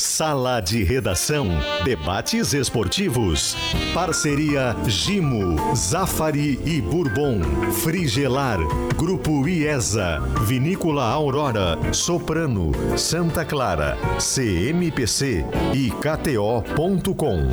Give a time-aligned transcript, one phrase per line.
[0.00, 1.46] Sala de Redação.
[1.84, 3.54] Debates esportivos.
[3.92, 7.42] Parceria Gimo, Zafari e Bourbon.
[7.82, 8.58] Frigelar.
[8.96, 10.18] Grupo IESA.
[10.46, 11.78] Vinícola Aurora.
[11.92, 12.72] Soprano.
[12.96, 13.96] Santa Clara.
[14.18, 15.44] CMPC
[15.74, 17.48] e KTO.com.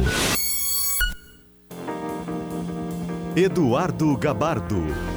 [3.36, 5.17] Eduardo Gabardo.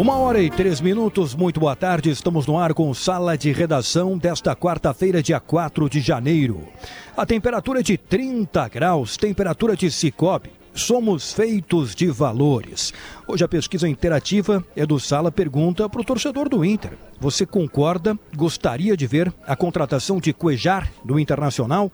[0.00, 2.08] Uma hora e três minutos, muito boa tarde.
[2.08, 6.66] Estamos no ar com sala de redação desta quarta-feira, dia 4 de janeiro.
[7.14, 10.52] A temperatura é de 30 graus, temperatura de Cicobi.
[10.72, 12.94] Somos feitos de valores.
[13.28, 16.92] Hoje a pesquisa interativa é do Sala Pergunta para o torcedor do Inter.
[17.20, 18.18] Você concorda?
[18.34, 21.92] Gostaria de ver a contratação de Cuejar do Internacional?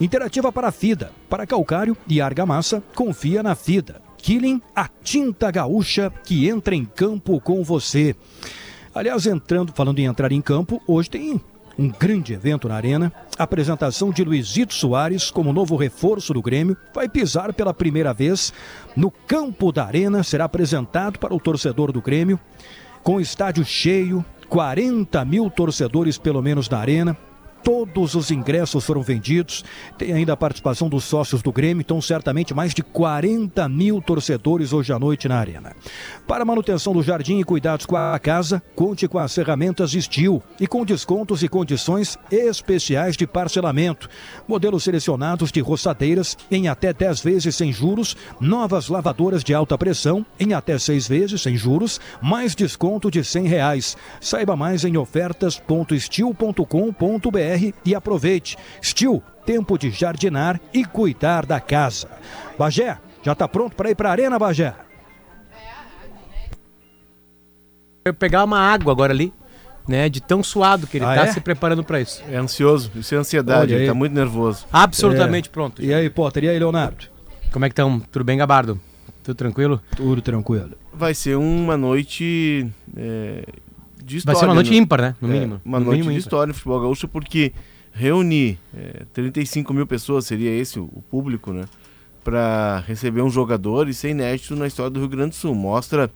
[0.00, 1.12] Interativa para a FIDA.
[1.30, 4.05] Para calcário e argamassa, confia na FIDA.
[4.26, 8.12] Killing, a tinta gaúcha que entra em campo com você.
[8.92, 11.40] Aliás, entrando, falando em entrar em campo, hoje tem
[11.78, 13.12] um grande evento na Arena.
[13.38, 18.52] A apresentação de Luizito Soares como novo reforço do Grêmio vai pisar pela primeira vez
[18.96, 22.36] no campo da Arena, será apresentado para o torcedor do Grêmio,
[23.04, 27.16] com estádio cheio, 40 mil torcedores pelo menos na Arena,
[27.66, 29.64] Todos os ingressos foram vendidos.
[29.98, 34.72] Tem ainda a participação dos sócios do Grêmio, então certamente mais de 40 mil torcedores
[34.72, 35.74] hoje à noite na Arena.
[36.28, 40.66] Para manutenção do jardim e cuidados com a casa, conte com as ferramentas Steel e
[40.68, 44.08] com descontos e condições especiais de parcelamento.
[44.46, 50.24] Modelos selecionados de roçadeiras em até 10 vezes sem juros, novas lavadoras de alta pressão
[50.38, 53.96] em até 6 vezes sem juros, mais desconto de 100 reais.
[54.20, 54.96] Saiba mais em
[57.84, 58.56] e aproveite.
[58.82, 62.08] Steel, tempo de jardinar e cuidar da casa.
[62.58, 64.74] Bagé, já está pronto para ir para a arena, Bagé?
[68.04, 69.32] Eu pegar uma água agora ali,
[69.86, 70.08] né?
[70.08, 71.32] De tão suado que ele Ah, está é?
[71.32, 72.22] se preparando para isso.
[72.30, 74.64] É ansioso, isso é ansiedade, ele tá muito nervoso.
[74.72, 75.52] Absolutamente É.
[75.52, 75.82] pronto.
[75.82, 77.06] E aí, Potter, e aí, Leonardo?
[77.52, 77.98] Como é que estão?
[78.00, 78.80] Tudo bem, Gabardo?
[79.24, 79.80] Tudo tranquilo?
[79.96, 80.70] Tudo tranquilo.
[80.92, 83.44] Vai ser uma noite é,
[84.06, 84.38] de Vai história.
[84.40, 84.76] ser uma noite né?
[84.76, 85.16] ímpar, né?
[85.20, 85.60] No É, mínimo.
[85.64, 86.26] uma No noite mínimo de ímpar.
[86.26, 87.52] história no futebol gaúcho, porque
[87.92, 91.64] reunir é, 35 mil pessoas, seria esse o, o público, né?
[92.24, 95.54] Para receber um jogador, isso é inédito na história do Rio Grande do Sul.
[95.54, 96.10] Mostra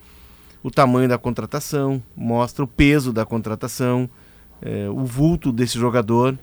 [0.62, 4.08] o tamanho da contratação, mostra o peso da contratação,
[4.60, 6.36] é, o vulto desse jogador.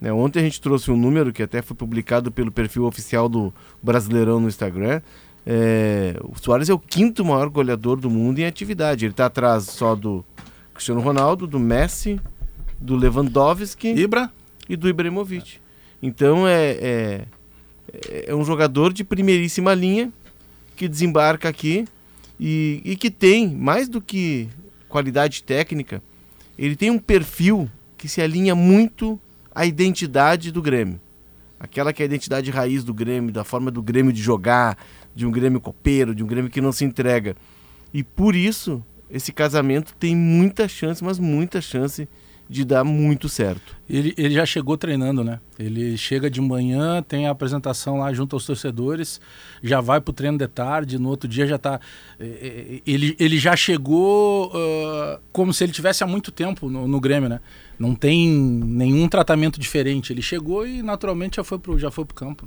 [0.00, 0.12] né?
[0.12, 3.52] Ontem a gente trouxe um número que até foi publicado pelo perfil oficial do
[3.82, 5.00] Brasileirão no Instagram.
[5.46, 9.04] É, o Soares é o quinto maior goleador do mundo em atividade.
[9.04, 10.24] Ele está atrás só do
[10.74, 12.20] Cristiano Ronaldo, do Messi,
[12.78, 14.30] do Lewandowski Ibra?
[14.68, 15.58] e do Ibrahimovic.
[16.02, 17.26] Então é, é,
[18.26, 20.12] é um jogador de primeiríssima linha
[20.76, 21.86] que desembarca aqui
[22.38, 24.48] e, e que tem, mais do que
[24.88, 26.02] qualidade técnica,
[26.58, 29.18] ele tem um perfil que se alinha muito
[29.54, 31.00] à identidade do Grêmio.
[31.60, 34.76] Aquela que é a identidade raiz do Grêmio, da forma do Grêmio de jogar,
[35.14, 37.36] de um Grêmio copeiro, de um Grêmio que não se entrega.
[37.94, 42.08] E por isso, esse casamento tem muita chance, mas muita chance
[42.48, 43.76] de dar muito certo.
[43.88, 45.38] Ele, ele já chegou treinando, né?
[45.58, 49.20] Ele chega de manhã, tem a apresentação lá junto aos torcedores,
[49.62, 51.80] já vai pro treino de tarde, no outro dia já tá.
[52.18, 52.26] eh,
[52.76, 57.00] eh, Ele, ele já chegou ah, como se ele tivesse há muito tempo no, no
[57.00, 57.40] Grêmio, né?
[57.78, 60.12] Não tem nenhum tratamento diferente.
[60.12, 62.46] Ele chegou e naturalmente já foi pro, já foi pro campo.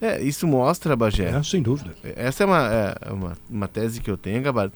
[0.00, 1.30] É, isso mostra, Bagé.
[1.30, 1.94] É, sem dúvida.
[2.02, 4.74] Essa é uma, é uma, uma tese que eu tenho, Gabardo,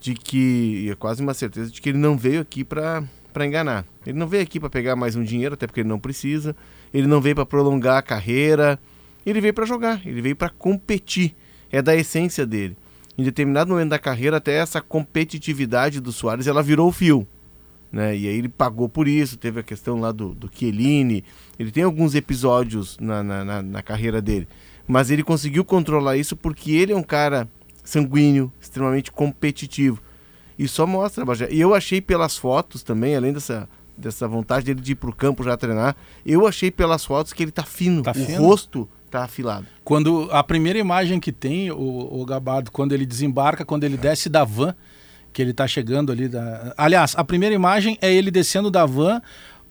[0.00, 3.04] de que, é quase uma certeza, de que ele não veio aqui para
[3.40, 3.84] enganar.
[4.06, 6.54] Ele não veio aqui para pegar mais um dinheiro, até porque ele não precisa.
[6.92, 8.78] Ele não veio para prolongar a carreira.
[9.26, 11.34] Ele veio para jogar, ele veio para competir.
[11.70, 12.76] É da essência dele.
[13.16, 17.26] Em determinado momento da carreira, até essa competitividade do Soares, ela virou o fio.
[17.90, 18.16] Né?
[18.16, 21.24] E aí ele pagou por isso, teve a questão lá do, do Chiellini.
[21.58, 24.46] Ele tem alguns episódios na, na, na, na carreira dele.
[24.86, 27.48] Mas ele conseguiu controlar isso porque ele é um cara
[27.88, 30.00] sanguíneo, extremamente competitivo.
[30.58, 31.48] E só mostra, Bagé.
[31.50, 33.66] E eu achei pelas fotos também, além dessa,
[33.96, 35.96] dessa vontade dele de ir pro campo já treinar,
[36.26, 38.02] eu achei pelas fotos que ele tá fino.
[38.02, 38.42] Tá o fino?
[38.42, 39.66] rosto tá afilado.
[39.84, 44.28] Quando a primeira imagem que tem, o, o Gabardo, quando ele desembarca, quando ele desce
[44.28, 44.74] da van,
[45.32, 46.28] que ele tá chegando ali.
[46.28, 46.74] Da...
[46.76, 49.22] Aliás, a primeira imagem é ele descendo da van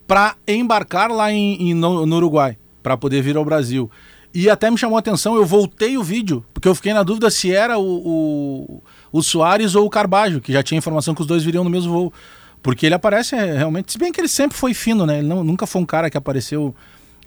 [0.08, 3.92] para embarcar lá em, em- no, no Uruguai, para poder vir ao Brasil.
[4.34, 7.30] E até me chamou a atenção, eu voltei o vídeo, porque eu fiquei na dúvida
[7.30, 11.28] se era o, o, o Soares ou o Carbajo, que já tinha informação que os
[11.28, 12.14] dois viriam no mesmo voo.
[12.62, 15.20] Porque ele aparece é, realmente, se bem que ele sempre foi fino, né?
[15.20, 16.76] Ele não- nunca foi um cara que apareceu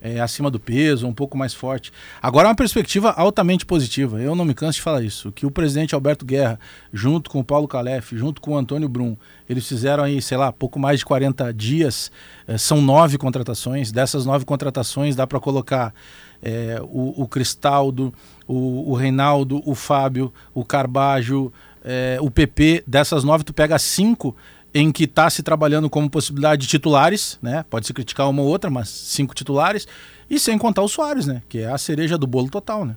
[0.03, 1.93] é, acima do peso, um pouco mais forte.
[2.23, 4.21] Agora é uma perspectiva altamente positiva.
[4.21, 5.31] Eu não me canso de falar isso.
[5.31, 6.59] Que o presidente Alberto Guerra,
[6.93, 9.15] junto com o Paulo Calef, junto com o Antônio Brum,
[9.49, 12.11] eles fizeram aí, sei lá, pouco mais de 40 dias.
[12.47, 13.93] É, são nove contratações.
[13.93, 15.93] Dessas nove contratações dá para colocar
[16.43, 18.13] é, o, o, Cristaldo,
[18.47, 21.53] o, o, Reinaldo, o Fábio, o Carbajo,
[21.85, 22.85] é, o PP.
[22.87, 24.35] Dessas nove, tu pega cinco
[24.73, 27.65] em que está se trabalhando como possibilidade de titulares, né?
[27.69, 29.87] Pode se criticar uma ou outra, mas cinco titulares.
[30.29, 31.43] E sem contar o Soares, né?
[31.49, 32.97] Que é a cereja do bolo total, né?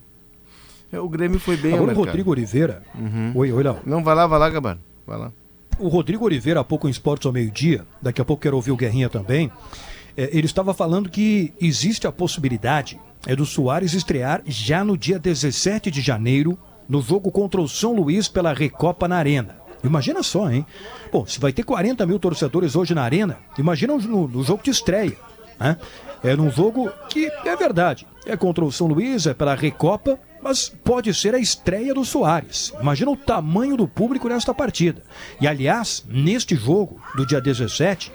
[0.92, 2.84] É, o Grêmio foi bem Agora o Rodrigo Oliveira.
[2.94, 3.32] Uhum.
[3.34, 3.80] Oi, oi, Léo.
[3.84, 4.78] Não, vai lá, vai lá, Gabar.
[5.08, 5.32] Vai lá.
[5.80, 8.78] O Rodrigo Oliveira, há pouco em Esportes ao meio-dia, daqui a pouco quero ouvir o
[8.78, 9.52] Guerrinha também.
[10.16, 15.18] É, ele estava falando que existe a possibilidade é do Soares estrear já no dia
[15.18, 19.56] 17 de janeiro, no jogo contra o São Luís pela Recopa na Arena.
[19.84, 20.66] Imagina só, hein?
[21.12, 24.70] Pô, se vai ter 40 mil torcedores hoje na arena, imagina no, no jogo de
[24.70, 25.18] estreia.
[25.60, 25.78] Né?
[26.24, 28.08] É num jogo que é verdade.
[28.26, 32.72] É contra o São Luís, é pela Recopa, mas pode ser a estreia do Soares.
[32.80, 35.04] Imagina o tamanho do público nesta partida.
[35.42, 38.12] E aliás, neste jogo do dia 17,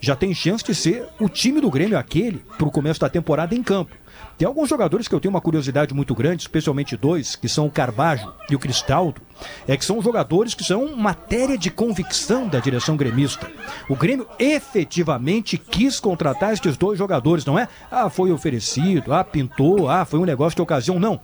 [0.00, 3.54] já tem chance de ser o time do Grêmio aquele para o começo da temporada
[3.54, 3.94] em campo.
[4.40, 7.70] Tem alguns jogadores que eu tenho uma curiosidade muito grande, especialmente dois, que são o
[7.70, 9.20] Carbajo e o Cristaldo,
[9.68, 13.50] é que são jogadores que são matéria de convicção da direção gremista.
[13.86, 17.68] O Grêmio efetivamente quis contratar estes dois jogadores, não é?
[17.90, 20.98] Ah, foi oferecido, ah, pintou, ah, foi um negócio de ocasião.
[20.98, 21.20] Não.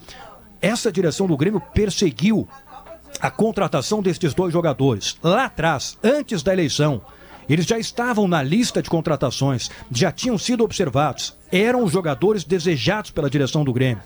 [0.61, 2.47] Essa direção do Grêmio perseguiu
[3.19, 7.01] a contratação destes dois jogadores lá atrás, antes da eleição.
[7.49, 13.11] Eles já estavam na lista de contratações, já tinham sido observados, eram os jogadores desejados
[13.11, 14.03] pela direção do Grêmio.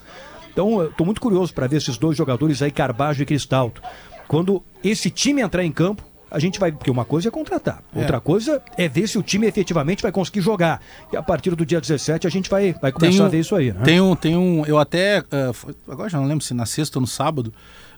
[0.53, 3.81] Então, estou muito curioso para ver esses dois jogadores aí, Carbajo e Cristaldo.
[4.27, 6.71] Quando esse time entrar em campo, a gente vai.
[6.71, 7.99] Porque uma coisa é contratar, é.
[7.99, 10.81] outra coisa é ver se o time efetivamente vai conseguir jogar.
[11.13, 13.57] E a partir do dia 17 a gente vai, vai começar um, a ver isso
[13.57, 13.73] aí.
[13.73, 13.81] Né?
[13.83, 14.15] Tem um.
[14.15, 15.21] Tem um eu até.
[15.21, 17.53] Uh, agora já não lembro se na sexta ou no sábado,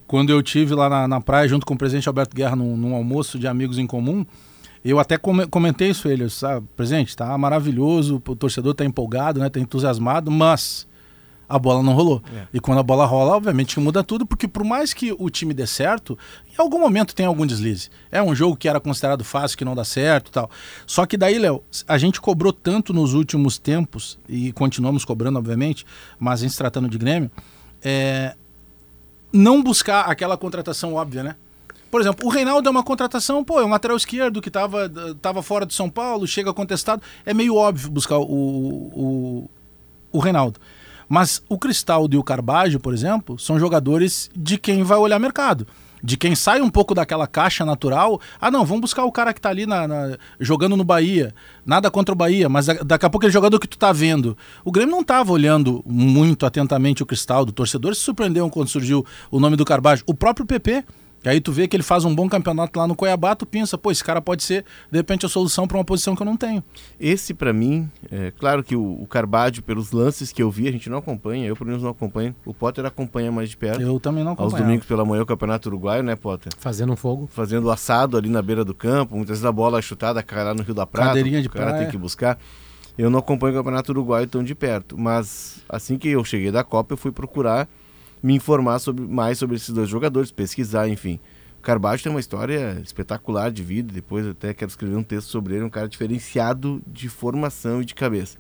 [0.07, 2.95] quando eu tive lá na, na praia junto com o presidente Alberto Guerra num, num
[2.95, 4.25] almoço de amigos em comum.
[4.85, 9.61] Eu até comentei isso ele, sabe, presente, tá maravilhoso, o torcedor tá empolgado, né, tá
[9.61, 10.89] entusiasmado, mas
[11.49, 12.23] a bola não rolou.
[12.35, 12.47] É.
[12.55, 15.67] E quando a bola rola, obviamente muda tudo, porque por mais que o time dê
[15.67, 16.19] certo,
[16.51, 17.91] em algum momento tem algum deslize.
[18.11, 20.51] É um jogo que era considerado fácil, que não dá certo e tal.
[20.87, 25.85] Só que daí, Léo, a gente cobrou tanto nos últimos tempos, e continuamos cobrando, obviamente,
[26.19, 27.31] mas em se tratando de Grêmio,
[27.83, 28.35] é,
[29.33, 31.37] não buscar aquela contratação óbvia, né?
[31.93, 34.91] Por exemplo, o Reinaldo é uma contratação, pô, é um lateral esquerdo que estava
[35.21, 37.03] tava fora de São Paulo, chega contestado.
[37.27, 39.51] É meio óbvio buscar o, o,
[40.11, 40.59] o Reinaldo.
[41.07, 45.67] Mas o Cristaldo e o Carbajo, por exemplo, são jogadores de quem vai olhar mercado.
[46.03, 48.19] De quem sai um pouco daquela caixa natural.
[48.41, 51.35] Ah, não, vamos buscar o cara que está ali na, na, jogando no Bahia.
[51.65, 54.35] Nada contra o Bahia, mas daqui a pouco é jogador que tu tá vendo.
[54.65, 57.51] O Grêmio não estava olhando muito atentamente o Cristaldo.
[57.51, 60.03] O torcedor se surpreendeu quando surgiu o nome do Carbajo.
[60.07, 60.83] O próprio PP
[61.25, 63.79] e aí tu vê que ele faz um bom campeonato lá no Cuiabá, tu pensa,
[63.79, 66.37] pô, esse cara pode ser, de repente, a solução para uma posição que eu não
[66.37, 66.63] tenho.
[66.99, 70.73] Esse, para mim, é claro que o, o Carbadio, pelos lances que eu vi, a
[70.73, 72.35] gente não acompanha, eu pelo menos não acompanho.
[72.45, 73.81] O Potter acompanha mais de perto.
[73.81, 74.53] Eu também não acompanho.
[74.53, 76.53] Aos domingos pela manhã, o Campeonato Uruguaio, né, Potter?
[76.59, 77.29] Fazendo um fogo.
[77.31, 80.55] Fazendo assado ali na beira do campo, muitas vezes a bola é chutada, cai lá
[80.55, 81.09] no Rio da Prata.
[81.09, 81.83] Cadeirinha de o cara praia.
[81.83, 82.39] tem que buscar.
[82.97, 86.63] Eu não acompanho o Campeonato Uruguaio tão de perto, mas assim que eu cheguei da
[86.63, 87.69] Copa, eu fui procurar
[88.23, 91.19] me informar sobre, mais sobre esses dois jogadores, pesquisar, enfim.
[91.63, 95.65] Carbajo tem uma história espetacular de vida, depois até quero escrever um texto sobre ele,
[95.65, 98.37] um cara diferenciado de formação e de cabeça.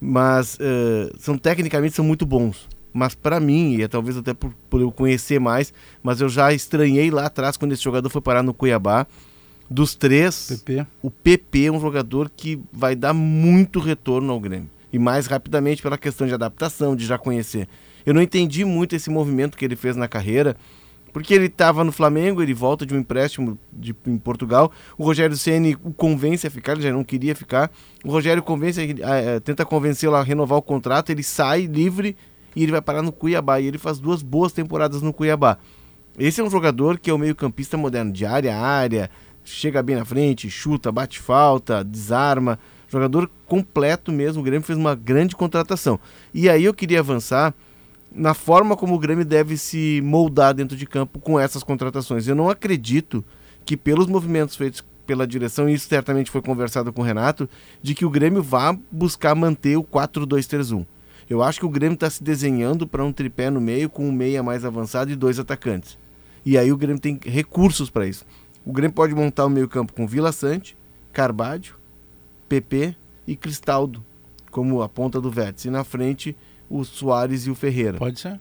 [0.00, 2.68] Mas uh, são tecnicamente são muito bons.
[2.92, 6.52] Mas para mim, e é talvez até por, por, eu conhecer mais, mas eu já
[6.52, 9.06] estranhei lá atrás quando esse jogador foi parar no Cuiabá.
[9.68, 10.86] Dos três, PP.
[11.02, 14.70] o PP é um jogador que vai dar muito retorno ao Grêmio.
[14.92, 17.68] E mais rapidamente pela questão de adaptação, de já conhecer.
[18.06, 20.56] Eu não entendi muito esse movimento que ele fez na carreira
[21.16, 24.70] porque ele estava no Flamengo, ele volta de um empréstimo de, em Portugal.
[24.98, 27.70] O Rogério Ceni o convence a ficar, ele já não queria ficar.
[28.04, 32.14] O Rogério convence, a, a, tenta convencê-lo a renovar o contrato, ele sai livre
[32.54, 33.58] e ele vai parar no Cuiabá.
[33.58, 35.56] E ele faz duas boas temporadas no Cuiabá.
[36.18, 39.10] Esse é um jogador que é o meio-campista moderno, de área a área,
[39.42, 42.58] chega bem na frente, chuta, bate falta, desarma.
[42.90, 44.42] Jogador completo mesmo.
[44.42, 45.98] O Grêmio fez uma grande contratação.
[46.34, 47.54] E aí eu queria avançar
[48.16, 52.26] na forma como o Grêmio deve se moldar dentro de campo com essas contratações.
[52.26, 53.22] Eu não acredito
[53.64, 57.48] que pelos movimentos feitos pela direção, e isso certamente foi conversado com o Renato,
[57.80, 60.84] de que o Grêmio vá buscar manter o 4-2-3-1.
[61.28, 64.12] Eu acho que o Grêmio está se desenhando para um tripé no meio com um
[64.12, 65.96] meia mais avançado e dois atacantes.
[66.44, 68.24] E aí o Grêmio tem recursos para isso.
[68.64, 70.76] O Grêmio pode montar o meio campo com Vila Sante,
[71.12, 71.74] Carbadio,
[72.48, 72.96] PP
[73.26, 74.04] e Cristaldo
[74.50, 75.68] como a ponta do vértice.
[75.68, 76.34] E na frente,
[76.70, 77.98] o Soares e o Ferreira.
[77.98, 78.38] Pode ser.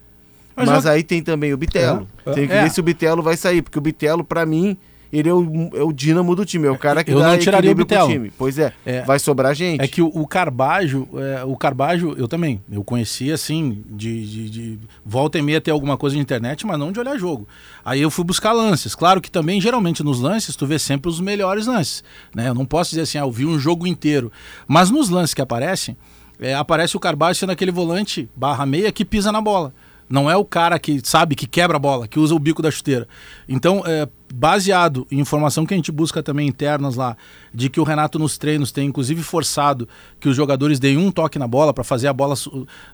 [0.55, 2.07] Mas, Mas, aí tem também o Bitelo.
[2.25, 2.31] É.
[2.31, 2.63] Tem que É.
[2.63, 4.77] ver se o Bitelo vai sair, porque o Bitelo, pra mim,
[5.11, 6.65] ele é o, é o dínamo do time.
[6.65, 8.07] É o cara que Eu dá não tiraria o Bitelo.
[8.07, 8.31] time.
[8.37, 9.01] Pois é, É.
[9.01, 9.81] vai sobrar gente.
[9.81, 14.49] É que o, o Carbajo, é, o Carbajo, eu também, eu conhecia assim, de, de,
[14.49, 17.45] de volta e meia ter alguma coisa na internet, mas não de olhar jogo.
[17.83, 18.95] Aí eu fui buscar lances.
[18.95, 22.01] Claro que também, geralmente, nos lances, tu vê sempre os melhores lances.
[22.33, 22.47] Né?
[22.47, 24.31] Eu não posso dizer assim, ah, eu vi um jogo inteiro.
[24.65, 25.97] Mas nos lances que aparecem,
[26.39, 29.73] é, aparece o Carbajo sendo aquele volante barra meia que pisa na bola.
[30.07, 32.69] Não é o cara que sabe que quebra a bola, que usa o bico da
[32.69, 33.07] chuteira.
[33.49, 37.17] Então, é, baseado em informação que a gente busca também internas lá,
[37.51, 39.89] de que o Renato nos treinos tem inclusive forçado
[40.19, 42.35] que os jogadores deem um toque na bola para fazer a bola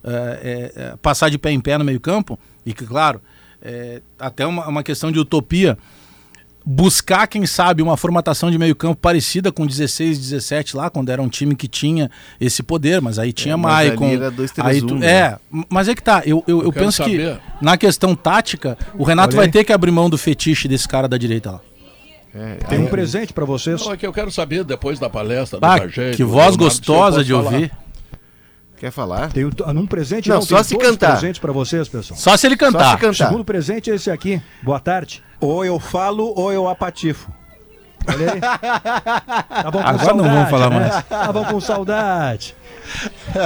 [0.03, 3.21] é, é, é, passar de pé em pé no meio-campo, e que, claro,
[3.61, 5.77] é, até uma, uma questão de utopia.
[6.63, 11.27] Buscar, quem sabe, uma formatação de meio-campo parecida com 16, 17 lá, quando era um
[11.27, 14.05] time que tinha esse poder, mas aí tinha É, Maicon.
[14.09, 15.07] era 2-3-1, aí tu- né?
[15.11, 15.37] É,
[15.69, 16.21] mas é que tá.
[16.25, 19.89] Eu, eu, eu quero penso que na questão tática, o Renato vai ter que abrir
[19.91, 21.61] mão do fetiche desse cara da direita lá.
[22.33, 23.83] É, Tem aí- um presente pra vocês.
[23.83, 26.67] Não, é que eu quero saber depois da palestra do Bagé, que voz Leonardo, eu
[26.67, 27.43] gostosa de falar.
[27.53, 27.71] ouvir.
[28.81, 29.31] Quer falar?
[29.31, 31.11] Tem um, presente, Não, não, só tem se cantar.
[31.11, 32.19] presentes pra vocês, pessoal.
[32.19, 32.89] Só se ele Só cantar.
[32.89, 33.27] se O cantar.
[33.27, 34.41] segundo presente é esse aqui.
[34.63, 35.21] Boa tarde.
[35.39, 37.31] Ou eu falo ou eu apatifo.
[38.07, 38.41] Olha aí.
[38.41, 40.79] Tá bom com Agora não vamos falar né?
[40.79, 41.03] mais.
[41.05, 42.55] Tá bom com saudade.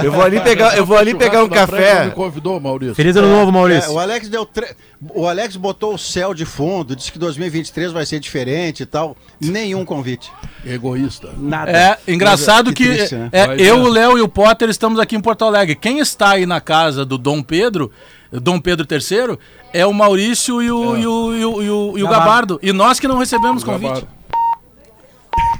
[0.02, 2.06] Eu vou ali pegar, eu vou ali pegar um café.
[2.06, 2.94] Me convidou, Maurício.
[2.94, 3.92] Feliz ano novo, É, Maurício.
[3.92, 4.74] o Alex deu tre...
[5.14, 9.16] o Alex botou o céu de fundo, disse que 2023 vai ser diferente e tal.
[9.40, 10.32] Nenhum convite.
[10.64, 11.28] Egoísta.
[11.38, 11.70] Nada.
[11.70, 13.28] É, engraçado Mas, que, triste, né?
[13.30, 13.80] é, eu, é.
[13.80, 15.76] o Léo e o Potter estamos aqui em Porto Alegre.
[15.76, 17.92] Quem está aí na casa do Dom Pedro,
[18.32, 19.38] Dom Pedro III,
[19.72, 22.58] é o Maurício e o, e o, e o, e o- e o Gabardo.
[22.62, 23.86] E nós que não recebemos convite.
[23.90, 24.15] Gabardo.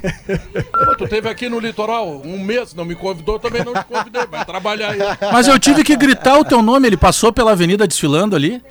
[0.97, 4.25] Tu teve aqui no litoral um mês, não me convidou, também não te convidei.
[4.25, 4.99] Vai trabalhar aí.
[5.31, 8.61] Mas eu tive que gritar o teu nome, ele passou pela avenida desfilando ali,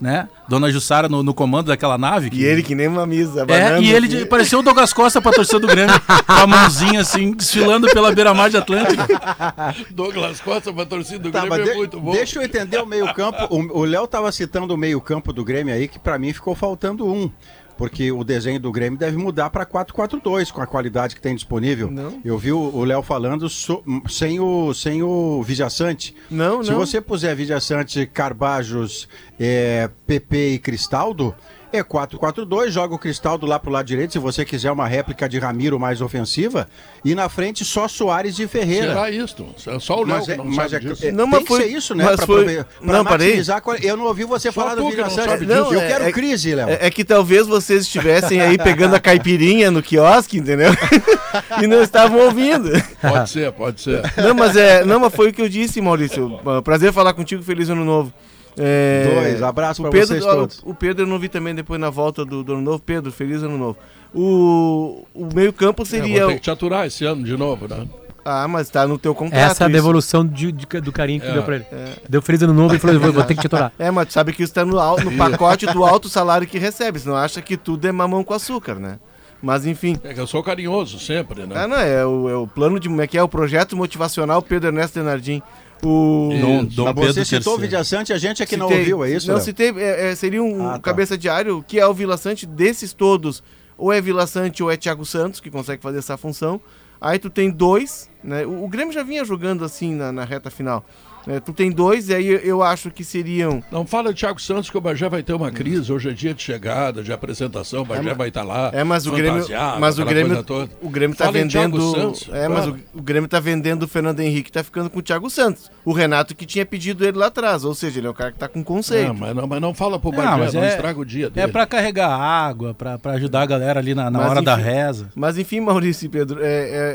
[0.00, 0.28] né?
[0.48, 2.28] Dona Jussara no, no comando daquela nave.
[2.30, 3.44] que- E ele que nem uma misa.
[3.48, 4.16] É, e ele assim.
[4.18, 5.94] de- pareceu o Douglas Costa pra torcida do Grêmio,
[6.26, 9.02] com a mãozinha assim, desfilando pela beira-mar de Atlântico.
[9.90, 12.12] Douglas Costa, pra torcida do Tá, Grêmio é de- muito bom.
[12.12, 13.46] deixa eu entender o meio-campo.
[13.50, 17.06] O o Léo tava citando o meio-campo do Grêmio aí, que pra mim ficou faltando
[17.06, 17.30] um.
[17.76, 21.90] Porque o desenho do Grêmio deve mudar para 4-4-2, com a qualidade que tem disponível.
[21.90, 22.20] Não.
[22.24, 26.14] Eu vi o Léo falando so- sem o, sem o Vijaçante.
[26.30, 26.78] Não, Se não.
[26.78, 31.34] você puser Vijaçante, Carbajos, é, PP e Cristaldo,
[31.78, 35.38] é 4-4-2, joga o Cristaldo lá pro lado direito, se você quiser uma réplica de
[35.38, 36.68] Ramiro mais ofensiva,
[37.04, 38.88] e na frente só Soares e Ferreira.
[38.88, 39.46] Será isto?
[39.66, 41.06] É só o Léo Mas, é, não mas sabe é, disso.
[41.06, 42.04] é, Não, mas que foi- isso, né?
[42.04, 43.42] mas Pra, foi- prove- pra não, parei.
[43.82, 45.28] Eu não ouvi você Só falar do não Vijaçante.
[45.28, 45.58] sabe disso.
[45.58, 46.68] Eu Não, quero é- crise, Léo.
[46.68, 50.70] É, é que talvez vocês estivessem aí pegando a caipirinha no quiosque, entendeu?
[51.62, 52.70] e não estavam ouvindo.
[53.00, 54.02] Pode ser, pode ser.
[54.16, 56.38] Não, mas é, não, mas foi o que eu disse, Maurício.
[56.64, 58.12] Prazer falar contigo, feliz ano novo.
[58.58, 60.60] É, Dois, abraço Pedro, vocês todos.
[60.64, 62.78] O Pedro eu não vi também depois na volta do, do ano novo.
[62.78, 63.76] Pedro, feliz ano novo.
[64.14, 66.20] O, o meio campo É, seria.
[66.20, 67.86] vou ter que te aturar esse ano de novo, né?
[68.24, 69.38] Ah, mas tá no teu contrato.
[69.52, 71.66] Essa é a devolução de- de- do carinho que É, deu pra ele.
[72.08, 73.72] Deu feliz ano novo e falou: vou, vou ter que te atorar.
[73.78, 76.98] É, mas tu sabe que isso tá no, no pacote do alto salário que recebe.
[76.98, 78.98] Senão acha que tudo é mamão com açúcar, né?
[79.40, 79.96] Mas enfim.
[80.02, 81.54] É que eu sou carinhoso sempre, né?
[81.56, 82.88] Ah, não, é o, é o plano de.
[82.88, 83.22] Como é que é?
[83.22, 85.40] O projeto motivacional Pedro Ernesto Denardim.
[85.82, 86.30] O.
[86.40, 87.66] Dom- Dom Mas Pedro você citou o III.
[87.66, 89.30] Vijaçante, a gente aqui não Citei- ouviu, é isso?
[89.30, 89.70] Não, citei.
[89.76, 90.78] é, é, seria um Ah, tá.
[90.80, 93.42] cabeça diário, que é o Vila Sante desses todos.
[93.78, 96.60] Ou é Vila Sante ou é Thiago Santos, que consegue fazer essa função.
[96.98, 98.46] Aí tu tem dois, né?
[98.46, 100.82] O, o Grêmio já vinha jogando assim na, na reta final.
[101.26, 101.40] Né?
[101.40, 103.62] tu tem dois, e aí eu, acho que seriam.
[103.70, 105.92] Não fala de Thiago Santos que o Bagé vai ter uma crise.
[105.92, 107.82] Hoje é dia de chegada, de apresentação.
[107.82, 108.70] O Bagé vai estar lá.
[108.72, 109.44] É, mas o Grêmio,
[109.80, 110.44] mas o Grêmio,
[110.82, 112.78] o Grêmio tá Fala vendendo, Santos, é, mas claro.
[112.94, 115.70] o, o Grêmio tá vendendo o Fernando Henrique, tá ficando com o Thiago Santos.
[115.84, 118.38] O Renato que tinha pedido ele lá atrás, ou seja, ele é o cara que
[118.38, 119.08] tá com conceito.
[119.08, 121.26] Não, mas, não, mas não fala pro Não, Bagé, mas não, é- estraga o dia
[121.26, 121.52] É dele.
[121.52, 125.08] pra carregar água, pra, pra ajudar a galera ali na, na hora da enfim- reza.
[125.14, 126.46] Mas enfim, Maurício e Pedro, é,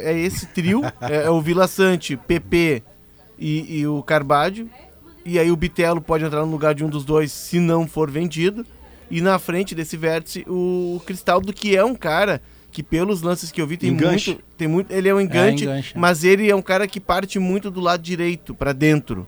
[0.06, 2.84] é- é esse trio, é, é o Vila Sante, PP
[3.42, 4.70] e, e o Carbádio.
[5.26, 8.10] E aí o Bitelo pode entrar no lugar de um dos dois se não for
[8.10, 8.66] vendido.
[9.10, 13.62] E na frente desse vértice, o Cristaldo, que é um cara que pelos lances que
[13.62, 14.32] eu vi tem Enganche.
[14.32, 16.00] muito, tem muito, ele é um engante, enganche, é.
[16.00, 19.28] mas ele é um cara que parte muito do lado direito para dentro.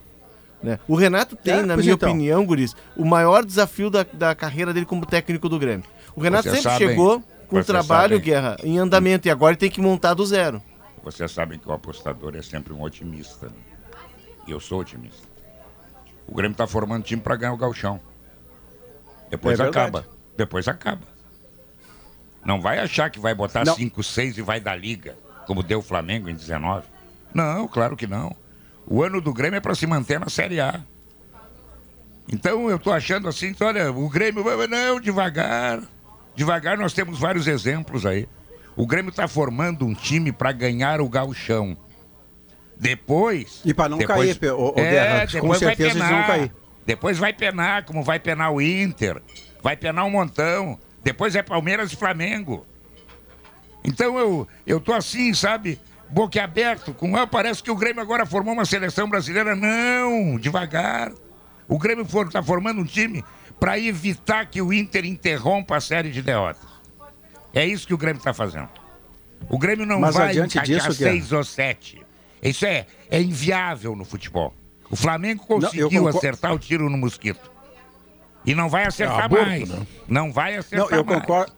[0.64, 0.80] né?
[0.88, 2.10] O Renato tem, É, na minha então.
[2.10, 5.84] opinião, Guris, o maior desafio da, da carreira dele como técnico do Grêmio.
[6.16, 9.32] O Renato Vocês sempre sabem- chegou com o vocês trabalho, sabem- Guerra, em andamento, e
[9.32, 10.64] agora ele tem que montar do zero.
[11.04, 13.48] Vocês sabem que o apostador é sempre um otimista.
[13.48, 13.54] né?
[14.48, 15.28] E eu sou otimista.
[16.28, 18.00] O Grêmio está formando time para ganhar o galchão.
[19.30, 20.06] Depois É acaba.
[20.38, 21.02] Depois acaba.
[22.46, 23.76] Não vai achar que vai botar Não.
[23.76, 26.86] 5, 6 e vai dar liga, como deu o Flamengo em 19.
[27.34, 28.36] Não, claro que não.
[28.86, 30.82] O ano do Grêmio é para se manter na Série A.
[32.32, 35.82] Então eu tô achando assim, olha, o Grêmio, não, devagar.
[36.36, 38.28] Devagar nós temos vários exemplos aí.
[38.76, 41.78] O Grêmio está formando um time para ganhar o gauchão.
[42.78, 43.62] Depois.
[43.64, 46.10] E para não depois, cair, ô- ô é, Guerra, com depois vai certeza eles penar.
[46.10, 46.52] vão cair.
[46.86, 49.22] Depois vai penar, como vai penar o Inter.
[49.62, 50.78] Vai penar um montão.
[51.04, 52.66] Depois é Palmeiras e Flamengo.
[53.84, 55.80] Então eu, eu tô assim, sabe?
[56.10, 59.56] Boquiaberto, com ah, parece que o Grêmio agora formou uma seleção brasileira.
[59.56, 61.12] Não, devagar.
[61.68, 63.24] O Grêmio está formando um time
[63.60, 66.70] para evitar que o Inter interrompa a série de derrotas.
[67.54, 68.70] É isso que o Grêmio está fazendo.
[69.50, 72.02] O Grêmio não Mas vai adiante encaixar disso, seis ou sete.
[72.44, 74.54] Isso é, é inviável no futebol.
[74.90, 77.52] O Flamengo Não, conseguiu concor- acertar o tiro no mosquito.
[78.46, 79.70] E não vai acertar aborto, mais.
[79.70, 79.88] né?
[80.08, 81.20] Não vai acertar Não, eu mais.
[81.22, 81.54] concordo.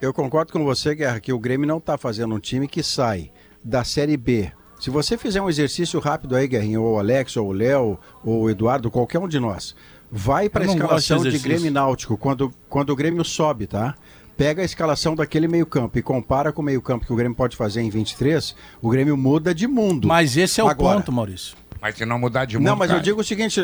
[0.00, 3.30] Eu concordo com você, Guerra, que o Grêmio não está fazendo um time que sai
[3.62, 4.50] da Série B.
[4.80, 8.42] Se você fizer um exercício rápido aí, Guerrinho, ou o Alex, ou o Léo, ou
[8.42, 9.74] o Eduardo, qualquer um de nós,
[10.10, 11.36] vai para a não escalação de.
[11.38, 13.94] Grêmio Náutico quando, quando o Grêmio sobe, tá?
[14.38, 17.82] Pega a escalação daquele meio-campo e compara com o meio-campo que o Grêmio pode fazer
[17.82, 20.06] em 23, o Grêmio muda de mundo.
[20.08, 20.96] Mas esse é o Agora.
[20.98, 21.56] ponto, Maurício.
[21.80, 22.66] Mas se não mudar de mundo.
[22.66, 23.04] Não, mas eu cai.
[23.04, 23.60] digo o seguinte.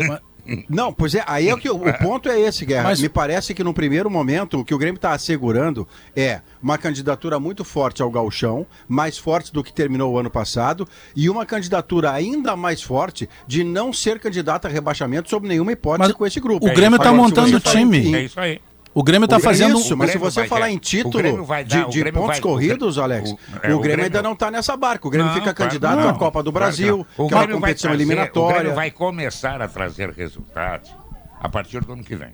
[0.69, 2.85] Não, pois é, aí é que o, o ponto é esse, Guerra.
[2.85, 6.77] Mas- Me parece que no primeiro momento o que o Grêmio está assegurando é uma
[6.77, 11.47] candidatura muito forte ao Galchão, mais forte do que terminou o ano passado, e uma
[11.47, 16.27] candidatura ainda mais forte de não ser candidato a rebaixamento sob nenhuma hipótese Mas com
[16.27, 16.67] esse grupo.
[16.69, 17.99] o Grêmio tá se montando o time.
[18.11, 18.61] em- É isso aí.
[18.95, 19.81] O Grêmio tá o Grêmio- fazendo.
[19.81, 21.89] Isso, mas se você vai falar dar- em o título Grêmio vai dar- de, o
[21.91, 24.33] de Grêmio pontos vai- o corridos, Alex, o- o, é, o Grêmio, Grêmio- ainda não
[24.35, 25.09] está nessa barca.
[25.09, 26.09] O Grêmio Não, fica claro que candidato não.
[26.11, 27.25] à Copa do Claro que Brasil, não.
[27.25, 28.59] O que é uma Grêmio vai competição trazer- O eliminatória.
[28.59, 30.95] Grêmio vai começar a trazer resultados
[31.41, 32.31] a partir do ano que vem.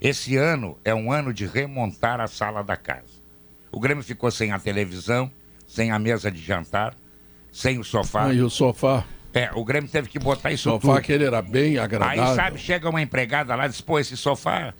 [0.00, 3.04] Esse ano é um ano de remontar a sala da casa.
[3.70, 5.30] O Grêmio ficou sem a televisão,
[5.66, 6.94] sem a mesa de jantar,
[7.52, 8.26] sem o sofá.
[8.26, 9.04] Aí o sofá,
[9.34, 10.92] É, o Grêmio teve que botar isso sofá tudo.
[10.96, 12.24] aquele era bem agradável.
[12.24, 14.72] Aí, sabe, chega uma empregada lá e diz, pô, esse sofá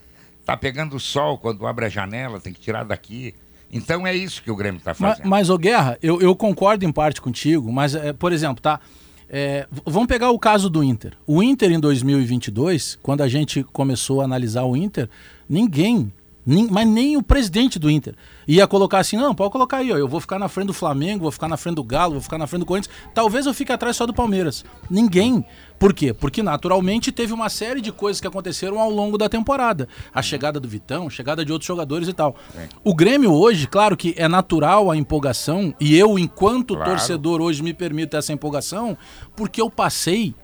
[0.46, 3.34] tá pegando sol quando abre a janela, tem que tirar daqui.
[3.70, 5.28] Então é isso que o Grêmio tá Ma- fazendo.
[5.28, 8.80] Mas, ô Guerra, eu, eu concordo em parte contigo, mas, é, por exemplo, tá?
[9.28, 11.14] É, vamos pegar o caso do Inter.
[11.26, 15.10] O Inter em 2022, quando a gente começou a analisar o Inter,
[15.48, 16.12] ninguém,
[16.46, 18.14] nin- mas nem o presidente do Inter,
[18.46, 21.22] ia colocar assim: não, pode colocar aí, ó, eu vou ficar na frente do Flamengo,
[21.24, 22.94] vou ficar na frente do Galo, vou ficar na frente do Corinthians.
[23.12, 24.64] Talvez eu fique atrás só do Palmeiras.
[24.88, 25.44] Ninguém.
[25.78, 26.14] Por quê?
[26.14, 29.86] Porque naturalmente teve uma série de coisas que aconteceram ao longo da temporada.
[30.14, 32.34] A chegada do Vitão, a chegada de outros jogadores e tal.
[32.82, 36.92] O Grêmio hoje, claro que é natural a empolgação, e eu, enquanto Claro.
[36.92, 38.96] torcedor, hoje me permito essa empolgação,
[39.36, 40.34] porque eu passei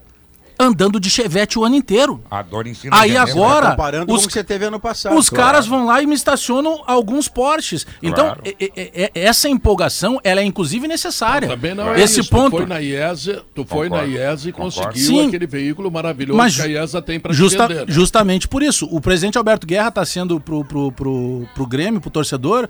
[0.63, 2.23] andando de chevette o ano inteiro.
[2.31, 3.31] A dor ensina Aí veneno.
[3.31, 5.17] agora- Comparando os- com o que você teve ano passado.
[5.17, 5.45] Os claro.
[5.45, 7.87] caras vão lá e me estacionam alguns Porsches.
[8.03, 8.43] Então, Claro.
[8.45, 11.49] é- é- é- essa empolgação, ela é inclusive necessária.
[11.49, 12.31] Também não é Esse isso.
[12.31, 12.51] ponto.
[12.53, 14.89] Tu foi na IESA, tu foi Concordo, na IESA e concordo.
[14.93, 15.27] conseguiu Sim.
[15.29, 17.87] aquele veículo maravilhoso Mas que a IESA tem para Justa- te vender.
[17.87, 17.93] né?
[17.93, 18.87] Justamente por isso.
[18.91, 22.69] O presidente Alberto Guerra está sendo pro, pro, pro, pro Grêmio, pro torcedor,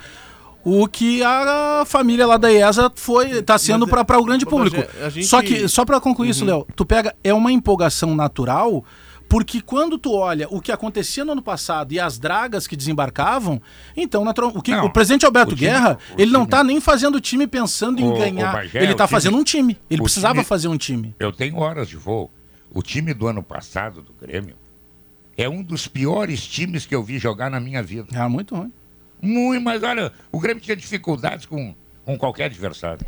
[0.64, 4.48] o que a família lá da IESA foi tá sendo Mas, para o grande ô,
[4.48, 4.76] público.
[5.10, 8.84] Gente- Só que, só para concluir isso, Léo, tu pega, é uma empolgação natural,
[9.28, 13.60] porque quando tu olha o que acontecia no ano passado e as dragas que desembarcavam,
[13.96, 16.62] então natural, o, que, Não, o presidente Alberto o time- Guerra, ele não time- tá
[16.62, 18.52] nem fazendo o time pensando em ganhar.
[18.52, 19.78] Bagé, ele tá time- fazendo um time.
[19.90, 21.14] Ele precisava fazer um time.
[21.18, 22.30] Eu tenho horas de voo.
[22.74, 24.54] O time do ano passado do Grêmio
[25.36, 28.08] é um dos piores times que eu vi jogar na minha vida.
[28.14, 28.70] Ah, muito ruim.
[29.22, 33.06] Muito, mas olha, o Grêmio tinha dificuldades com, com qualquer adversário.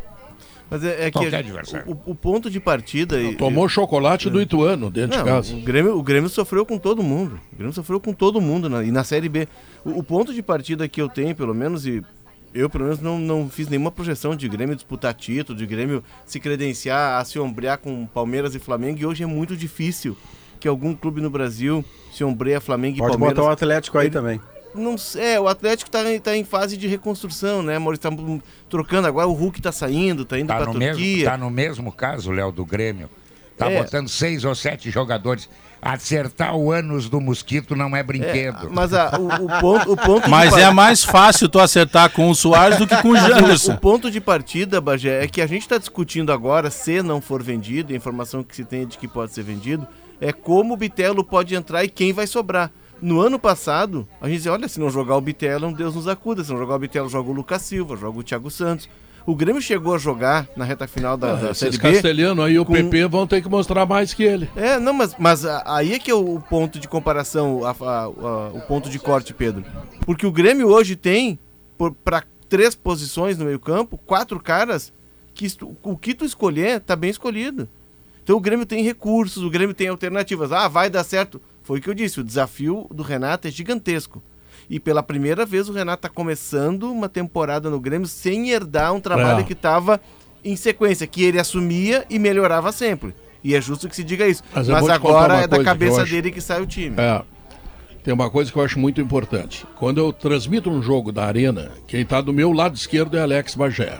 [0.69, 1.91] Mas é, é que Qualquer a- adversário.
[2.05, 3.21] o, o ponto de partida.
[3.21, 5.55] e- Tomou chocolate do Ituano dentro Não, de casa.
[5.55, 7.39] O Grêmio, o Grêmio sofreu com todo mundo.
[7.53, 9.47] O Grêmio sofreu com todo mundo na, e na Série B.
[9.83, 12.01] O, o ponto de partida que eu tenho, pelo menos, e
[12.51, 16.39] eu pelo menos não, não fiz nenhuma projeção de Grêmio disputar título, de Grêmio se
[16.39, 18.99] credenciar a se ombrear com Palmeiras e Flamengo.
[18.99, 20.17] E hoje é muito difícil
[20.59, 23.35] que algum clube no Brasil se ombreia Flamengo e Pode Palmeiras.
[23.37, 24.41] botar o Atlético aí Ele- também.
[24.75, 28.09] Não sei, é, o Atlético tá, em- tá em fase de reconstrução, né, Maurício?
[28.09, 28.17] Tá
[28.69, 31.25] trocando agora, o Hulk tá saindo, tá indo Tá no, mesmo, Turquia.
[31.31, 33.09] tá no mesmo caso, Léo, do Grêmio.
[33.57, 33.81] Tá É.
[33.81, 35.49] botando seis ou sete jogadores.
[35.81, 38.69] Acertar o ânus do mosquito não é É, brinquedo.
[38.71, 42.27] mas a- o, o ponto, o ponto de Mas é mais fácil tu acertar com
[42.29, 43.73] o Soares do que com o Mas o- Janderson.
[43.73, 47.43] O ponto de partida, Bagé, é que a gente está discutindo agora, se não for
[47.43, 49.87] vendido, a informação que se tem é de que pode ser vendido,
[50.19, 52.71] é como o Bitelo pode entrar e quem vai sobrar.
[53.01, 56.43] No ano passado, a gente dizia, olha, se não jogar o Bitelo, Deus nos acuda.
[56.43, 58.89] Se não jogar o Bitelo, joga o Lucas Silva, joga o Thiago Santos.
[59.27, 61.91] O Grêmio chegou a jogar na reta final da, da Ah, Série esses B.
[61.93, 64.47] castelhanos aí, o com- PP, vão ter que mostrar mais que ele.
[64.55, 68.03] É, não, mas, mas a- aí é que é o ponto de comparação, a- a-
[68.03, 69.65] a- o ponto de corte, Pedro.
[70.05, 71.39] Porque o Grêmio hoje tem,
[72.03, 74.93] para três posições no meio campo, quatro caras
[75.33, 75.47] que
[75.83, 77.67] o que tu escolher tá bem escolhido.
[78.23, 80.51] Então o Grêmio tem recursos, o Grêmio tem alternativas.
[80.51, 81.41] Ah, vai dar certo.
[81.65, 84.23] Foi o que eu disse, o desafio do Renato é gigantesco.
[84.69, 89.01] E pela primeira vez o Renato está começando uma temporada no Grêmio sem herdar um
[89.01, 89.43] trabalho É.
[89.43, 89.99] que estava
[90.43, 93.13] em sequência, que ele assumia e melhorava sempre.
[93.43, 94.41] E é justo que se diga isso.
[94.53, 96.95] Mas Mas, agora é da coisa que cabeça acho- dele que sai o time.
[96.99, 97.21] É.
[98.03, 99.65] Tem uma coisa que eu acho muito importante.
[99.75, 103.55] Quando eu transmito um jogo da Arena, quem está do meu lado esquerdo é Alex
[103.55, 103.99] Bagé.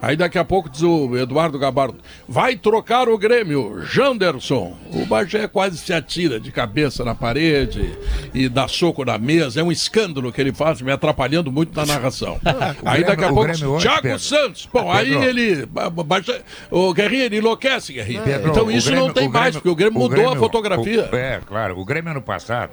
[0.00, 1.96] Aí daqui a pouco diz o Eduardo Gabardo,
[2.28, 4.76] vai trocar o Grêmio, Janderson.
[4.92, 7.96] O Bagé quase se atira de cabeça na parede
[8.34, 9.60] e dá soco na mesa.
[9.60, 12.38] É um escândalo que ele faz, me atrapalhando muito na narração.
[12.84, 14.18] aí Grêmio- daqui a pouco, Thiago.
[14.18, 14.68] Santos.
[14.72, 15.24] Bom, aí Pedro.
[15.24, 15.66] ele...
[15.66, 18.22] Ba- Ba- Bagé- O Guerrinha, ele enlouquece, Guerrinha.
[18.44, 21.08] Então isso não tem mais, porque o Grêmio mudou a fotografia.
[21.12, 21.78] é, claro.
[21.80, 22.72] O Grêmio ano passado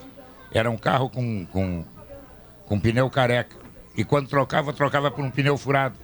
[0.54, 1.86] era um carro com, com,
[2.66, 3.56] com pneu careca.
[3.96, 5.96] E quando trocava, trocava por um pneu furado.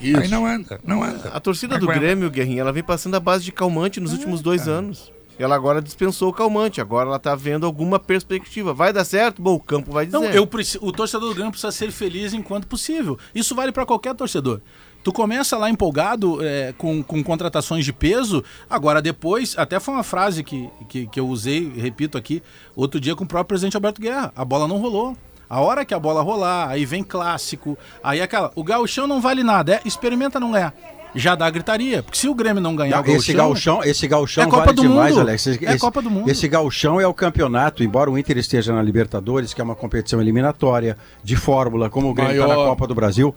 [0.00, 0.20] Isso.
[0.20, 1.28] Aí não anda, não anda.
[1.30, 1.86] A torcida do.
[1.86, 5.12] Grêmio, Guerrinha, ela vem passando a base de calmante nos últimos dois anos.
[5.38, 8.74] Ela agora dispensou o calmante, agora ela tá vendo alguma perspectiva.
[8.74, 9.40] Vai dar certo?
[9.40, 10.18] Bom, o campo vai dizer.
[10.18, 13.16] Não, eu preci- o torcedor do Grêmio precisa ser feliz enquanto possível.
[13.32, 14.60] Isso vale para qualquer torcedor.
[15.04, 20.02] Tu começa lá empolgado é, com, com contratações de peso, agora depois, até foi uma
[20.02, 22.42] frase que, que, que eu usei, repito aqui,
[22.74, 24.32] outro dia com o próprio presidente Alberto Guerra.
[24.34, 25.16] A bola não rolou.
[25.48, 28.52] A hora que a bola rolar, aí vem clássico, aí aquela.
[28.54, 30.74] O gauchão não vale nada, é, experimenta não ganhar.
[31.14, 32.02] Já dá gritaria.
[32.02, 34.76] Porque se o Grêmio não ganhar Não, o esse gauchão, esse gauchão É Copa vale
[34.76, 35.20] do demais, Mundo.
[35.22, 35.46] Alex.
[35.46, 36.30] Esse, É Copa do Mundo.
[36.30, 40.20] Esse gauchão é o campeonato, embora o Inter esteja na Libertadores, que é uma competição
[40.20, 42.54] eliminatória de fórmula, como o Grêmio está na.
[42.54, 43.34] Copa do Brasil.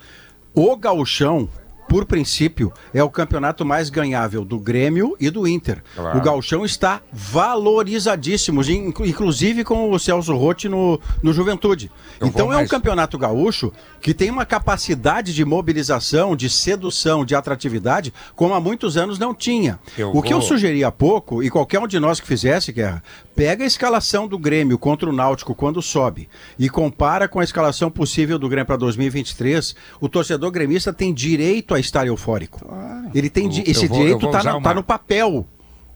[0.54, 1.48] O gauchão,
[1.92, 5.84] por princípio, é o campeonato mais ganhável do Grêmio e do Inter.
[5.94, 6.18] Claro.
[6.18, 11.92] O gauchão está valorizadíssimo, inclu- inclusive com o Celso Rotti no, no Juventude.
[12.18, 17.26] Eu então é um mais- campeonato gaúcho que tem uma capacidade de mobilização, de sedução,
[17.26, 19.78] de atratividade, como há muitos anos não tinha.
[19.98, 23.04] Eu o que eu sugeri há pouco, e qualquer um de nós que fizesse, Guerra,
[23.36, 27.90] pega a escalação do Grêmio contra o Náutico quando sobe e compara com a escalação
[27.90, 32.66] possível do Grêmio para 2023, o torcedor gremista tem direito a estar eufórico.
[33.14, 35.48] Ele tem Eu- esse eu vou- direito está no, uma- tá no papel.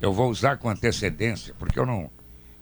[0.01, 2.09] Eu vou usar com antecedência, porque eu não.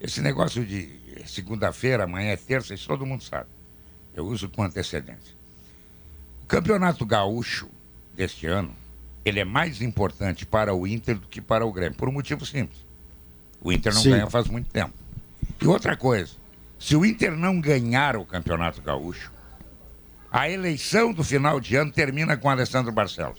[0.00, 0.88] Esse negócio de
[1.26, 3.46] segunda-feira, amanhã é terça, isso todo mundo sabe.
[4.14, 5.34] Eu uso com antecedência.
[6.42, 7.68] O campeonato gaúcho
[8.14, 8.70] deste ano,
[9.24, 12.44] ele é mais importante para o Inter do que para o Grêmio, por um motivo
[12.44, 12.83] simples.
[13.64, 14.10] O Inter não Sim.
[14.10, 14.92] ganha faz muito tempo.
[15.60, 16.32] E outra coisa,
[16.78, 19.32] se o Inter não ganhar o campeonato gaúcho,
[20.30, 23.38] a eleição do final de ano termina com Alessandro Barcelos.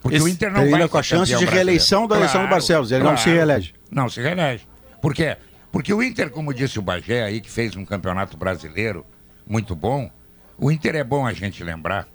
[0.00, 1.54] Porque Esse- o Inter não Termina vai com a chance de brasileiro.
[1.56, 3.74] reeleição do Alessandro Barcelos, ele não se reelege.
[3.90, 4.66] Não se reelege.
[5.02, 5.36] Por quê?
[5.72, 9.04] Porque o Inter, como disse o Bagé aí, que fez um campeonato brasileiro
[9.46, 10.10] muito bom,
[10.56, 12.06] o Inter é bom a gente lembrar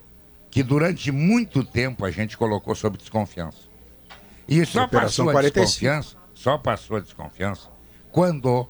[0.50, 3.73] que durante muito tempo a gente colocou sob desconfiança.
[4.48, 5.60] E só Operação passou a 45.
[5.66, 7.70] desconfiança, só passou a desconfiança
[8.12, 8.68] quando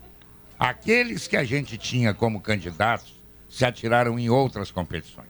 [0.58, 5.28] aqueles que a gente tinha como candidatos se atiraram em outras competições.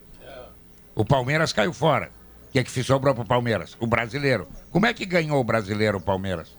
[0.94, 2.10] O Palmeiras caiu fora.
[2.48, 3.76] O que é que sobrou para o Palmeiras?
[3.80, 4.46] O brasileiro.
[4.70, 6.56] Como é que ganhou o brasileiro, o Palmeiras?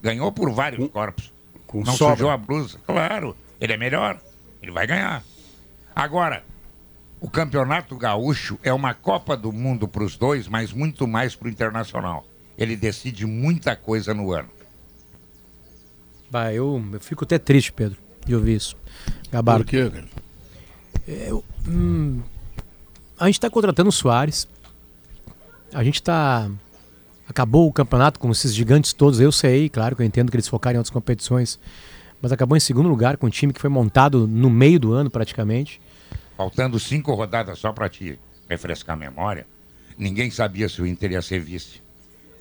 [0.00, 1.32] Ganhou por vários corpos.
[1.66, 2.14] com Não sobra.
[2.16, 2.78] sujou a blusa.
[2.86, 4.20] Claro, ele é melhor.
[4.62, 5.24] Ele vai ganhar.
[5.94, 6.44] Agora,
[7.20, 11.48] o Campeonato Gaúcho é uma Copa do Mundo para os dois, mas muito mais para
[11.48, 12.24] o Internacional.
[12.62, 14.48] Ele decide muita coisa no ano.
[16.30, 18.76] Bah, eu, eu fico até triste, Pedro, de ouvir isso.
[19.32, 19.64] Gabardo.
[19.64, 20.08] Por quê, cara?
[23.18, 24.46] A gente está contratando o Soares.
[25.74, 26.48] A gente está.
[27.28, 29.18] Acabou o campeonato com esses gigantes todos.
[29.18, 31.58] Eu sei, claro que eu entendo que eles focaram em outras competições.
[32.20, 35.10] Mas acabou em segundo lugar com um time que foi montado no meio do ano,
[35.10, 35.80] praticamente.
[36.36, 38.16] Faltando cinco rodadas só para te
[38.48, 39.46] refrescar a memória,
[39.98, 41.82] ninguém sabia se o Inter ia ser vice.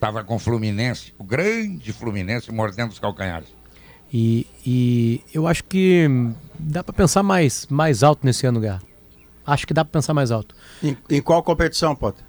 [0.01, 3.49] Estava com o Fluminense, o grande Fluminense, mordendo os calcanhares.
[4.11, 6.09] E, e eu acho que
[6.57, 8.81] dá para pensar mais, mais alto nesse ano, Garra.
[9.45, 10.55] Acho que dá para pensar mais alto.
[10.81, 12.23] Em, em qual competição, Potter?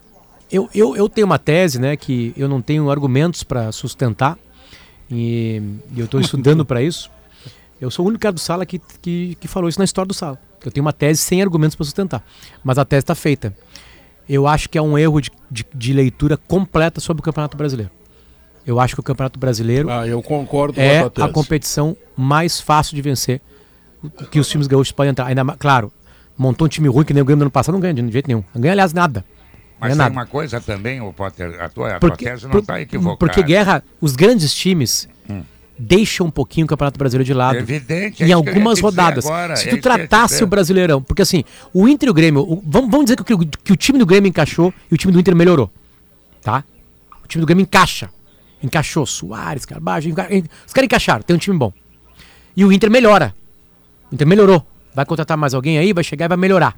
[0.50, 4.38] Eu, eu, eu tenho uma tese, né, que eu não tenho argumentos para sustentar
[5.10, 5.62] e,
[5.96, 7.10] e eu estou estudando para isso.
[7.80, 10.14] Eu sou o único cara do Sala que, que, que falou isso na história do
[10.14, 10.38] Sala.
[10.62, 12.22] Eu tenho uma tese sem argumentos para sustentar,
[12.62, 13.56] mas a tese está feita.
[14.28, 17.90] Eu acho que é um erro de, de, de leitura completa sobre o Campeonato Brasileiro.
[18.66, 22.60] Eu acho que o Campeonato Brasileiro Ah, eu concordo é com a a competição mais
[22.60, 23.40] fácil de vencer
[24.30, 25.26] que os times gaúchos podem entrar.
[25.26, 25.92] Ainda mais, claro,
[26.38, 28.28] montou um time ruim que nem o Grêmio do ano passado, não ganha de jeito
[28.28, 28.44] nenhum.
[28.54, 29.24] Não ganha, aliás, nada.
[29.80, 30.12] Mas tem é nada.
[30.12, 33.16] uma coisa também, o Potter, a tua, a Porque, tua tese não está equivocada.
[33.18, 35.42] porque guerra, os grandes times Hum.
[35.78, 37.56] Deixam um pouquinho o Campeonato Brasileiro de lado.
[37.56, 39.26] É evidente, em é algumas rodadas.
[39.26, 42.42] agora, Se é tu te tratasse o Brasileirão, porque assim, o Inter e o Grêmio,
[42.42, 45.12] o- vamos, vamos dizer que, o- que o time do Grêmio encaixou e o time
[45.12, 45.70] do Inter melhorou.
[46.42, 46.64] Tá?
[47.24, 48.10] O time do Grêmio encaixa.
[48.62, 50.28] Encaixou Soares, Carbajo, enca...
[50.66, 51.72] os caras encaixaram, tem um time bom.
[52.56, 53.34] E o Inter melhora.
[54.10, 54.64] O Inter melhorou.
[54.94, 56.76] Vai contratar mais alguém aí, vai chegar e vai melhorar.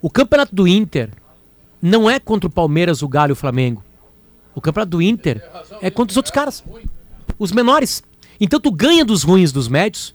[0.00, 1.10] O campeonato do Inter
[1.82, 3.82] não é contra o Palmeiras, o Galo e o Flamengo.
[4.54, 5.42] O campeonato do Inter
[5.82, 6.64] é contra os outros caras.
[7.38, 8.02] Os menores.
[8.40, 10.14] Então tu ganha dos ruins dos médios,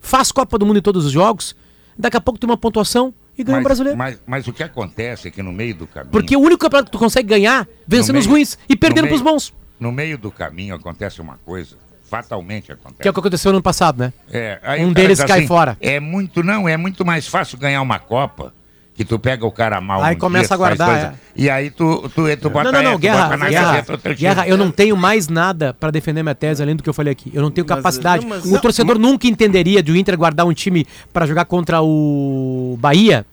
[0.00, 1.54] faz Copa do Mundo em todos os jogos,
[1.98, 3.98] daqui a pouco tem uma pontuação e ganha o Mas, brasileiro.
[3.98, 6.10] mas, mas o que acontece é que no meio do caminho.
[6.12, 9.04] Porque o único campeonato que tu consegue ganhar vencendo no os meio- ruins e perdendo
[9.04, 9.54] no pros meio- bons.
[9.80, 11.76] No meio do caminho acontece uma coisa,
[12.08, 13.00] fatalmente acontece.
[13.02, 14.12] Que é o que aconteceu no ano passado, né?
[14.30, 15.76] É, Um o deles diz cai fora.
[15.80, 18.52] É muito, não, é muito mais fácil ganhar uma Copa.
[18.94, 20.02] Que tu pega o cara mal.
[20.02, 22.72] Aí num começa dia, a tu guardar, coisa, E aí tu, tu, tu bota Não,
[22.72, 24.14] não, não, tu Guerra, bota na Guerra, time.
[24.14, 27.10] Guerra, eu não tenho mais nada pra defender minha tese além do que eu falei
[27.12, 27.30] aqui.
[27.32, 28.22] Eu não tenho Mas, capacidade.
[28.22, 31.46] não, mas- o não, torcedor nunca entenderia de o Inter guardar um time pra jogar
[31.46, 33.24] contra o Bahia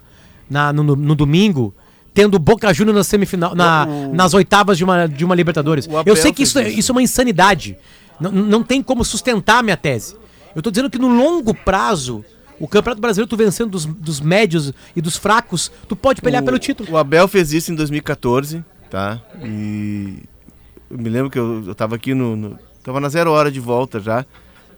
[0.50, 1.76] na- no, no- no domingo,
[2.14, 5.88] tendo o Boca Juniors na semifinal, na- nas oitavas de uma, de uma Libertadores.
[5.88, 6.80] O Eu sei que isso, é- isso.
[6.80, 7.78] isso é uma insanidade.
[8.18, 10.16] Não, não tem como sustentar a minha tese.
[10.56, 12.24] Eu tô dizendo que no longo prazo,
[12.60, 16.60] o Campeonato Brasileiro, tu vencendo dos, dos médios e dos fracos, tu pode pelear pelo
[16.60, 16.92] título.
[16.92, 19.22] O Abel fez isso em 2014, tá?
[19.44, 20.20] E
[20.90, 23.60] eu me lembro que eu, eu tava aqui no, no- Tava na zero hora de
[23.60, 24.26] volta já.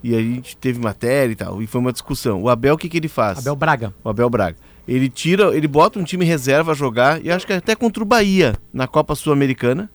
[0.03, 1.61] E a gente teve matéria e tal.
[1.61, 2.41] E foi uma discussão.
[2.41, 3.37] O Abel, o que, que ele faz?
[3.37, 3.93] Abel Braga.
[4.03, 4.57] O Abel Braga.
[4.87, 8.05] Ele tira, ele bota um time reserva a jogar, e acho que até contra o
[8.05, 9.89] Bahia na Copa Sul-Americana.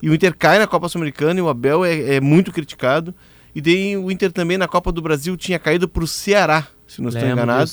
[0.00, 3.12] E o Inter cai na Copa Sul-Americana e o Abel é, é muito criticado.
[3.52, 7.08] E daí o Inter também na Copa do Brasil tinha caído pro Ceará, se não
[7.08, 7.70] estou enganado.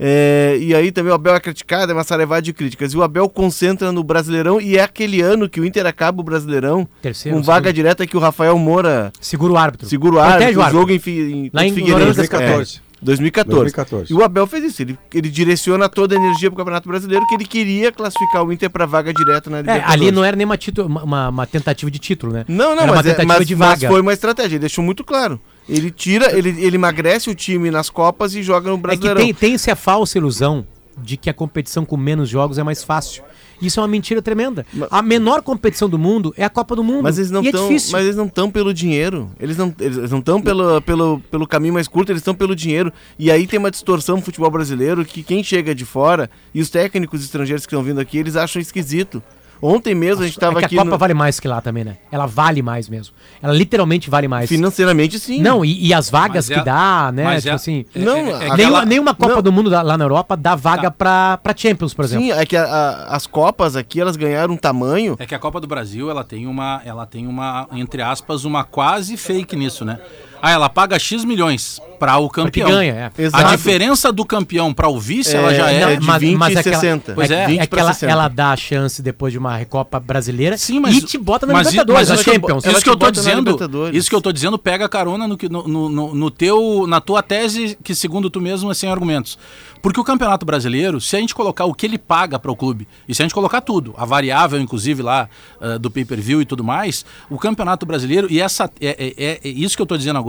[0.00, 2.92] É, e aí também o Abel é criticado, é uma sarevada de críticas.
[2.92, 6.24] E o Abel concentra no Brasileirão e é aquele ano que o Inter acaba o
[6.24, 9.88] Brasileirão Terceiro, com vaga direta que o Rafael Moura Segura o árbitro.
[9.88, 10.78] segura o árbitro, o o árbitro.
[10.80, 12.14] jogo em, em Lá em Figueirense.
[12.14, 12.80] 2014.
[12.84, 13.56] É, 2014.
[13.72, 14.12] 2014.
[14.12, 17.34] E o Abel fez isso, ele, ele direciona toda a energia pro Campeonato Brasileiro que
[17.34, 19.94] ele queria classificar o Inter para vaga direta na É, Libertadores.
[20.02, 22.44] ali não era nem uma, uma- uma- uma tentativa de título, né?
[22.46, 23.88] Não, não, era uma mas, é- tentativa mas, de mas vaga.
[23.88, 25.40] foi uma estratégia, ele deixou muito claro.
[25.68, 29.22] Ele tira, ele, ele emagrece o time nas Copas e joga no É que Brasileirão.
[29.22, 33.22] tem, tem-se a falsa ilusão de que a competição com menos jogos é mais fácil.
[33.60, 34.64] Isso é uma mentira tremenda.
[34.90, 37.02] A menor competição do mundo é a Copa do Mundo.
[37.02, 37.92] Mas eles não é estão, difícil.
[37.92, 39.30] mas eles não estão pelo dinheiro.
[39.38, 42.92] Eles não eles não estão pelo, pelo, pelo caminho mais curto, eles estão pelo dinheiro.
[43.18, 46.70] E aí tem uma distorção no futebol brasileiro que quem chega de fora e os
[46.70, 49.22] técnicos estrangeiros que estão vindo aqui, eles acham esquisito.
[49.60, 51.84] Ontem mesmo a gente estava é aqui a Copa no- vale mais que lá também,
[51.84, 51.96] né?
[52.12, 53.14] Ela vale mais mesmo.
[53.42, 54.48] Ela literalmente vale mais.
[54.48, 55.40] financeiramente sim.
[55.40, 57.24] Não, e, e as vagas Mas é- que dá, né?
[57.24, 57.84] mas Tipo é- assim.
[57.94, 59.42] é- Não, é- é a- que nenhuma, Copa não.
[59.42, 60.90] do Mundo lá na Europa dá vaga Tá.
[60.92, 62.26] pra, pra Champions, por exemplo.
[62.26, 65.16] Sim, é que a- a- as Copas aqui elas ganharam um tamanho.
[65.18, 68.64] É que a Copa do Brasil, ela tem uma, ela tem uma, entre aspas, uma
[68.64, 69.98] quase fake nisso, né?
[70.40, 72.68] Ah, ela paga X milhões para o campeão.
[72.70, 73.28] ganha, é.
[73.32, 75.94] A diferença do campeão para o vice, ela já é.
[75.94, 77.12] é de mas- 20 mas e é que ela- 60.
[77.14, 77.46] Pois é.
[77.46, 78.12] 20 é que ela, 60.
[78.12, 81.52] ela dá a chance depois de uma Recopa brasileira Sim, mas e te bota na
[81.54, 82.64] mas Libertadores, mas eu- Champions.
[82.64, 83.56] Isso te que eu tô dizendo,
[83.92, 87.76] isso que eu tô dizendo pega carona no, no, no, no- teu, na tua tese
[87.82, 89.36] que segundo tu mesmo é sem argumentos.
[89.82, 92.86] Porque o Campeonato Brasileiro, se a gente colocar o que ele paga para o clube,
[93.08, 95.28] e se a gente colocar tudo, a variável inclusive lá
[95.60, 99.48] ah, do pay-per-view e tudo mais, o Campeonato Brasileiro e essa é, é- é- é
[99.48, 100.27] isso que eu tô dizendo agora,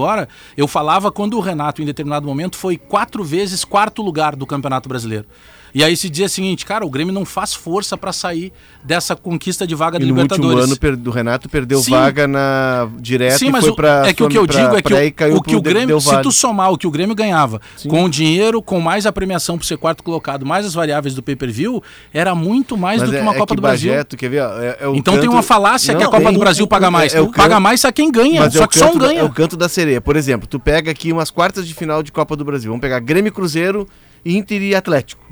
[0.56, 4.88] eu falava quando o Renato em determinado momento foi quatro vezes quarto lugar do Campeonato
[4.90, 5.26] Brasileiro.
[5.74, 8.52] E aí se dizia o seguinte, cara, o Grêmio não faz força para sair
[8.84, 10.82] dessa conquista de vaga E de no último Libertadores.
[10.90, 11.92] ano do Renato perdeu Sim.
[11.92, 14.56] vaga na direta Sim, e mas foi o- pra é que o que eu pra-
[14.62, 16.92] digo é que e o, o que o Grêmio, se tu somar o que o
[16.92, 20.74] Grêmio ganhava com o dinheiro, com mais a premiação por ser quarto colocado, mais as
[20.74, 23.62] variáveis do pay-per-view, era muito mais Mas do que é- uma é Copa que do
[23.62, 23.92] Brasil.
[24.18, 24.38] Quer ver?
[24.42, 26.68] é- é o Então tem canto- uma falácia que a Não, Copa tem- do Brasil
[26.68, 27.14] paga mais.
[27.14, 28.88] é o paga canto- mais a quem ganha, Mas é só o que só um
[28.94, 29.20] canto da- ganha.
[29.20, 30.02] É o canto da sereia.
[30.02, 32.70] Por exemplo, tu pega aqui umas quartas de final de Copa do Brasil.
[32.72, 33.88] Vamos pegar Grêmio e Cruzeiro,
[34.26, 35.29] Inter e Atlético.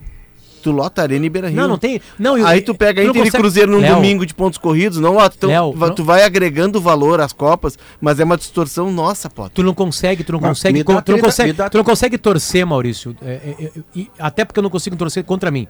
[0.68, 1.56] Tu lota Arena e Beira Rio.
[1.62, 2.02] Não, não tem.
[2.20, 4.58] Não, e- Aí tu pega não Inter e consegue- Cruzeiro num Léo, domingo de pontos
[4.58, 5.34] corridos, não lota.
[5.38, 8.92] Então Léo, tu, vai, não- tu vai agregando valor às Copas, mas é uma distorção
[8.92, 9.48] nossa, pô.
[9.50, 13.16] Tu não consegue, tu não Mas consegue, tu não consegue, tu não consegue torcer, Maurício.
[13.22, 15.70] É, é, é, e até porque eu não consigo torcer contra mim.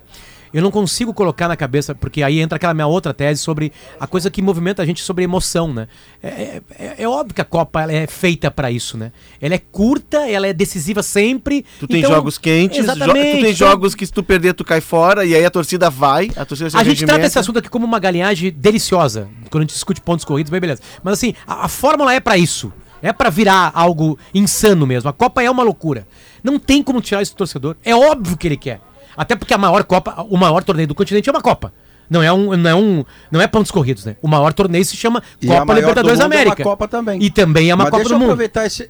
[0.54, 4.08] Eu não consigo colocar na cabeça, porque aí entra aquela minha outra tese sobre a
[4.08, 5.88] coisa que movimenta a gente sobre emoção, né?
[6.24, 9.12] É, é- é- é óbvio que a Copa é feita pra isso, né?
[9.42, 11.66] Ela é curta, ela é decisiva sempre.
[11.80, 14.64] Tu tem então- jogos quentes, jo- tu tem então- jogos que se tu perder, tu
[14.64, 17.70] cai fora, e aí a torcida vai, a torcida A gente trata esse assunto aqui
[17.70, 20.82] como uma galinhagem deliciosa, quando a gente discute pontos corridos, bem beleza.
[21.04, 22.72] Mas assim, a, a fórmula é pra isso.
[23.02, 25.08] É pra virar algo insano mesmo.
[25.10, 26.08] A Copa é uma loucura.
[26.44, 27.76] Não tem como tirar isso do torcedor.
[27.86, 28.82] É óbvio que ele quer.
[29.18, 31.74] Até porque a maior Copa, o maior torneio do continente é uma Copa.
[32.10, 34.16] Não é um, não é um, não é pontos corridos, né?
[34.22, 36.64] O maior torneio se chama E Copa Libertadores do mundo é uma América.
[36.64, 37.22] Copa também.
[37.22, 38.30] E também é uma Mas Copa deixa do eu Mundo.
[38.30, 38.90] aproveitar esse,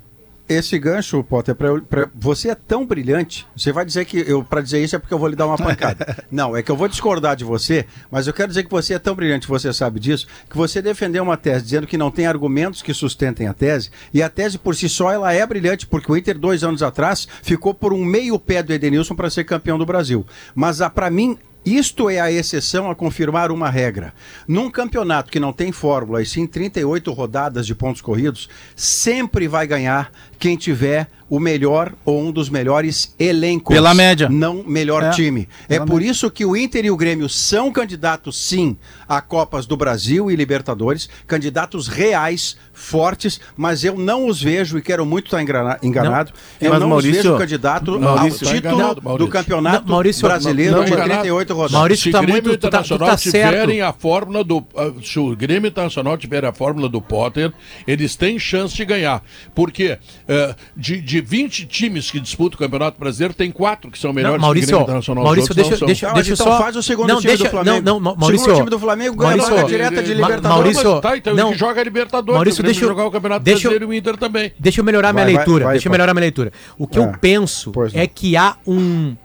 [0.50, 3.46] esse gancho, Potter, pra, eu- pra- você é tão brilhante.
[3.56, 5.58] Você vai dizer que eu para dizer isso é porque eu vou lhe dar uma
[5.58, 6.24] pancada.
[6.32, 9.00] Não, é que eu vou discordar de você, mas eu quero dizer que você é
[9.00, 12.82] tão brilhante, você sabe disso, que você defendeu uma tese dizendo que não tem argumentos
[12.82, 16.16] que sustentem a tese, e a tese por si só ela é brilhante, porque o
[16.18, 19.86] Inter dois anos atrás ficou por um meio pé do Edenilson para ser campeão do
[19.86, 20.26] Brasil.
[20.56, 21.38] Mas para mim
[21.76, 24.14] isto é a exceção a confirmar uma regra.
[24.48, 29.68] Num campeonato que não tem fórmula, e sim 38 rodadas de pontos corridos, sempre vai
[29.68, 33.74] ganhar quem tiver o melhor ou um dos melhores elencos.
[33.76, 34.30] Pela média.
[34.30, 35.50] Não melhor É, time.
[35.68, 38.78] É por isso que o Inter e o Grêmio são candidatos, sim,
[39.10, 44.82] a Copas do Brasil e Libertadores, candidatos reais, fortes, mas eu não os vejo, e
[44.82, 48.74] quero muito estar enganado, eu Mas, não Maurício, os vejo candidato Maurício, ao tá título
[48.76, 49.26] enganado, Maurício.
[49.26, 51.22] do Campeonato Não, Maurício, Brasileiro não, de enganado.
[51.22, 53.34] 38 Maurício, se tá o Grêmio muito- tu tá- tu Internacional tá certo.
[53.54, 54.64] tiverem a fórmula do.
[54.76, 57.52] ah, Se o Grêmio Internacional tiver a fórmula do Potter,
[57.88, 59.24] eles têm chance de ganhar.
[59.56, 64.12] Porque eh, de, de 20 times que disputam o Campeonato Brasileiro, tem quatro que são
[64.14, 65.24] melhores Não, Maurício, que o Grêmio Internacional.
[65.24, 65.86] Maurício, outros não deixa, são.
[65.88, 66.58] deixa, Tá, deixa então só.
[66.58, 67.82] faz o segundo não, time deixa, do Flamengo.
[67.86, 68.46] Não, não, O Maurício.
[68.46, 70.76] segundo time do Flamengo ganha Maurício, vaga direta de Libertadores.
[70.76, 72.36] Maurício, tá, então não, ele joga a Libertadores.
[72.36, 74.52] Maurício, deixa eu- jogar o Campeonato deixa Brasileiro e o Inter também.
[74.60, 75.66] Deixa eu melhorar Vai, minha vai, leitura.
[75.66, 76.52] vai, deixa eu melhorar minha leitura.
[76.78, 77.02] O que É.
[77.02, 78.02] eu penso Pois não.
[78.02, 79.16] é que há um.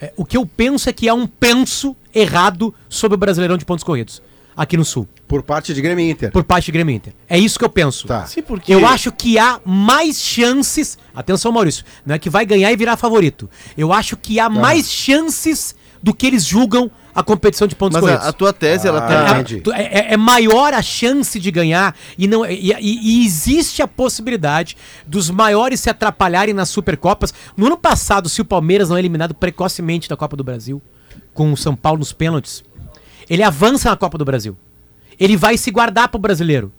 [0.00, 3.64] É, o que eu penso é que há um penso errado sobre o Brasileirão de
[3.64, 4.22] pontos corridos.
[4.56, 5.08] Aqui no Sul.
[5.28, 6.32] Por parte de Grêmio Inter.
[6.32, 7.12] Por parte de Grêmio Inter.
[7.28, 8.08] É isso que eu penso.
[8.08, 8.26] Tá.
[8.26, 8.74] Sim, porque...
[8.74, 10.98] Eu acho que há mais chances.
[11.14, 11.84] Atenção, Maurício.
[12.04, 13.48] Não é que vai ganhar e virar favorito.
[13.76, 18.00] Eu acho que há mais chances do que eles julgam a competição de pontos Mas
[18.02, 18.24] corridos.
[18.26, 19.40] a, a tua tese, ela Ah, tá...
[19.40, 19.62] entendi.
[19.74, 23.88] É, é- é maior a chance de ganhar e, não, e, e- e existe a
[23.88, 24.76] possibilidade
[25.06, 27.34] dos maiores se atrapalharem nas Supercopas.
[27.56, 30.80] No ano passado, se o Palmeiras não é eliminado precocemente da Copa do Brasil,
[31.34, 32.62] com o São Paulo nos pênaltis,
[33.28, 34.56] ele avança na Copa do Brasil.
[35.18, 36.72] Ele vai se guardar pro brasileiro.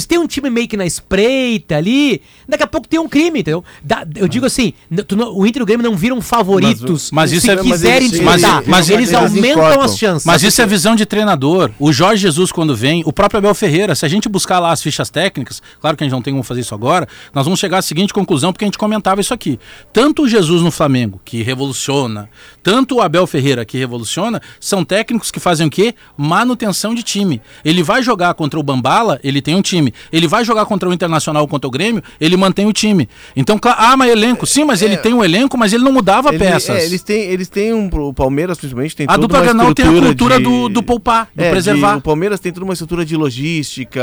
[0.00, 3.40] Se tem um time meio que na espreita ali, daqui a pouco tem um crime,
[3.40, 3.64] entendeu?
[3.82, 7.42] Da- eu digo assim, não- o Inter e o Grêmio não viram favoritos Mas isso
[7.46, 8.56] se é- mas quiserem eles- disputar.
[8.58, 9.84] eles- mas eles eles aumentam encorpam.
[9.84, 10.26] as chances.
[10.26, 11.70] Mas isso é visão de treinador.
[11.78, 14.82] O Jorge Jesus, quando vem, o próprio Abel Ferreira, se a gente buscar lá as
[14.82, 17.78] fichas técnicas, claro que a gente não tem como fazer isso agora, nós vamos chegar
[17.78, 19.58] à seguinte conclusão, porque a gente comentava isso aqui.
[19.92, 22.28] Tanto o Jesus no Flamengo, que revoluciona,
[22.62, 25.94] tanto o Abel Ferreira, que revoluciona, são técnicos que fazem o quê?
[26.16, 27.40] Manutenção de time.
[27.64, 29.85] Ele vai jogar contra o Bambala, ele tem um time.
[30.12, 33.08] Ele vai jogar contra o Internacional, contra o Grêmio, ele mantém o time.
[33.34, 34.46] Então, ah, mas elenco.
[34.46, 36.76] Sim, mas ele tem um elenco, mas ele não mudava Ele- peças.
[36.76, 39.74] é, eles têm, eles têm um, o Palmeiras principalmente tem A toda dupla uma Granal
[39.74, 41.96] tem a cultura de- do, do poupar, do É, de- preservar.
[41.96, 44.00] o Palmeiras tem toda uma estrutura de logística,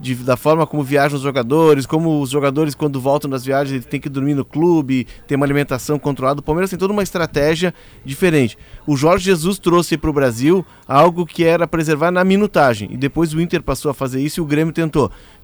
[0.00, 3.86] de- da forma como viajam os jogadores, como os jogadores quando voltam das viagens eles
[3.86, 6.40] têm que dormir no clube, tem uma alimentação controlada.
[6.40, 7.72] O Palmeiras tem toda uma estratégia
[8.04, 8.56] diferente.
[8.86, 13.32] O Jorge Jesus trouxe para o Brasil algo que era preservar na minutagem e depois
[13.32, 14.91] o Inter passou a fazer isso e o Grêmio tentou,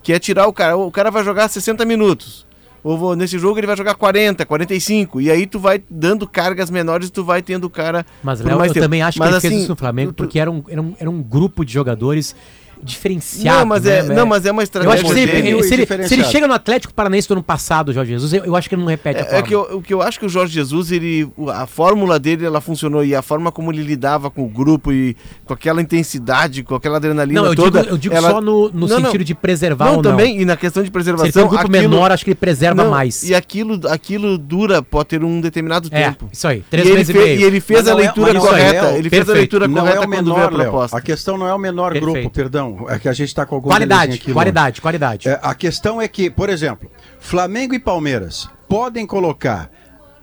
[0.02, 0.76] que é tirar o cara.
[0.76, 2.46] O cara vai jogar 60 minutos.
[2.84, 5.20] Ou vou- nesse jogo ele vai jogar 40, 45.
[5.20, 8.06] E aí tu vai dando cargas menores e tu vai tendo o cara.
[8.22, 8.80] Mas, Léo, eu tempo.
[8.80, 10.80] também acho Mas, que ele fez assim, isso no Flamengo tu- porque era um, era,
[10.80, 12.36] um, era um grupo de jogadores
[12.82, 13.58] diferenciado.
[13.60, 15.74] Não, mas é, né, não, mas é uma Eu estratégia acho que se ele, se,
[15.74, 18.68] ele, se ele chega no Atlético Paranaense do ano passado, Jorge Jesus, eu, eu acho
[18.68, 20.28] que ele não repete a É, é que eu, o que eu acho que o
[20.28, 24.44] Jorge Jesus, ele, a fórmula dele, ela funcionou e a forma como ele lidava com
[24.44, 27.80] o grupo e com aquela intensidade, com aquela adrenalina Não, eu toda.
[27.82, 29.06] digo, eu digo ela- só no, no Não, não.
[29.06, 30.10] sentido de preservar não, ou não.
[30.10, 31.26] também, e na questão de Se preservação.
[31.26, 33.22] ele tem um grupo aquilo- menor, acho que ele preserva não, mais.
[33.28, 36.28] E aquilo, aquilo dura, pode ter um determinado É, tempo.
[36.32, 37.40] isso aí, E três ele, meses e fe- meio.
[37.40, 38.98] e ele fez Mas a não é- leitura não é, correta.
[38.98, 40.96] Ele fez a leitura Não correta é o quando veio a proposta.
[40.96, 42.67] A questão não é o menor grupo, perdão.
[42.88, 45.28] É que a gente está com algum Qualidade, aqui, qualidade, qualidade.
[45.28, 49.70] É, a questão é que, por exemplo, Flamengo e Palmeiras podem colocar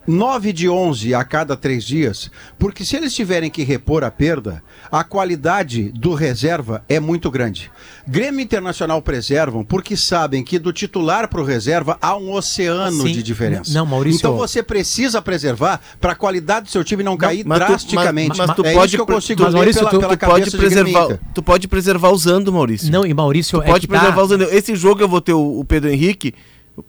[0.08, 4.62] 9 de 11 a cada três dias, porque se eles tiverem que repor a perda,
[4.92, 7.72] a qualidade do reserva é muito grande.
[8.08, 13.14] Grêmio Internacional preservam porque sabem que do titular para o reserva há um oceano Sim.
[13.14, 13.74] de diferença.
[13.74, 17.60] Não, Maurício- Então você precisa preservar para a qualidade do seu time não cair Mas
[17.60, 18.30] tu- drasticamente.
[18.30, 20.18] mas- mas tu é pode isso que eu consigo mas, ler Maurício, pela, tu- pela
[20.18, 22.92] Tu pode, preservar, tu pode preservar usando, Maurício.
[22.92, 24.44] Não, e Maurício, é pode que tá- preservar usando.
[24.44, 26.34] Esse jogo eu vou ter o, o Pedro Henrique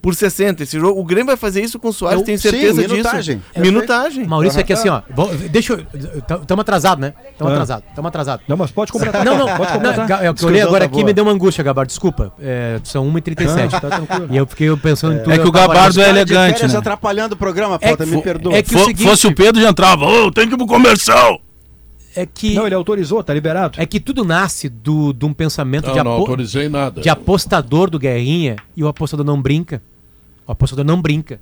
[0.03, 0.63] por 60.
[0.63, 3.37] Esse jogo, o Grêmio vai fazer isso com o Soares, Eu- tenho sim, certeza minutagem.
[3.39, 3.61] disso.
[3.61, 4.27] Minutagem.
[4.27, 5.87] Maurício, é que assim, ó, vou- deixa eu.
[6.41, 7.15] Estamos atrasados, né?
[7.33, 7.55] Estamos Ah.
[7.57, 8.45] atrasados, estamos atrasados.
[8.49, 9.25] Não, mas pode completar.
[9.25, 10.07] Não, não, pode não, completar.
[10.07, 11.05] Ga- é o que eu Discussão li agora tá aqui boa.
[11.07, 11.89] me deu uma angústia, Gabardo.
[11.89, 12.33] Desculpa.
[12.41, 13.73] É, são 1h37.
[13.73, 14.29] Não, tá tranquilo.
[14.31, 15.33] E eu fiquei pensando em tudo.
[15.33, 16.79] É que o Gabardo é elegante, férias né?
[16.79, 18.55] atrapalhando o programa, É Pauta, que me perdoa.
[18.55, 21.41] é que o seguinte- fosse o Pedro já entrava, ô, tem que ir pro comercial.
[22.17, 23.81] É que, Não, ele autorizou, tá liberado.
[23.81, 27.01] é que tudo nasce do, de um pensamento Não, de, não apo- autorizei nada.
[27.03, 29.83] de apostador do Guerrinha e o apostador não brinca.
[30.47, 31.41] O apostador não brinca.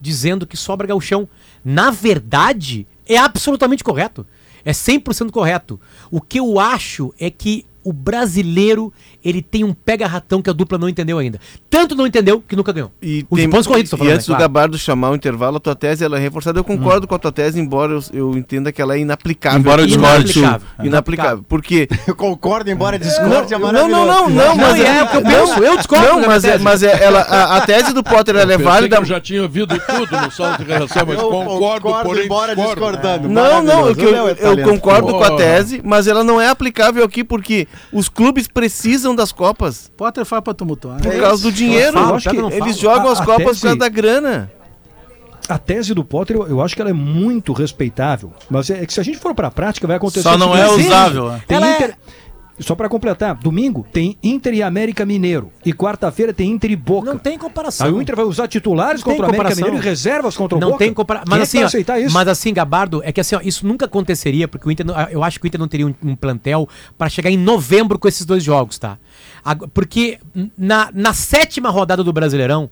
[0.00, 1.28] Dizendo que sobra gauchão.
[1.64, 4.26] Na verdade, é absolutamente correto.
[4.64, 5.80] É 100% correto.
[6.10, 8.92] O que eu acho é que o brasileiro,
[9.24, 11.38] ele tem um pega-ratão que a dupla não entendeu ainda.
[11.68, 12.90] Tanto não entendeu que nunca ganhou.
[13.02, 14.34] E, Os tem- pontos corridos, tô e falando, antes né?
[14.34, 14.42] do Claro.
[14.52, 16.58] Gabardo chamar o intervalo, a tua tese ela é reforçada.
[16.58, 19.58] Eu concordo com a tua tese, embora eu, eu entenda que ela é inaplicável.
[19.60, 20.38] Embora eu discorde.
[20.38, 20.66] Inaplicável.
[20.84, 21.44] Inaplicável.
[21.48, 24.30] Porque Eu concordo, embora discorde, é não, não, não, maravilhoso.
[24.30, 26.82] não, Não, mas e é o que eu penso, eu discordo Não, mas, é, mas
[26.82, 28.96] é, ela, a, a tese do Potter ela é válida.
[28.96, 32.80] eu já tinha ouvido tudo no salto de redação, mas Eu concordo, porém embora discordo.
[32.80, 33.28] discordando.
[33.28, 34.16] Não, não, Maravilhoso.
[34.40, 38.46] eu, é concordo com a tese, mas ela não é aplicável aqui porque os clubes
[38.46, 41.00] precisam das copas Potter faz pra tumultuar.
[41.00, 41.92] por causa do dinheiro.
[41.92, 42.18] falo,
[42.52, 44.50] Eles jogam A- as a copas por tese- causa da grana.
[45.48, 48.32] A tese do Potter, eu, eu acho que ela é muito respeitável.
[48.48, 50.22] Mas é que se a gente for pra prática, vai acontecer.
[50.22, 51.42] Só não é usável, né?
[51.46, 51.96] Tem Ela é- Inter...
[52.60, 55.50] Só pra completar, domingo tem Inter e América Mineiro.
[55.64, 57.10] E quarta-feira tem Inter e Boca.
[57.10, 57.86] Não tem comparação.
[57.86, 59.64] Aí o Inter vai usar titulares Não contra o América comparação.
[59.64, 60.78] Mineiro e reservas contra o não Boca?
[60.84, 61.26] tem comparação.
[61.28, 62.12] Mas é assim, aceitar isso?
[62.12, 65.24] mas assim, Gabardo, é que assim, ó, isso nunca aconteceria, porque o Inter, não- eu
[65.24, 68.26] acho que o Inter não teria um, um plantel para chegar em novembro com esses
[68.26, 68.98] dois jogos, tá?
[69.72, 70.18] Porque
[70.56, 72.68] na, na sétima rodada do Brasileirão,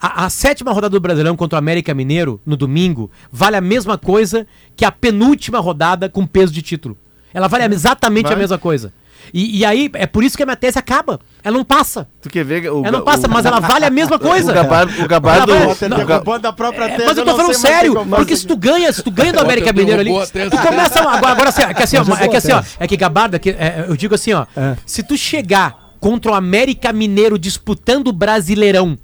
[0.00, 3.98] a, a sétima rodada do Brasileirão contra o América Mineiro, no domingo, vale a mesma
[3.98, 4.46] coisa
[4.76, 6.96] que a penúltima rodada com peso de título.
[7.34, 8.92] Ela vale exatamente a mesma coisa.
[9.32, 11.20] E, e aí, é por isso que a minha tese acaba.
[11.44, 12.08] Ela não passa.
[12.22, 14.50] Tu quer ver o Ela não o- passa, mas ela vale a mesma coisa.
[14.50, 17.04] O Gabardo, o Gabardo, tá o a própria É, tese.
[17.06, 20.00] mas eu tô falando sério, porque se tu ganha, se tu ganha do América Mineiro
[20.00, 20.10] ali,
[20.50, 22.86] tu começa agora, agora assim, é que assim, ó, é que assim, ó, vou é
[22.86, 24.76] que Gabardo, é que, é, eu digo assim, ó, É.
[24.86, 28.96] se tu chegar contra o América Mineiro disputando o Brasileirão,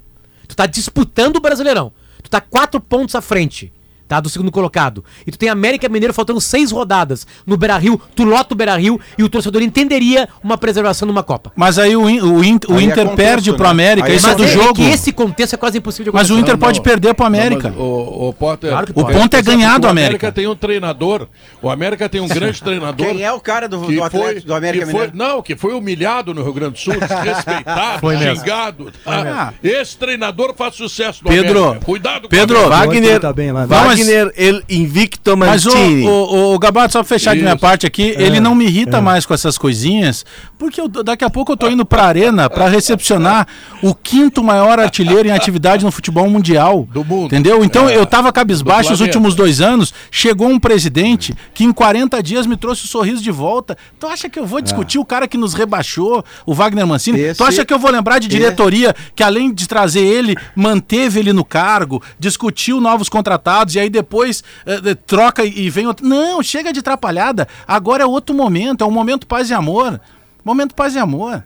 [0.47, 1.91] tu tá disputando o Brasileirão,
[2.23, 3.71] tu tá quatro pontos à frente.
[4.07, 5.03] Tá, do segundo colocado.
[5.25, 8.75] E tu tem América Mineiro faltando seis rodadas no Beira Rio, tu lota o Beira
[8.77, 11.51] Rio e o torcedor entenderia uma preservação numa Copa.
[11.55, 13.57] Mas aí o, In- o, In- o Aí é Inter contexto, perde né?
[13.57, 14.75] pro América, Aí é isso é Mas do é, jogo.
[14.75, 16.53] que esse contexto é quase impossível de Mas o acontecer.
[16.53, 17.69] Inter pode perder pro América.
[17.71, 18.69] Não, o, o Potter.
[18.69, 20.31] Claro O ponto é ganhar do o América.
[20.31, 21.27] tem um treinador.
[21.59, 23.07] O América tem um grande treinador.
[23.07, 25.17] Quem é o cara do, que do Atlético foi, do América que foi- Mineiro?
[25.35, 28.91] Não, que foi humilhado no Rio Grande do Sul, desrespeitado, Foi xingado.
[29.03, 29.23] tá?
[29.23, 29.53] mesmo.
[29.81, 31.85] Esse treinador faz sucesso no Pedro, América.
[31.85, 32.85] Cuidado Pedro, com a América.
[32.85, 33.65] Wagner Wagner, tá bem lá?
[33.99, 37.61] Wagner, ele invicto Mas o, o, o Gabato, só pra fechar de minha Isso.
[37.61, 40.25] parte aqui, ele não me irrita mais com essas coisinhas,
[40.57, 43.47] porque eu- daqui a pouco eu tô indo pra arena pra recepcionar
[43.81, 46.87] o quinto maior artilheiro em atividade no futebol mundial.
[46.91, 47.25] Do mundo.
[47.25, 47.63] Entendeu?
[47.63, 52.21] Então É, eu tava cabisbaixo os últimos dois anos, chegou um presidente que em 40
[52.23, 53.77] dias me trouxe o sorriso de volta.
[53.99, 57.19] Tu acha que eu vou discutir o cara que nos rebaixou, o Wagner Mancini?
[57.19, 61.19] Esse- Tu acha que eu vou lembrar de diretoria que além de trazer ele, manteve
[61.19, 66.05] ele no cargo, discutiu novos contratados e aí depois eh, troca e vem outro.
[66.05, 67.47] Não, chega de atrapalhada.
[67.67, 69.99] Agora é outro momento, é um momento paz e amor.
[70.43, 71.43] Momento paz e amor.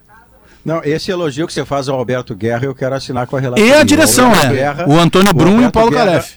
[0.64, 3.64] Não, esse elogio que você faz ao Alberto Guerra, eu quero assinar com a relação.
[3.66, 4.48] E a direção, né?
[4.52, 6.34] Guerra- O Antônio Brum e o Paulo Guerra- Calef.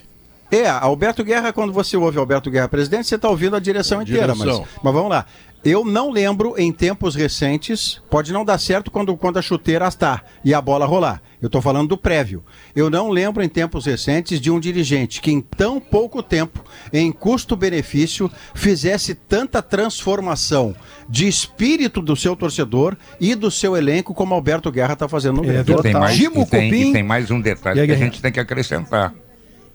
[0.50, 4.36] É, Alberto Guerra, quando você ouve Alberto Guerra presidente, você está ouvindo a direção inteira.
[4.36, 5.26] Mas, mas vamos lá.
[5.66, 10.22] Eu não lembro em tempos recentes, pode não dar certo quando, quando a chuteira está
[10.44, 11.22] e a bola rolar.
[11.42, 12.44] Eu estou falando do prévio.
[12.76, 17.12] Eu não lembro em tempos recentes de um dirigente que em tão pouco tempo, em
[17.12, 20.76] custo-benefício, fizesse tanta transformação
[21.08, 25.44] de espírito do seu torcedor e do seu elenco como Alberto Guerra está fazendo no
[25.44, 25.80] É Grêmio.
[25.80, 28.32] E tem, mais, e, tem, e tem mais um detalhe aí, que a gente tem
[28.32, 29.14] que acrescentar.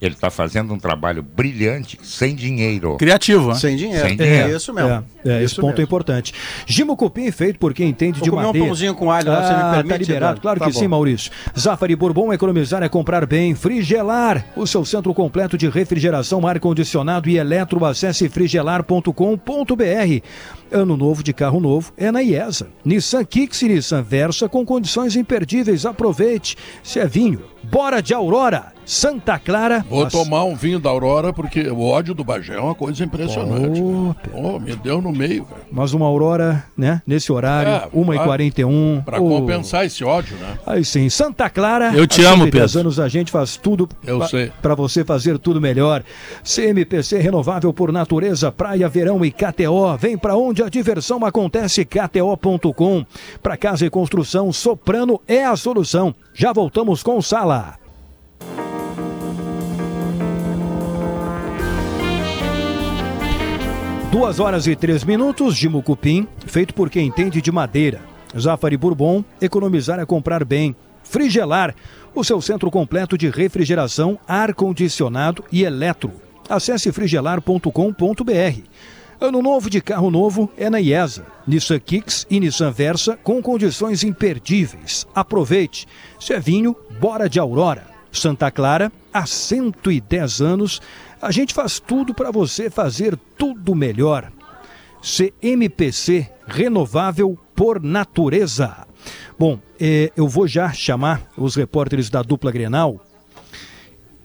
[0.01, 2.97] Ele está fazendo um trabalho brilhante, sem dinheiro.
[2.99, 3.55] Criativo, né?
[3.57, 4.07] Sem dinheiro.
[4.07, 4.53] Sem dinheiro.
[4.53, 4.91] É isso mesmo.
[5.25, 5.85] É, é, esse Isso ponto é mesmo.
[5.85, 6.33] importante.
[6.67, 8.67] Gimo Cupim, feito por quem entende Vou de comer um madeira.
[8.69, 10.79] pãozinho com alho lá, você me Ah, permite, Tá liberado, claro Tá que bom.
[10.79, 11.33] sim, Maurício.
[11.59, 13.57] Zafari Bourbon, economizar é comprar bem.
[13.57, 17.85] Frigelar, o seu centro completo de refrigeração, ar-condicionado e eletro.
[17.85, 20.23] Acesse frigelar.com.br.
[20.71, 22.69] Ano novo de carro novo é na IESA.
[22.85, 25.85] Nissan Kicks e Nissan Versa com condições imperdíveis.
[25.87, 26.57] Aproveite.
[26.83, 28.78] Se é vinho, bora de Aurora.
[28.91, 29.84] Santa Clara.
[29.89, 33.05] Vou Mas- tomar um vinho da Aurora, porque o ódio do Bagé é uma coisa
[33.05, 33.82] impressionante.
[33.82, 35.61] Ô, Oh, me deu no meio, cara.
[35.70, 37.03] Mas uma Aurora, né?
[37.07, 39.03] Nesse horário, É, 1h41.
[39.05, 40.59] Pra Ô, compensar esse ódio, né?
[40.66, 41.93] Aí sim, Santa Clara.
[41.95, 42.80] Eu te amo, 110 Pedro.
[42.80, 44.51] anos a gente faz tudo Eu pa- sei.
[44.62, 46.03] pra você fazer tudo melhor.
[46.43, 49.97] CMPC renovável por natureza, praia, verão e KTO.
[49.99, 53.05] Vem pra onde a diversão acontece, KTO.com.
[53.43, 56.14] Pra casa e construção, Soprano é a solução.
[56.32, 57.74] Já voltamos com o Sala.
[64.11, 68.01] Duas horas e três minutos de Mucupim, feito por quem entende de madeira.
[68.39, 70.75] Zafari Bourbon, economizar é comprar bem.
[71.05, 71.75] Frigelar,
[72.15, 76.11] o seu centro completo de refrigeração, ar-condicionado e eletro.
[76.49, 78.63] Acesse frigelar.com.br.
[79.21, 81.27] Ano novo de carro novo é na IESA.
[81.47, 85.07] Nissan Kicks e Nissan Versa com condições imperdíveis.
[85.15, 85.87] Aproveite.
[86.19, 87.99] Se é vinho, bora de Aurora.
[88.11, 90.81] Santa Clara, há 110 anos,
[91.21, 94.31] a gente faz tudo para você fazer tudo melhor.
[95.01, 98.87] CMPC Renovável por natureza.
[99.39, 103.01] Bom, eh, eu vou já chamar os repórteres da dupla Grenal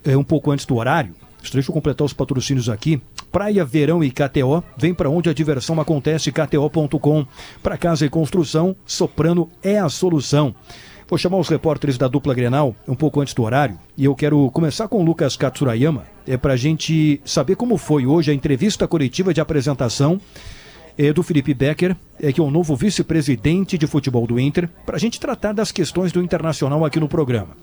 [0.04, 1.14] eh, um pouco antes do horário.
[1.52, 3.02] Deixa eu completar os patrocínios aqui.
[3.32, 4.64] Praia, Verão e KTO.
[4.78, 7.26] Vem para onde a diversão acontece, kto.com.
[7.62, 10.56] Para casa e construção, Soprano é a solução.
[11.08, 14.50] Vou chamar os repórteres da dupla Grenal um pouco antes do horário e eu quero
[14.52, 18.88] começar com o Lucas Katsurayama, é para a gente saber como foi hoje a entrevista
[18.88, 20.20] coletiva de apresentação
[20.98, 24.96] é, do Felipe Becker, é, que é o novo vice-presidente de futebol do Inter, para
[24.96, 27.56] a gente tratar das questões do Internacional aqui no programa.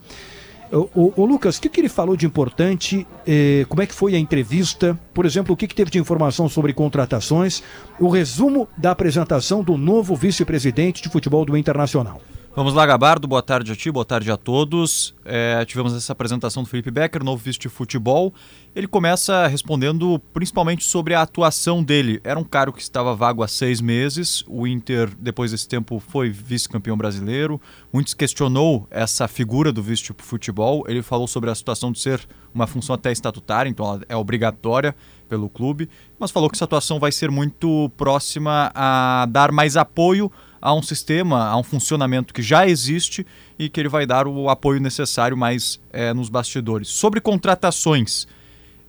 [0.72, 3.04] O, Lucas, o que, que, ele falou de importante?
[3.26, 4.96] Eh, como é que foi a entrevista?
[5.12, 7.60] Por exemplo, o que, que, teve de informação sobre contratações?
[7.98, 12.22] O resumo da apresentação do novo vice-presidente de futebol do Internacional.
[12.52, 13.28] Vamos lá, Gabardo.
[13.28, 15.14] Boa tarde a ti, boa tarde a todos.
[15.24, 18.34] É, tivemos essa apresentação do Felipe Becker, novo vice de futebol.
[18.74, 22.20] Ele começa respondendo principalmente sobre a atuação dele.
[22.24, 24.42] Era um cargo que estava vago há seis meses.
[24.48, 27.60] O Inter, depois desse tempo, foi vice-campeão brasileiro.
[27.92, 30.84] Muitos questionou essa figura do vice de futebol.
[30.88, 32.20] Ele falou sobre a situação de ser
[32.52, 34.96] uma função até estatutária, então ela é obrigatória
[35.28, 35.88] pelo clube.
[36.18, 40.82] Mas falou que essa atuação vai ser muito próxima a dar mais apoio a um
[40.82, 43.26] sistema, a um funcionamento que já existe
[43.58, 46.88] e que ele vai dar o apoio necessário mais é, nos bastidores.
[46.88, 48.26] Sobre contratações,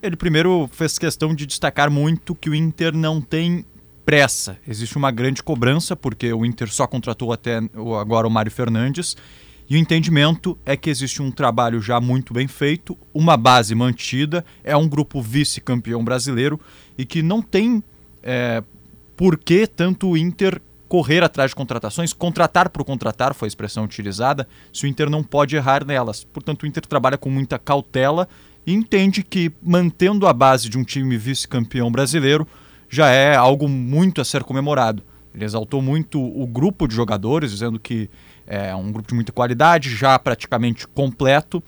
[0.02, 3.66] ele primeiro fez questão de destacar muito que o Inter não tem
[4.06, 4.58] pressa.
[4.68, 7.62] Existe uma grande cobrança, porque o Inter só contratou até
[8.00, 9.16] agora o Mário Fernandes.
[9.70, 14.44] E o entendimento é que existe um trabalho já muito bem feito, uma base mantida,
[14.66, 16.60] é um grupo vice-campeão brasileiro
[16.98, 17.82] e que não tem
[18.22, 18.62] é,
[19.16, 20.62] por que tanto o Inter
[20.92, 25.24] correr atrás de contratações, contratar por contratar foi a expressão utilizada, se o Inter não
[25.24, 26.26] pode errar nelas.
[26.26, 28.28] Portanto, o Inter trabalha com muita cautela
[28.68, 32.46] e entende que mantendo a base de um time vice-campeão brasileiro
[32.90, 35.02] já é algo muito a ser comemorado.
[35.34, 38.10] Ele exaltou muito o grupo de jogadores, dizendo que
[38.46, 41.64] é um grupo de muita qualidade, já praticamente completo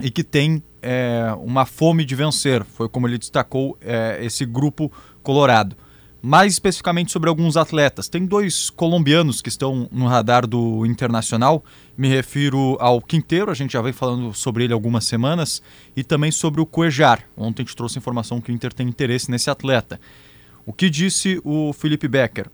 [0.00, 2.64] e que tem é, uma fome de vencer.
[2.64, 4.90] Foi como ele destacou é, esse grupo
[5.22, 5.76] colorado
[6.26, 8.08] mais especificamente sobre alguns atletas.
[8.08, 11.64] Tem dois colombianos que estão no radar do Internacional.
[11.96, 15.62] Me refiro ao Quinteiro, a gente já vem falando sobre ele algumas semanas,
[15.96, 17.22] e também sobre o Cuejar.
[17.36, 20.00] Ontem gente trouxe informação que o Inter tem interesse nesse atleta.
[20.66, 22.50] O que disse o Felipe Becker?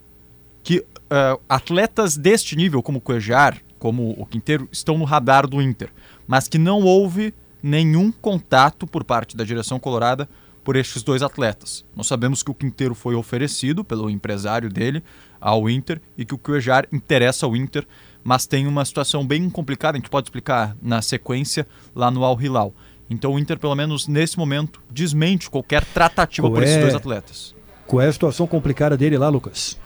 [0.62, 5.62] Que uh, atletas deste nível, como o Cuejar, como o Quinteiro, estão no radar do
[5.62, 5.88] Inter,
[6.26, 10.28] mas que não houve nenhum contato por parte da direção colorada
[10.64, 11.84] por estes dois atletas.
[11.94, 15.02] Nós sabemos que o Quinteiro foi oferecido pelo empresário dele
[15.40, 17.86] ao Inter e que o Cuejar interessa ao Inter,
[18.22, 22.40] mas tem uma situação bem complicada, a gente pode explicar na sequência lá no Al
[22.40, 22.72] Hilal.
[23.10, 27.54] Então o Inter, pelo menos nesse momento, desmente qualquer tratativa Qual por esses dois atletas.
[27.86, 29.78] Qual é a situação complicada dele lá, Lucas?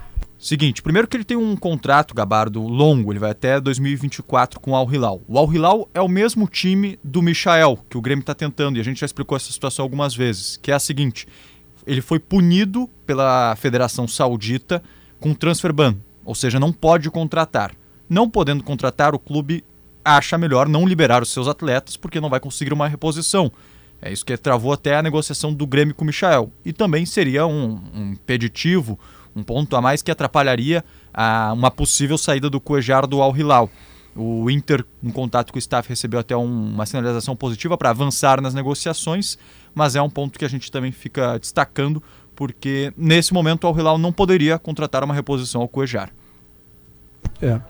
[0.46, 4.76] Seguinte, primeiro que ele tem um contrato, Gabardo, longo, ele vai até 2024 com o
[4.76, 5.20] Al Hilal.
[5.26, 8.80] O Al Hilal é o mesmo time do Michael, que o Grêmio está tentando, e
[8.80, 11.26] a gente já explicou essa situação algumas vezes, que é a seguinte,
[11.84, 14.80] ele foi punido pela Federação Saudita
[15.18, 17.72] com transfer ban, ou seja, não pode contratar.
[18.08, 19.64] Não podendo contratar, o clube
[20.04, 23.50] acha melhor não liberar os seus atletas porque não vai conseguir uma reposição.
[24.00, 26.52] É isso que travou até a negociação do Grêmio com o Michael.
[26.64, 28.96] E também seria um, um impeditivo,
[29.36, 30.82] um ponto a mais que atrapalharia
[31.12, 33.70] a, uma possível saída do Cuejar do Al Hilal.
[34.14, 38.40] O Inter, em contato com o staff, recebeu até um, uma sinalização positiva para avançar
[38.40, 39.36] nas negociações,
[39.74, 42.02] mas é um ponto que a gente também fica destacando,
[42.34, 46.10] porque nesse momento o Al Hilal não poderia contratar uma reposição ao Cuejar.
[47.42, 47.60] É.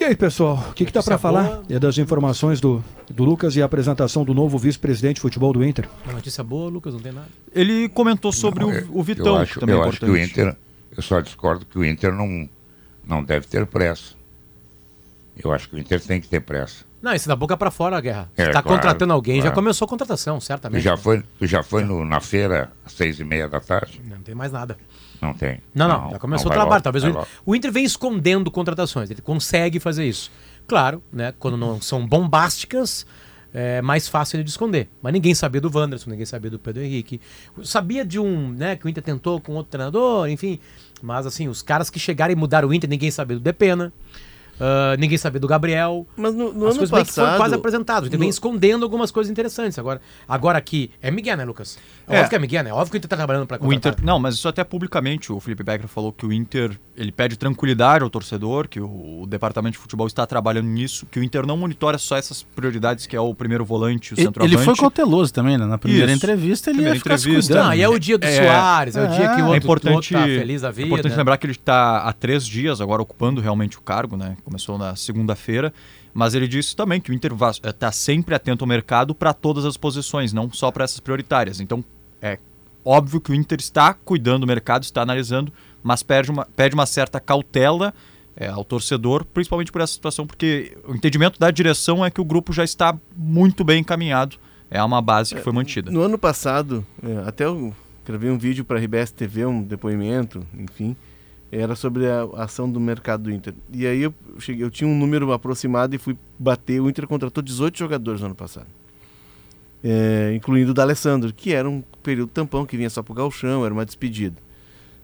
[0.00, 3.56] E aí, pessoal, o que, que dá para falar é das informações do, do Lucas
[3.56, 5.88] e a apresentação do novo vice-presidente de futebol do Inter?
[6.04, 7.26] Uma notícia boa, Lucas, não tem nada.
[7.52, 10.16] Ele comentou sobre não, o, o Vitão, eu acho, também eu é acho que o
[10.16, 10.54] Inter,
[10.96, 12.48] eu só discordo que o Inter não,
[13.04, 14.14] não deve ter pressa.
[15.36, 16.84] Eu acho que o Inter tem que ter pressa.
[17.02, 18.30] Não, isso da boca para fora, Guerra.
[18.36, 19.50] Você está é, claro, contratando alguém, claro.
[19.50, 20.80] já começou a contratação, certamente.
[20.80, 24.00] Tu já foi, tu já foi no, na feira às seis e meia da tarde?
[24.04, 24.76] Não tem mais nada.
[25.20, 25.60] Não tem.
[25.74, 26.82] Não, não, não já começou não, o trabalho.
[26.84, 30.30] Logo, Talvez o, o, Inter vem escondendo contratações, ele consegue fazer isso.
[30.66, 33.06] Claro, né, quando não são bombásticas,
[33.52, 34.88] é mais fácil de esconder.
[35.02, 37.20] Mas ninguém sabia do Wanderson, ninguém sabia do Pedro Henrique.
[37.62, 40.58] Sabia de um, né, que o Inter tentou com outro treinador, enfim.
[41.02, 43.92] Mas assim, os caras que chegaram e mudaram o Inter, ninguém sabia do Depena.
[44.60, 46.06] Ah, ninguém sabia do Gabriel.
[46.16, 47.36] Mas no, no As ano coisas meio que foram passado.
[47.40, 48.08] quase apresentadas.
[48.08, 49.78] Vem no- escondendo algumas coisas interessantes.
[49.78, 51.78] Agora, agora aqui, é Miguel, né, Lucas?
[52.06, 52.16] É, É.
[52.18, 52.72] óbvio que é Miguel, né?
[52.72, 55.40] Óbvio que o Inter tá trabalhando pra O Inter, não, mas isso até publicamente o
[55.40, 59.72] Felipe Becker falou que o Inter ele pede tranquilidade ao torcedor, que o, o departamento
[59.74, 63.20] de futebol está trabalhando nisso, que o Inter não monitora só essas prioridades que é
[63.20, 64.56] o primeiro volante, o Ele- centroavante.
[64.56, 65.64] Ele foi cauteloso também, né?
[65.64, 66.16] Na primeira Isso.
[66.16, 67.54] entrevista ele Primeira ia entrevista.
[67.62, 68.42] Não, e é o dia do É.
[68.44, 70.72] Soares, é o dia que o É outro, é importante, outro tá feliz da é
[70.72, 70.86] vida.
[70.88, 74.36] importante lembrar que ele está há três dias agora ocupando realmente o cargo, né?
[74.48, 75.74] Começou na segunda-feira,
[76.14, 77.32] mas ele disse também que o Inter
[77.62, 81.60] está sempre atento ao mercado para todas as posições, não só para essas prioritárias.
[81.60, 81.84] Então
[82.22, 82.38] é
[82.82, 86.86] óbvio que o Inter está cuidando do mercado, está analisando, mas pede uma, pede uma
[86.86, 87.92] certa cautela
[88.34, 92.24] é, ao torcedor, principalmente por essa situação, porque o entendimento da direção é que o
[92.24, 94.36] grupo já está muito bem encaminhado.
[94.70, 95.90] É uma base que foi mantida.
[95.90, 97.74] No ano passado, é, até eu
[98.06, 100.96] gravei um vídeo para a RBS TV, um depoimento, enfim,
[101.50, 103.54] era sobre a ação do mercado do Inter.
[103.72, 106.80] E aí eu, cheguei, eu tinha um número aproximado e fui bater.
[106.80, 108.66] O Inter contratou 18 jogadores no ano passado,
[109.82, 113.72] É, incluindo o D'Alessandro, que era um período tampão que vinha só pro galchão, era
[113.72, 114.36] uma despedida.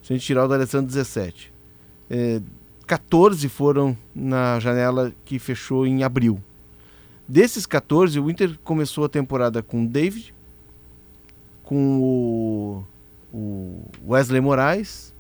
[0.02, 1.52] Se a gente tirar o D'Alessandro, 17.
[2.10, 2.42] É,
[2.86, 6.38] 14 foram na janela que fechou em abril.
[7.26, 10.34] Desses 14, o Inter começou a temporada com o David,
[11.62, 12.84] com o,
[13.32, 15.13] o Wesley Moraes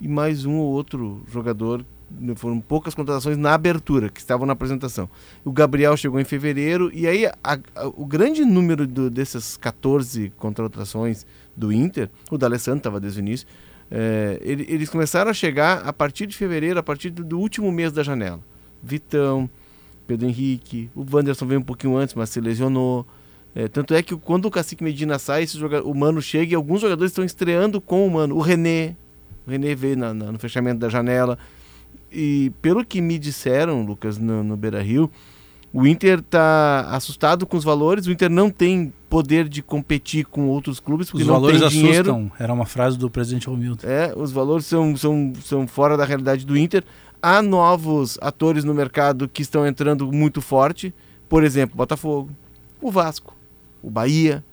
[0.00, 1.84] e mais um ou outro jogador.
[2.10, 5.08] né, Foram poucas contratações na abertura, que estavam na apresentação.
[5.44, 10.32] O Gabriel chegou em fevereiro, e aí a- a- o grande número do- dessas 14
[10.36, 11.26] contratações
[11.56, 13.46] do Inter, o D'Alessandro estava desde o início,
[13.90, 17.72] é, ele- eles começaram a chegar a partir de fevereiro, a partir do, do último
[17.72, 18.40] mês da janela.
[18.82, 19.48] Vitão,
[20.06, 23.06] Pedro Henrique, o Wanderson veio um pouquinho antes, mas se lesionou.
[23.54, 26.80] É, tanto é que quando o Cacique Medina sai, esse o Mano chega e alguns
[26.80, 28.36] jogadores estão estreando com o Mano.
[28.36, 28.94] O René,
[29.46, 31.38] René veio na- na- no fechamento da janela.
[32.12, 35.10] E pelo que me disseram, Lucas, no, no Beira Rio,
[35.72, 38.06] o Inter está assustado com os valores.
[38.06, 41.68] O Inter não tem poder de competir com outros clubes porque Os não valores tem
[41.68, 42.12] dinheiro.
[42.12, 42.32] assustam.
[42.38, 43.84] Era uma frase do presidente Romildo.
[43.86, 46.84] É, os valores são, são, são fora da realidade do Inter.
[47.20, 50.94] Há novos atores no mercado que estão entrando muito forte.
[51.28, 52.30] Por exemplo, Botafogo,
[52.80, 53.34] o Vasco,
[53.82, 54.44] o Bahia,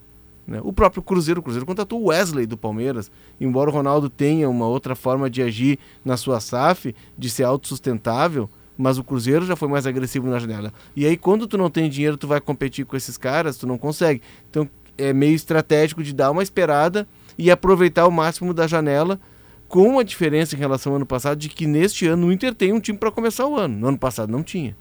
[0.46, 0.60] né?
[0.62, 1.40] o próprio Cruzeiro.
[1.40, 3.10] O Cruzeiro contratou o Wesley do Palmeiras.
[3.40, 8.48] Embora o Ronaldo tenha uma outra forma de agir na sua SAF, de ser autossustentável,
[8.76, 10.72] mas o Cruzeiro já foi mais agressivo na janela.
[10.96, 13.78] E aí, quando tu não tem dinheiro, tu vai competir com esses caras, tu não
[13.78, 14.22] consegue.
[14.50, 14.68] Então,
[14.98, 17.06] é meio estratégico de dar uma esperada
[17.38, 19.20] e aproveitar o máximo da janela,
[19.68, 22.72] com a diferença em relação ao ano passado, de que neste ano o Inter tem
[22.72, 23.78] um time para começar o ano.
[23.78, 24.76] No ano passado não tinha.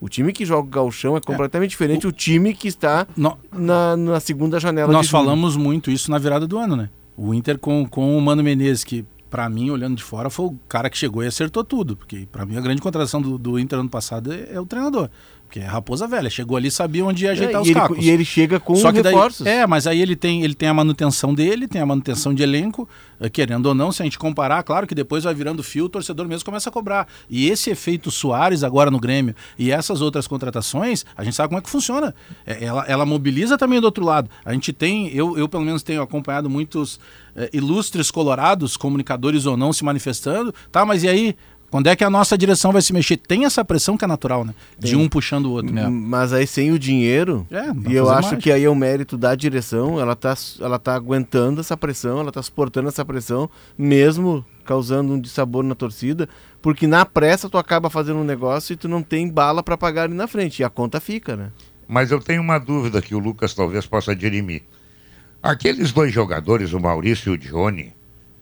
[0.00, 3.96] O time que joga o gauchão é completamente diferente do time que está No- na,
[3.96, 6.90] na segunda janela Nós falamos muito isso na virada do ano, né?
[7.16, 10.58] O Inter com, com o Mano Menezes, que pra mim, olhando de fora, foi o
[10.68, 11.96] cara que chegou e acertou tudo.
[11.96, 15.08] Porque pra mim a grande contratação do, do Inter ano passado é, é o treinador.
[15.46, 16.28] Porque é raposa velha.
[16.28, 17.98] Chegou ali sabia onde ia ajeitar É, os e, ele, cacos.
[18.04, 19.46] e ele chega com Só que daí, reforços.
[19.46, 22.88] é, mas aí ele tem, ele tem a manutenção dele, tem a manutenção de elenco,
[23.20, 25.88] eh, querendo ou não, se a gente comparar, claro que depois vai virando fio, o
[25.88, 27.06] torcedor mesmo começa a cobrar.
[27.30, 31.58] E esse efeito Soares agora no Grêmio e essas outras contratações, a gente sabe como
[31.58, 32.14] é que funciona.
[32.44, 34.28] É, Ela, ela mobiliza também do outro lado.
[34.44, 36.98] A gente tem, eu, eu pelo menos tenho acompanhado muitos
[37.36, 40.52] eh, ilustres colorados, comunicadores ou não, se manifestando.
[40.72, 41.36] Tá, mas e aí?
[41.70, 43.16] Quando é que a nossa direção vai se mexer?
[43.16, 44.54] Tem essa pressão que é natural, né?
[44.78, 44.96] De Tem.
[45.00, 45.74] um puxando o outro.
[45.74, 48.42] M- Mas aí sem o dinheiro, É, e eu acho mais.
[48.42, 52.30] que aí é o mérito da direção, ela tá, ela tá aguentando essa pressão, ela
[52.32, 56.28] tá suportando essa pressão, mesmo causando um dissabor na torcida,
[56.62, 60.04] porque na pressa tu acaba fazendo um negócio e tu não tem bala para pagar
[60.04, 61.50] ali na frente, e a conta fica, né?
[61.88, 64.62] Mas eu tenho uma dúvida que o Lucas talvez possa dirimir.
[65.42, 67.92] Aqueles dois jogadores, o Maurício e o Johnny,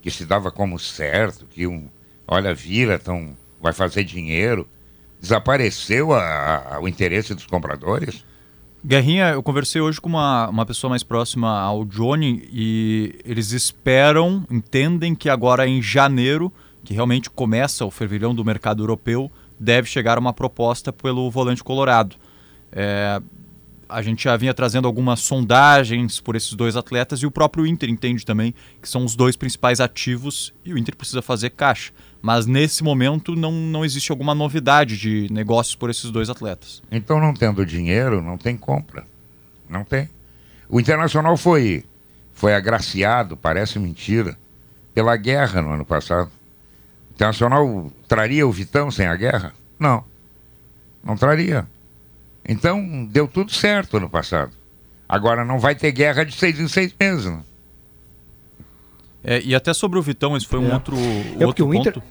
[0.00, 1.86] que se dava como certo, que um,
[2.26, 4.66] olha, vira, tão, vai fazer dinheiro,
[5.20, 8.24] desapareceu a- a- o interesse dos compradores?
[8.86, 14.46] Guerrinha, eu conversei hoje com uma, uma pessoa mais próxima ao Johnny e eles esperam,
[14.50, 16.52] entendem que agora em janeiro,
[16.84, 22.16] que realmente começa o fervilhão do mercado europeu, deve chegar uma proposta pelo volante colorado.
[22.70, 23.22] É,
[23.88, 27.88] a gente já vinha trazendo algumas sondagens por esses dois atletas e o próprio Inter
[27.88, 28.52] entende também
[28.82, 31.90] que são os dois principais ativos e o Inter precisa fazer caixa.
[32.24, 36.82] Mas nesse momento não, não existe alguma novidade de negócios por esses dois atletas.
[36.90, 39.04] Então, não tendo dinheiro, não tem compra.
[39.68, 40.08] Não tem.
[40.66, 41.84] O Internacional foi,
[42.32, 44.38] foi agraciado, parece mentira,
[44.94, 46.30] pela guerra no ano passado.
[47.10, 49.52] O Internacional traria o Vitão sem a guerra?
[49.78, 50.02] Não.
[51.04, 51.66] Não traria.
[52.48, 54.52] Então, deu tudo certo ano passado.
[55.06, 57.26] Agora não vai ter guerra de seis em seis meses.
[57.26, 57.42] Né?
[59.24, 60.74] É, e até sobre o Vitão, esse foi um É.
[60.74, 60.96] outro,
[61.40, 62.04] É outro o Inter- ponto.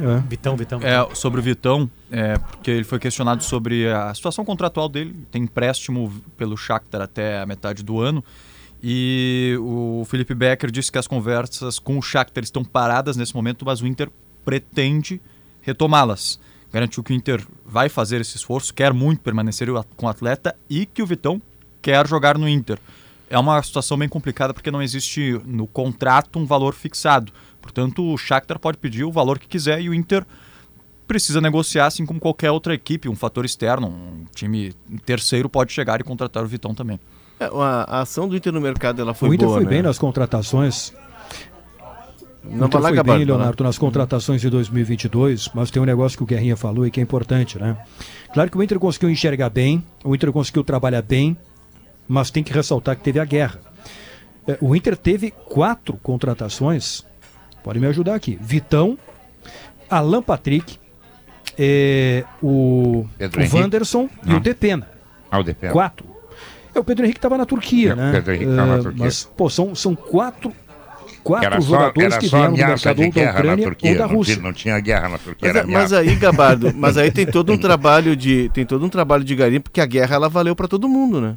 [0.00, 0.20] É.
[0.28, 0.80] Vitão, Vitão.
[0.80, 5.14] É, sobre o Vitão, é, porque ele foi questionado sobre a situação contratual dele.
[5.32, 8.22] Tem empréstimo pelo Shakhtar até a metade do ano.
[8.80, 13.64] E o Felipe Becker disse que as conversas com o Shakhtar estão paradas nesse momento,
[13.64, 14.08] mas o Inter
[14.44, 15.20] pretende
[15.62, 16.38] retomá-las.
[16.72, 20.86] Garantiu que o Inter vai fazer esse esforço, quer muito permanecer com o atleta e
[20.86, 21.42] que o Vitão
[21.82, 22.78] quer jogar no Inter.
[23.30, 27.32] É uma situação bem complicada porque não existe no contrato um valor fixado.
[27.60, 30.24] Portanto, o Shakhtar pode pedir o valor que quiser e o Inter
[31.06, 34.72] precisa negociar assim como qualquer outra equipe, um fator externo, um time
[35.04, 37.00] terceiro pode chegar e contratar o Vitão também.
[37.40, 39.70] É, a, a ação do Inter no mercado ela foi o Inter boa, foi né?
[39.70, 40.92] bem nas contratações.
[42.44, 43.24] Não Inter foi bem.
[43.24, 47.00] Leonardo, nas contratações de 2022, mas tem um negócio que o Guerrinha falou e que
[47.00, 47.76] é importante, né?
[48.32, 51.36] Claro que o Inter conseguiu enxergar bem, o Inter conseguiu trabalhar bem,
[52.08, 53.60] mas tem que ressaltar que teve a guerra.
[54.46, 57.04] É, O Inter teve quatro contratações,
[57.62, 58.98] pode me ajudar aqui, Vitão,
[59.90, 60.78] Alan Patrick,
[61.58, 63.56] é, o, Pedro o Henrique?
[63.56, 64.36] Wanderson e Não.
[64.36, 64.88] o Depena.
[65.30, 65.72] Ah, o Depena.
[65.72, 66.06] Quatro.
[66.74, 68.12] É, o Pedro Henrique estava na Turquia, É, o né?
[68.12, 69.04] Pedro Henrique tava na É, Turquia.
[69.04, 70.52] Mas, pô, são, são quatro,
[71.24, 73.64] quatro Era só, jogadores era que só vieram do mercado de ou da na Ucrânia
[73.64, 73.90] Turquia.
[73.90, 74.34] ou da não, Rússia.
[74.34, 77.52] tinha, não tinha guerra na Turquia, Mas, era mas aí, Gabardo, mas aí tem todo
[77.52, 80.68] um trabalho de tem todo um trabalho de garimpo porque a guerra ela valeu para
[80.68, 81.36] todo mundo, né?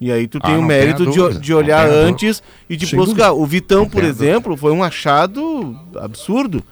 [0.00, 3.32] E aí tu Ah, tem o mérito de, de olhar antes e de Sem buscar.
[3.32, 6.62] O Vitão, Não por exemplo, foi um achado absurdo,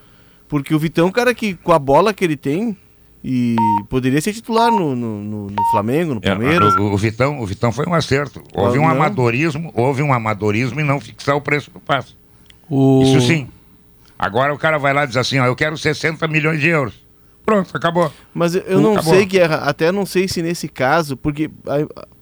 [0.48, 2.76] porque o Vitão é um cara que com a bola que ele tem
[3.26, 3.56] e
[3.88, 6.74] poderia ser titular no, no, no- no Flamengo, no É, Palmeiras.
[6.74, 8.42] o, o Vitão, o Vitão foi um acerto.
[8.52, 8.90] Houve Ah, um não.
[8.90, 12.14] amadorismo, houve um amadorismo em não fixar o preço do passe.
[12.68, 13.02] O...
[13.02, 13.48] Isso sim.
[14.18, 17.02] Agora o cara vai lá e diz assim, ó, eu quero 60 milhões de euros.
[17.46, 18.10] Pronto, acabou.
[18.32, 19.14] Mas eu- eu não Acabou.
[19.14, 21.50] sei, Guerra, até não sei se nesse caso, porque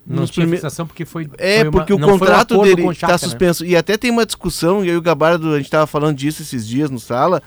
[0.07, 1.29] Não tinha prime- fixação porque foi.
[1.39, 3.19] É, foi uma- porque o um contrato acordo dele está né?
[3.19, 3.65] suspenso.
[3.65, 6.67] E até tem uma discussão, e aí o Gabardo, a gente estava falando disso esses
[6.67, 7.41] dias no sala,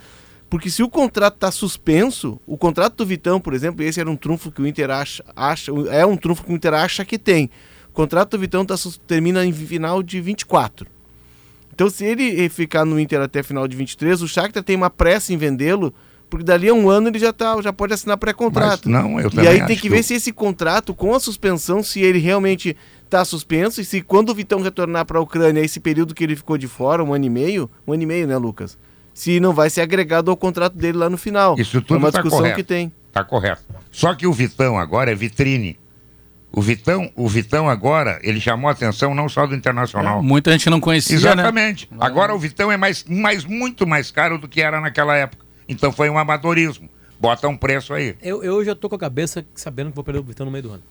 [0.49, 4.15] porque se o contrato está suspenso, o contrato do Vitão, por exemplo, esse era um
[4.15, 7.49] trunfo que o Inter acha, acha é um trunfo que o Inter acha que tem.
[7.89, 8.75] O contrato do Vitão tá,
[9.07, 10.87] termina em final de 24.
[11.73, 15.33] Então, se ele ficar no Inter até final de 23, o Shakhtar tem uma pressa
[15.33, 15.93] em vendê-lo,
[16.29, 18.89] porque dali a um ano ele já, tá, já pode assinar pré-contrato.
[18.89, 22.01] Não, eu E também aí tem que ver se esse contrato, com a suspensão, se
[22.01, 26.13] ele realmente está suspenso e se quando o Vitão retornar para a Ucrânia, esse período
[26.13, 28.77] que ele ficou de fora, um ano e meio, um ano e meio, né, Lucas?
[29.13, 31.55] Se não vai ser agregado ao contrato dele lá no final.
[31.57, 32.55] Isso é tudo uma tá discussão correto.
[32.57, 32.91] que tem.
[33.13, 33.63] Tá correto.
[33.89, 35.79] Só que o Vitão agora é vitrine.
[36.51, 40.23] O Vitão, o Vitão agora, ele chamou a atenção não só do Internacional.
[40.23, 41.21] Muita gente não conhecia, né?
[41.21, 41.89] Exatamente.
[41.99, 45.44] Agora o Vitão é mais, mais, muito mais caro do que era naquela época.
[45.67, 46.89] Então foi um amadorismo.
[47.19, 48.15] Bota um preço aí.
[48.21, 50.63] Eu, eu já tô com a cabeça sabendo que vou perder o Vitão no meio
[50.63, 50.83] do ano.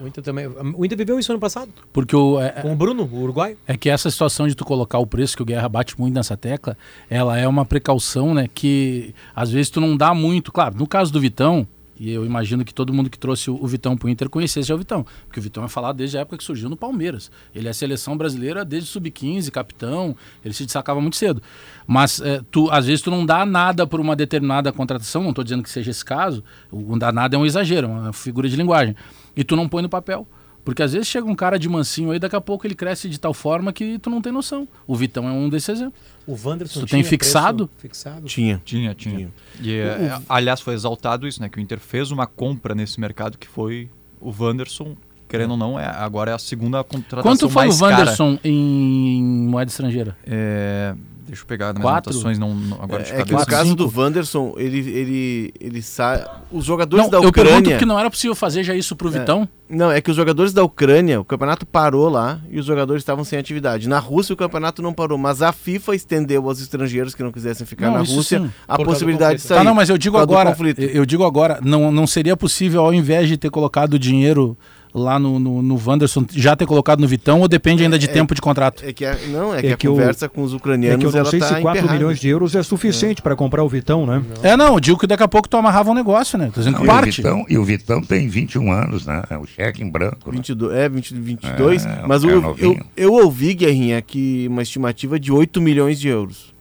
[0.00, 0.46] O Inter também.
[0.46, 1.72] O Inter viveu isso ano passado.
[1.92, 3.56] Porque o, é, Com o Bruno, o uruguaio.
[3.66, 6.36] é que essa situação de tu colocar o preço, que o Guerra bate muito nessa
[6.36, 6.76] tecla,
[7.08, 8.48] ela é uma precaução, né?
[8.52, 10.52] Que às vezes tu não dá muito.
[10.52, 11.66] Claro, no caso do Vitão,
[11.98, 14.74] e eu imagino que todo mundo que trouxe o, o Vitão pro Inter conhecesse já
[14.74, 15.04] o Vitão.
[15.26, 17.30] Porque o Vitão é falado desde a época que surgiu no Palmeiras.
[17.54, 21.42] Ele é seleção brasileira desde sub-15, capitão, ele se destacava muito cedo.
[21.86, 25.44] Mas é, tu, às vezes tu não dá nada por uma determinada contratação, não estou
[25.44, 28.48] dizendo que seja esse caso, o não dá nada é um exagero, é uma figura
[28.48, 28.94] de linguagem.
[29.36, 30.26] E tu não põe no papel.
[30.66, 33.20] Porque às vezes chega um cara de mansinho aí, daqui a pouco ele cresce de
[33.20, 34.66] tal forma que tu não tem noção.
[34.84, 36.00] O Vitão é um desses exemplos.
[36.26, 37.70] O Wanderson Tu tem tinha fixado?
[37.78, 38.26] Fixado.
[38.26, 38.60] Tinha.
[38.64, 39.32] Tinha, tinha.
[39.60, 41.48] E, é, aliás, foi exaltado isso, né?
[41.48, 43.88] Que o Inter fez uma compra nesse mercado que foi
[44.20, 44.96] o Wanderson.
[45.28, 47.98] Querendo ou não, é, agora é a segunda contratação Quanto foi o mais cara.
[47.98, 50.16] Wanderson em moeda estrangeira?
[50.26, 50.96] É,
[51.26, 52.10] deixa eu pegar nas Quatro?
[52.10, 53.38] anotações, não, não- agora de É que cabeça.
[53.40, 53.76] no caso cinco.
[53.90, 56.24] do Wanderson, ele, ele, ele sai.
[56.50, 57.70] Os jogadores Não, da eu pergunto Ucrânia.
[57.76, 59.48] porque não era possível fazer já isso pro Vitão.
[59.68, 63.24] Não, é que os jogadores da Ucrânia, o campeonato parou lá e os jogadores estavam
[63.24, 63.88] sem atividade.
[63.88, 67.66] Na Rússia o campeonato não parou, mas a FIFA estendeu aos estrangeiros que não quisessem
[67.66, 68.50] ficar Não, na Rússia sim.
[68.68, 69.48] a possibilidade de conflito.
[69.48, 69.58] sair.
[69.58, 70.56] Tá, não, mas eu digo agora,
[70.92, 74.56] eu digo agora, não, não seria possível ao invés de ter colocado dinheiro
[74.98, 78.34] lá no, no, no Wanderson, já ter colocado no Vitão ou depende ainda de tempo
[78.34, 78.82] de contrato?
[78.82, 80.98] É que a, não, é, É que a que eu- conversa com os É ucranianos
[81.00, 81.92] que eu não ela sei tá se 4 emperrada.
[81.92, 84.22] milhões de euros é suficiente para comprar o Vitão, né?
[84.42, 86.46] É, não, eu digo que daqui a pouco tu amarrava um negócio, né?
[86.52, 87.16] Tô dizendo Não, que e, o parte.
[87.22, 89.22] Vitão, e o Vitão tem 21 anos, né?
[89.28, 90.30] É o cheque em branco.
[90.30, 90.36] né?
[90.36, 91.84] 22, é, 20, 22.
[91.84, 92.84] É, mas é eu, eu, novinho.
[92.96, 96.54] eu ouvi, Guerrinha, que uma estimativa de 8 milhões de euros.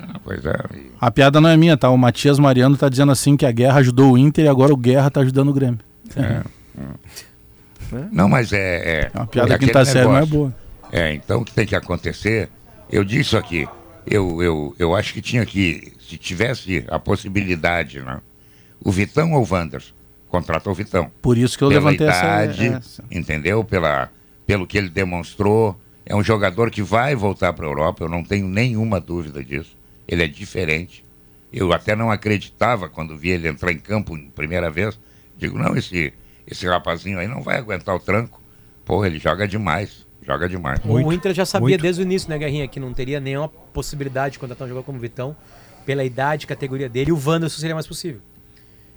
[0.00, 0.56] Ah, pois é.
[1.00, 1.90] A piada não é minha, tá?
[1.90, 4.76] O Matias Mariano tá dizendo assim que a guerra ajudou o Inter e agora o
[4.76, 5.78] Guerra tá ajudando o Grêmio.
[8.12, 9.10] Não, mas é.
[9.12, 10.54] É uma piada é que tá aquele sério, não é boa.
[10.90, 12.48] É, então o que tem que acontecer?
[12.90, 13.66] Eu disse aqui,
[14.06, 18.20] eu, eu, eu acho que tinha que, se tivesse a possibilidade, né?
[18.84, 19.92] O Vitão ou o Wanderson?
[20.28, 21.10] Contrata o Vitão.
[21.20, 23.04] Por isso que eu Pela levantei idade, essa, essa.
[23.10, 23.62] entendeu?
[23.62, 24.10] Pela,
[24.46, 25.78] pelo que ele demonstrou.
[26.04, 29.76] É um jogador que vai voltar para a Europa, eu não tenho nenhuma dúvida disso.
[30.08, 31.04] Ele é diferente.
[31.52, 34.98] Eu até não acreditava quando vi ele entrar em campo em primeira vez.
[35.38, 36.12] Digo, não, esse,
[36.46, 38.40] esse rapazinho aí não vai aguentar o tranco.
[38.84, 40.06] Porra, ele joga demais.
[40.24, 40.78] Joga demais.
[40.84, 41.82] o Inter já sabia muito.
[41.82, 44.98] desde o início, né, Guerrinha, que não teria nenhuma possibilidade de contratar um jogador como
[44.98, 45.34] o Vitão,
[45.84, 48.20] pela idade, categoria dele, e o Wanderson seria mais possível.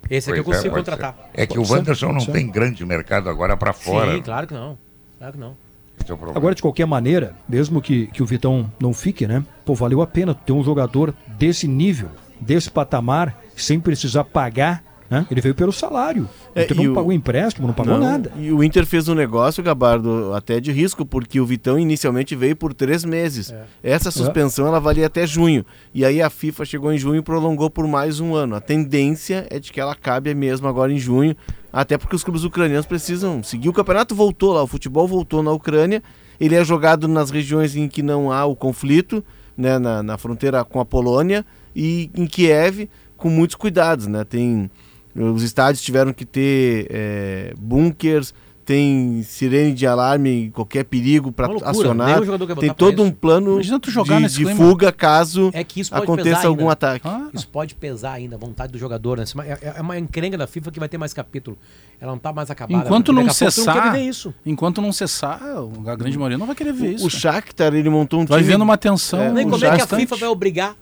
[0.07, 1.13] Esse aqui eu Pois é, consigo pode contratar.
[1.33, 1.41] ser.
[1.41, 2.31] É que o Pode ser, Wanderson não ser.
[2.31, 4.13] tem grande mercado agora pra fora.
[4.13, 4.77] Sim, claro que não.
[5.17, 5.57] Claro que não.
[5.99, 6.37] Esse é o problema.
[6.37, 9.43] Agora, de qualquer maneira, mesmo que, que o Vitão não fique, né?
[9.65, 14.83] Pô, valeu a pena ter um jogador desse nível, desse patamar, sem precisar pagar,
[15.29, 16.27] Ele veio pelo salário.
[16.55, 18.31] É, Então não o- pagou empréstimo, não pagou Não, nada.
[18.37, 22.55] E o Inter fez um negócio, Gabardo, até de risco, porque o Vitão inicialmente veio
[22.55, 23.53] por três meses.
[23.83, 25.65] Essa suspensão ela valia até junho.
[25.93, 28.55] E aí a FIFA chegou em junho e prolongou por mais um ano.
[28.55, 31.35] A tendência é de que ela acabe mesmo agora em junho,
[31.71, 33.69] até porque os clubes ucranianos precisam seguir.
[33.69, 36.01] O campeonato voltou lá, o futebol voltou na Ucrânia.
[36.39, 39.23] Ele é jogado nas regiões em que não há o conflito,
[39.57, 41.45] né, na, na fronteira com a Polônia
[41.75, 44.25] e em Kiev, com muitos cuidados, né?
[44.25, 44.69] Tem
[45.15, 48.33] os estádios tiveram que ter é, bunkers,
[48.65, 52.19] tem sirene de alarme, qualquer perigo para Uma acionar.
[52.59, 53.69] Tem todo um plano de,
[54.27, 56.73] de fuga caso É que isso pode aconteça algum ainda.
[56.73, 57.07] ataque.
[57.07, 59.19] Ah, Isso pode pesar ainda, a vontade do jogador.
[59.19, 59.25] Né?
[59.61, 61.55] É, é uma encrenca da FIFA que vai ter mais capítulo.
[62.01, 62.83] Ela não tá mais acabada.
[62.83, 64.33] Enquanto não cessar, Não isso.
[64.43, 65.39] enquanto não cessar,
[65.85, 67.05] a grande maioria não vai querer ver isso.
[67.05, 68.51] O Shakhtar, ele montou um Vai time...
[68.53, 69.19] vendo uma tensão.
[69.21, 69.87] É, Nem como é que a.
[69.87, 70.75] FIFA vai obrigar.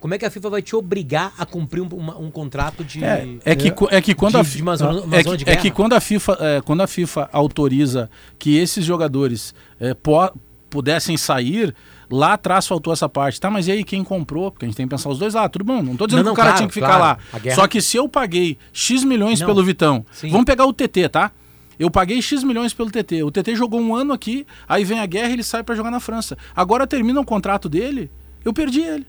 [0.00, 3.04] Como é que a FIFA vai te obrigar a cumprir um, uma- um contrato de.
[3.04, 5.50] É, é que, co- é que quando de- a de uma zona- uma é que,
[5.50, 10.32] é que quando a FIFA é, quando a FIFA autoriza que esses jogadores é, po-
[10.70, 11.74] pudessem sair
[12.10, 14.86] lá atrás faltou essa parte tá mas e aí quem comprou porque a gente tem
[14.86, 16.48] que pensar os dois lá tudo bom não tô dizendo Não, não, que o cara
[16.50, 17.20] claro, tinha que ficar claro.
[17.44, 19.46] lá só que se eu paguei x milhões Não.
[19.46, 20.30] pelo Vitão Sim.
[20.30, 21.32] vamos pegar o TT tá
[21.78, 23.22] eu paguei X milhões pelo TT.
[23.22, 25.92] O TT jogou um ano aqui, aí vem a guerra e ele sai pra jogar
[25.92, 26.36] na França.
[26.56, 28.10] Agora termina o contrato dele,
[28.44, 29.06] eu perdi ele.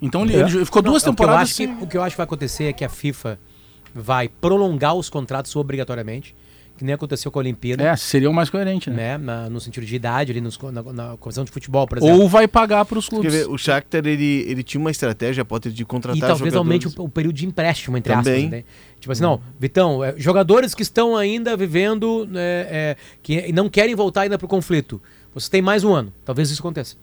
[0.00, 0.40] Então ele, É.
[0.40, 2.14] ele ficou duas Não, o que eu temporadas acho que- sem- o que eu acho
[2.14, 3.38] que vai acontecer é que a FIFA
[3.94, 6.36] vai prolongar os contratos obrigatoriamente,
[6.76, 7.82] que nem aconteceu com a Olimpíada.
[7.82, 9.18] É, seria o mais coerente, né?
[9.18, 12.20] Né, na- no sentido de idade, ali nos, na, na comissão de futebol, por exemplo.
[12.20, 13.32] Ou vai pagar para os Quer clubes.
[13.32, 16.56] ver, o Shakhtar, ele, ele tinha uma estratégia, Potter, de contratar E talvez jogadores.
[16.86, 18.44] aumente o, o período de empréstimo, entre Também.
[18.44, 18.50] aspas.
[18.52, 18.64] Né?
[19.00, 22.40] Tipo assim, não, Vitão, é, jogadores que estão ainda vivendo, né,
[22.70, 25.02] é, que não querem voltar ainda para o conflito.
[25.34, 26.12] Você tem mais um ano.
[26.24, 26.94] Talvez isso aconteça.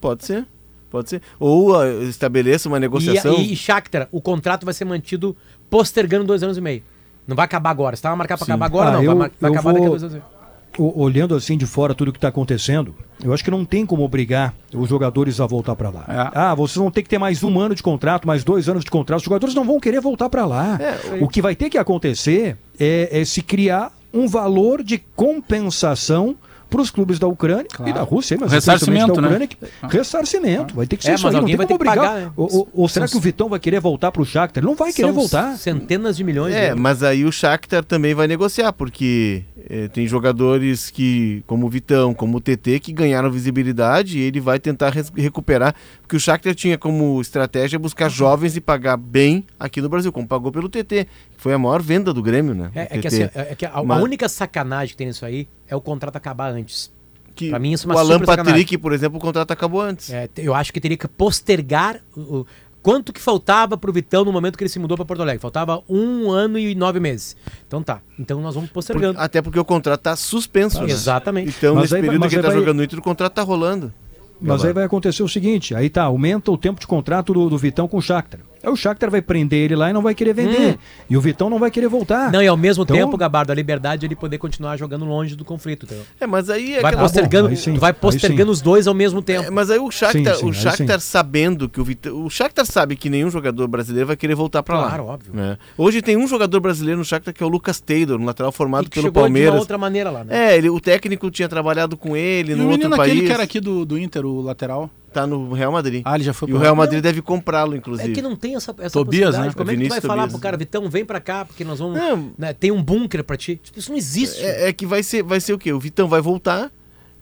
[0.00, 0.46] Pode ser,
[0.90, 1.22] pode ser.
[1.38, 3.34] Ou ah, estabeleça uma negociação...
[3.34, 5.36] E, e, e Shakhtar, o contrato vai ser mantido
[5.70, 6.82] postergando dois anos e meio.
[7.26, 7.94] Não vai acabar agora.
[7.96, 9.02] Se estava marcado para acabar agora, Ah, não.
[9.02, 10.38] eu- vai, vai eu acabar daqui a vou- dois anos e meio.
[10.78, 14.04] O- olhando assim de fora tudo que está acontecendo, eu acho que não tem como
[14.04, 16.04] obrigar os jogadores a voltar para lá.
[16.06, 16.38] É.
[16.38, 18.90] Ah, vocês vão ter que ter mais um ano de contrato, mais dois anos de
[18.90, 19.18] contrato.
[19.18, 20.78] Os jogadores não vão querer voltar para lá.
[20.80, 26.36] É, o que vai ter que acontecer é, é se criar um valor de compensação
[26.68, 29.28] para os clubes da Ucrânia e da Rússia, mas Ressarcimento, da né?
[29.28, 29.56] Ucrânia, que-
[29.88, 30.74] ressarcimento.
[30.74, 31.90] Vai ter que ser É, isso mas aí, não alguém tem vai como ter que
[31.90, 32.08] obrigar.
[32.14, 32.32] pagar, né?
[32.36, 34.60] Ou, ou- ou será São- que o Vitão vai querer voltar para o Shakhtar?
[34.62, 35.56] Ele não vai querer São voltar.
[35.56, 40.06] Centenas de milhões de É, mas aí o Shakhtar também vai negociar, porque eh, tem
[40.06, 44.92] jogadores que, como o Vitão, como o TT, que ganharam visibilidade e ele vai tentar
[45.14, 50.10] recuperar, porque o Shakhtar tinha como estratégia buscar jovens e pagar bem aqui no Brasil,
[50.12, 51.08] como pagou pelo TT, que
[51.42, 52.70] foi a maior venda do Grêmio, né?
[52.74, 55.46] É, é que, assim, é que a, a Mas- única sacanagem que tem nisso aí
[55.68, 56.90] é o contrato acabar antes.
[57.34, 58.52] Que pra mim isso é uma o Alan super sacanagem.
[58.62, 60.10] Patrick, por exemplo, o contrato acabou antes.
[60.10, 62.44] É, eu acho que teria que postergar o-
[62.82, 65.40] quanto que faltava pro Vitão no momento que ele se mudou para Porto Alegre.
[65.40, 67.36] Faltava um ano e nove meses.
[67.66, 68.00] Então tá.
[68.18, 69.18] Então nós vamos Por- postergando.
[69.20, 70.80] até porque o contrato tá suspenso.
[70.82, 70.90] né?
[70.90, 71.54] Exatamente.
[71.56, 73.32] Então, Mas nesse aí vai- período que ele tá vai- jogando no Inter, o contrato
[73.34, 73.92] tá rolando.
[74.40, 77.58] Mas aí vai acontecer o seguinte, aí tá, aumenta o tempo de contrato do, do
[77.58, 78.38] Vitão com o Shakhtar.
[78.62, 80.78] Aí o Shakhtar vai prender ele lá e não vai querer vender.
[81.08, 82.30] E o Vitão não vai querer voltar.
[82.32, 85.34] Não, e ao mesmo Então- tempo, Gabardo, a liberdade de ele poder continuar jogando longe
[85.36, 85.84] do conflito.
[85.86, 86.04] entendeu?
[86.20, 88.52] É, mas aí é Vai aquela- postergando, aí sim, tu vai postergando sim.
[88.52, 89.46] os dois ao mesmo tempo.
[89.46, 92.30] É, mas aí o Shakhtar, Sim, sim, o aí Shakhtar sabendo que o Vitão, o
[92.30, 94.88] Shakhtar sabe que nenhum jogador brasileiro vai querer voltar pra lá.
[94.88, 95.32] Claro, óbvio.
[95.34, 95.56] né?
[95.76, 98.54] Hoje tem um jogador brasileiro no Shakhtar que é o Lucas Taylor, um lateral E
[98.54, 99.54] formado que pelo chegou de Palmeiras.
[99.54, 100.52] uma outra maneira lá, né?
[100.52, 103.12] É, ele, o técnico tinha trabalhado com ele E no o outro menino país.
[103.12, 104.90] aquele que era aqui do, do Inter, o lateral.
[105.12, 106.02] Tá no Real Madrid.
[106.04, 108.10] Ah, ele já foi e o Real Madrid deve comprá-lo, inclusive.
[108.10, 109.36] É que não tem essa, essa Tobias, possibilidade.
[109.36, 109.38] né?
[109.38, 111.64] Como é que tu vai Vinícius falar Tobias, pro cara, Vitão, vem pra cá, porque
[111.64, 111.98] nós vamos.
[111.98, 112.30] Não.
[112.36, 113.58] né, tem um bunker pra ti.
[113.62, 114.44] Tipo, Isso não existe.
[114.44, 115.72] É, é que vai ser, vai ser o quê?
[115.72, 116.70] O Vitão vai voltar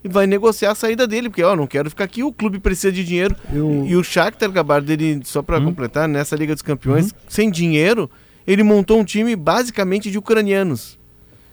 [0.05, 2.93] e vai negociar a saída dele, porque ó, não quero ficar aqui, o clube precisa
[2.93, 3.35] de dinheiro.
[3.53, 5.65] Eu- E o Shakhtar Gabardo, ele, só pra Hum?
[5.67, 7.19] completar, nessa Liga dos Campeões, Uhum.
[7.29, 8.11] sem dinheiro,
[8.47, 10.99] ele montou um time basicamente de ucranianos.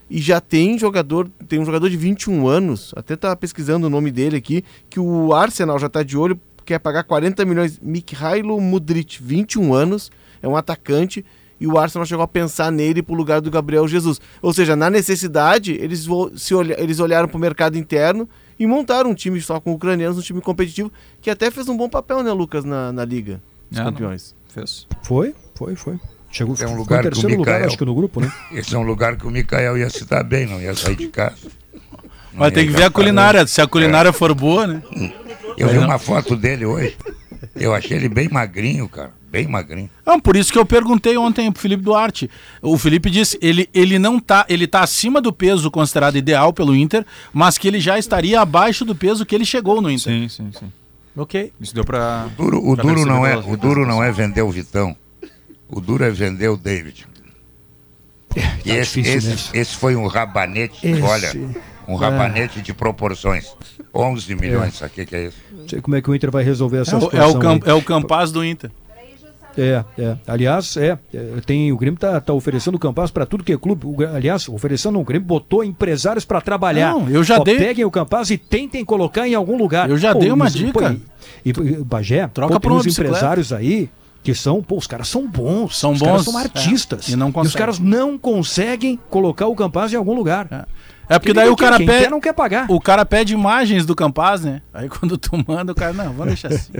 [0.09, 4.11] E já tem jogador, tem um jogador de 21 anos, até tava pesquisando o nome
[4.11, 7.79] dele aqui, que o Arsenal já tá de olho, quer pagar 40 milhões.
[7.81, 11.25] Mikhailo Mudrit, 21 anos, é um atacante,
[11.59, 14.19] e o Arsenal chegou a pensar nele pro lugar do Gabriel Jesus.
[14.41, 18.27] Ou seja, na necessidade, eles, se olha, eles olharam pro mercado interno
[18.59, 20.91] e montaram um time só com ucranianos, um time competitivo,
[21.21, 23.41] que até fez um bom papel, né, Lucas, na, na Liga
[23.71, 24.35] dos É, Campeões.
[24.49, 24.85] Fez.
[25.01, 25.99] Foi, foi, foi.
[26.33, 28.31] Chegou, É um lugar que o terceiro lugar, Mikael- acho que no grupo, né?
[28.51, 31.07] Esse é um lugar que o Mikael ia se dar bem, não ia sair de
[31.07, 31.35] casa.
[31.71, 33.45] Não Mas tem que ver a gastar culinária.
[33.45, 34.81] Se a culinária for boa, né?
[35.55, 36.97] Eu vi uma foto dele hoje.
[37.55, 39.11] Eu achei ele bem magrinho, cara.
[39.31, 39.89] Bem magrinho.
[40.03, 42.27] Não, por isso que eu perguntei ontem pro Felipe Duarte.
[42.63, 46.75] O Felipe disse, ele, ele não tá, ele tá acima do peso considerado ideal pelo
[46.75, 50.11] Inter, mas que ele já estaria abaixo do peso que ele chegou no Inter.
[50.13, 50.71] Sim, sim, sim.
[51.15, 51.53] Ok.
[51.61, 52.25] Isso deu pra.
[52.25, 54.95] O duro, o pra duro não é, o duro não é vender o Vitão.
[55.73, 57.07] O duro é vender o David.
[58.65, 59.49] Esse, difícil esse, mesmo.
[59.53, 61.31] esse foi um rabanete, Esse- olha,
[61.87, 63.55] um rabanete de proporções.
[63.93, 65.37] 11 milhões, sabe o que, que é isso?
[65.51, 67.41] Não sei como é que o Inter vai resolver essa É situação.
[67.43, 67.59] é o, aí.
[67.65, 68.71] é o Campaz do Inter.
[69.55, 70.17] É, é.
[70.25, 73.85] Aliás, é, é, tem o Grêmio tá, tá oferecendo Campaz para tudo que é clube.
[73.85, 76.91] O aliás, oferecendo o Grêmio botou empresários para trabalhar.
[76.93, 79.87] Não, eu já Ó, dei- Peguem o Campaz e tentem colocar em algum lugar.
[79.87, 80.97] Eu já dei uma isso- dica.
[81.45, 81.53] e, e,
[81.83, 83.91] Bagé, Troca pô, tem uma uns empresários aí
[84.23, 85.77] que são, pô, os caras são bons.
[85.77, 87.09] São os bons, caras são é, artistas.
[87.09, 87.57] e não os conseguem.
[87.57, 90.67] caras não conseguem colocar o Campaz em algum lugar.
[91.09, 92.03] É porque Quem daí o cara quem pede.
[92.05, 92.65] quer não quer pagar.
[92.71, 94.61] O cara pede imagens do Campaz, né?
[94.73, 96.71] Aí quando tu manda, o cara, não, vamos deixar assim.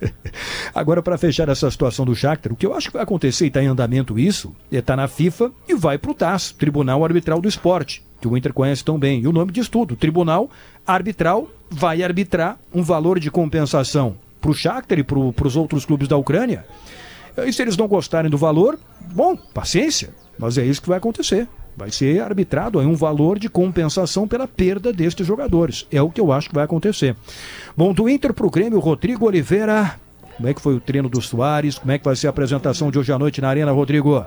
[0.74, 3.48] Agora, para fechar essa situação do Shakhtar, o que eu acho que vai acontecer e
[3.48, 7.40] está em andamento isso, é estar na FIFA e vai para o TAS, Tribunal Arbitral
[7.40, 9.22] do Esporte, que o Inter conhece tão bem.
[9.22, 9.96] E o nome diz tudo.
[9.96, 10.50] Tribunal
[10.86, 16.06] Arbitral vai arbitrar um valor de compensação para o Shakhtar e para os outros clubes
[16.06, 16.66] da Ucrânia.
[17.46, 18.78] E se eles não gostarem do valor,
[19.12, 21.48] bom, paciência, mas é isso que vai acontecer.
[21.74, 25.86] Vai ser arbitrado aí um valor de compensação pela perda destes jogadores.
[25.90, 27.16] É o que eu acho que vai acontecer.
[27.76, 29.98] Bom, do Inter para o Grêmio, Rodrigo Oliveira.
[30.36, 31.78] Como é que foi o treino do Soares?
[31.78, 34.24] Como é que vai ser a apresentação de hoje à noite na Arena, Rodrigo?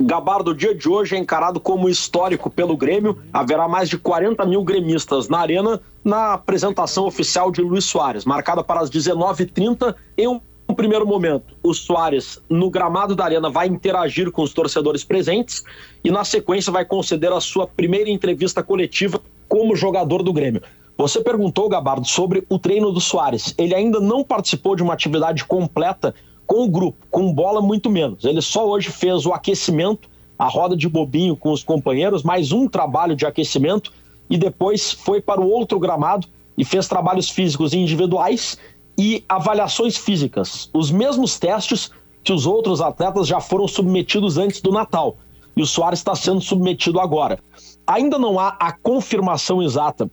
[0.00, 3.18] Gabardo, o dia de hoje é encarado como histórico pelo Grêmio.
[3.32, 8.62] Haverá mais de 40 mil gremistas na arena na apresentação oficial de Luiz Soares, marcada
[8.62, 10.40] para as 19h30 em um
[10.74, 11.52] primeiro momento.
[11.64, 15.64] O Soares, no gramado da arena, vai interagir com os torcedores presentes
[16.04, 20.62] e, na sequência, vai conceder a sua primeira entrevista coletiva como jogador do Grêmio.
[20.96, 23.52] Você perguntou, Gabardo, sobre o treino do Soares.
[23.58, 26.14] Ele ainda não participou de uma atividade completa
[26.48, 28.24] com o grupo, com bola muito menos.
[28.24, 32.66] Ele só hoje fez o aquecimento, a roda de bobinho com os companheiros, mais um
[32.66, 33.92] trabalho de aquecimento
[34.30, 36.26] e depois foi para o outro gramado
[36.56, 38.58] e fez trabalhos físicos individuais
[38.96, 40.70] e avaliações físicas.
[40.72, 41.90] Os mesmos testes
[42.24, 45.16] que os outros atletas já foram submetidos antes do Natal.
[45.54, 47.38] E o Soares está sendo submetido agora.
[47.86, 50.10] Ainda não há a confirmação exata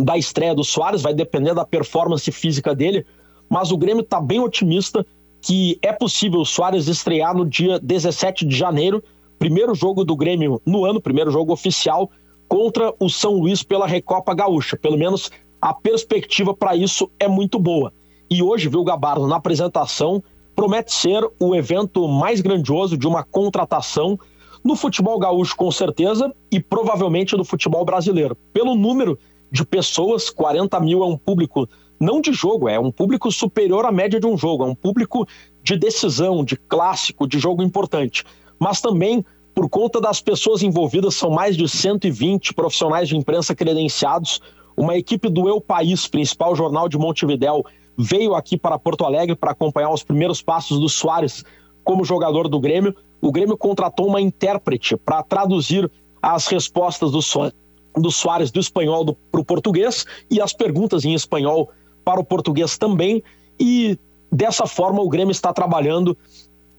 [0.00, 3.04] da estreia do Soares, vai depender da performance física dele,
[3.48, 5.04] mas o Grêmio está bem otimista
[5.42, 9.02] que é possível o Soares estrear no dia 17 de janeiro,
[9.40, 12.08] primeiro jogo do Grêmio no ano, primeiro jogo oficial,
[12.48, 14.76] contra o São Luís pela Recopa Gaúcha.
[14.76, 17.92] Pelo menos a perspectiva para isso é muito boa.
[18.30, 20.22] E hoje, viu, Gabardo, na apresentação,
[20.54, 24.18] promete ser o evento mais grandioso de uma contratação
[24.62, 28.36] no futebol gaúcho, com certeza, e provavelmente no futebol brasileiro.
[28.52, 29.18] Pelo número
[29.50, 31.68] de pessoas, 40 mil é um público
[32.02, 35.24] não de jogo, é um público superior à média de um jogo, é um público
[35.62, 38.24] de decisão, de clássico, de jogo importante.
[38.58, 39.24] Mas também,
[39.54, 44.40] por conta das pessoas envolvidas, são mais de 120 profissionais de imprensa credenciados.
[44.76, 47.64] Uma equipe do Eu País, principal jornal de Montevidéu,
[47.96, 51.44] veio aqui para Porto Alegre para acompanhar os primeiros passos do Soares
[51.84, 52.96] como jogador do Grêmio.
[53.20, 55.88] O Grêmio contratou uma intérprete para traduzir
[56.20, 57.52] as respostas do, so
[57.96, 61.70] do Soares do espanhol para o português e as perguntas em espanhol
[62.04, 63.22] para o português também.
[63.58, 63.98] E
[64.30, 66.16] dessa forma o Grêmio está trabalhando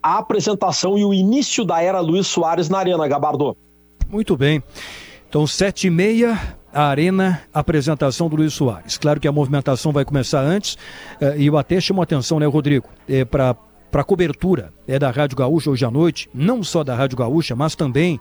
[0.01, 3.55] a apresentação e o início da era Luiz Soares na Arena, Gabardo.
[4.09, 4.61] Muito bem.
[5.29, 6.39] Então, sete e meia,
[6.73, 8.97] a Arena, apresentação do Luiz Soares.
[8.97, 10.77] Claro que a movimentação vai começar antes,
[11.21, 13.25] eh, e eu até chamo atenção, né, Rodrigo, é,
[13.93, 17.75] para cobertura é da Rádio Gaúcha hoje à noite, não só da Rádio Gaúcha, mas
[17.75, 18.19] também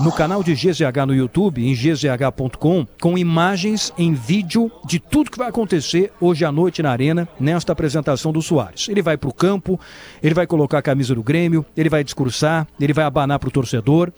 [0.00, 5.36] no canal de GZH no YouTube, em gzh.com, com imagens em vídeo de tudo que
[5.36, 8.88] vai acontecer hoje à noite na Arena, nesta apresentação do Soares.
[8.88, 9.78] Ele vai para o campo,
[10.22, 13.50] ele vai colocar a camisa do Grêmio, ele vai discursar, ele vai abanar para o
[13.50, 14.12] torcedor,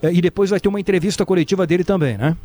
[0.00, 2.36] eh, e depois vai ter uma entrevista coletiva dele também, né?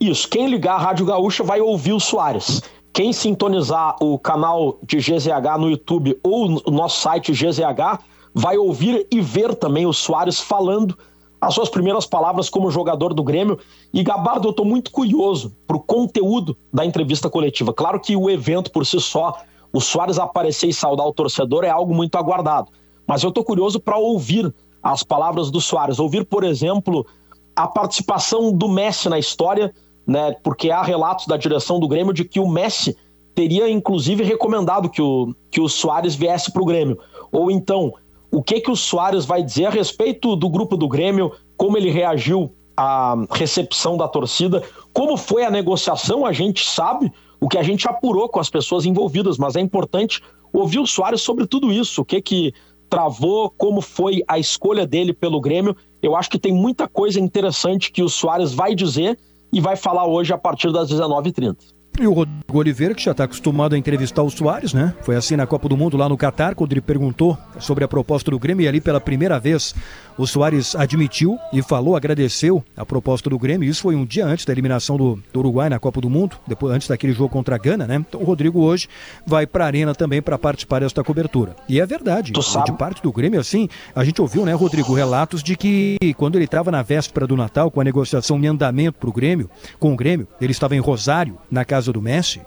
[0.00, 2.62] Isso, quem ligar a Rádio Gaúcha vai ouvir o Soares.
[2.92, 8.00] Quem sintonizar o canal de GZH no YouTube ou o nosso site GZH
[8.34, 10.96] vai ouvir e ver também o Soares falando
[11.40, 13.58] as suas primeiras palavras como jogador do Grêmio.
[13.92, 17.72] E Gabardo, eu estou muito curioso para o conteúdo da entrevista coletiva.
[17.72, 19.34] Claro que o evento por si só,
[19.72, 22.72] o Soares aparecer e saudar o torcedor é algo muito aguardado.
[23.06, 25.98] Mas eu estou curioso para ouvir as palavras do Soares.
[25.98, 27.06] Ouvir, por exemplo,
[27.54, 29.72] a participação do Messi na história,
[30.08, 30.34] né?
[30.42, 32.96] Porque há relatos da direção do Grêmio de que o Messi
[33.34, 36.98] teria inclusive recomendado que o, que o Soares viesse para o Grêmio.
[37.30, 37.92] Ou então,
[38.32, 41.90] o que, que o Soares vai dizer a respeito do grupo do Grêmio, como ele
[41.90, 44.62] reagiu à recepção da torcida,
[44.94, 48.86] como foi a negociação, a gente sabe, o que a gente apurou com as pessoas
[48.86, 52.54] envolvidas, mas é importante ouvir o Soares sobre tudo isso, o que que
[52.88, 55.76] travou, como foi a escolha dele pelo Grêmio.
[56.02, 59.18] Eu acho que tem muita coisa interessante que o Soares vai dizer
[59.52, 61.77] e vai falar hoje a partir das 19h30.
[62.00, 64.94] E o Rodrigo Oliveira, que já está acostumado a entrevistar o Soares, né?
[65.02, 68.30] Foi assim na Copa do Mundo lá no Catar, quando ele perguntou sobre a proposta
[68.30, 69.74] do Grêmio e ali pela primeira vez
[70.16, 73.68] o Soares admitiu e falou, agradeceu a proposta do Grêmio.
[73.68, 76.72] Isso foi um dia antes da eliminação do, do Uruguai na Copa do Mundo, depois
[76.72, 77.96] antes daquele jogo contra a Gana, né?
[77.96, 78.88] Então o Rodrigo hoje
[79.26, 81.56] vai para a Arena também para participar desta cobertura.
[81.68, 85.56] E é verdade, de parte do Grêmio, assim, a gente ouviu, né, Rodrigo, relatos de
[85.56, 89.12] que quando ele estava na véspera do Natal, com a negociação em andamento para o
[89.12, 92.40] Grêmio, com o Grêmio, ele estava em Rosário, na casa do Messi.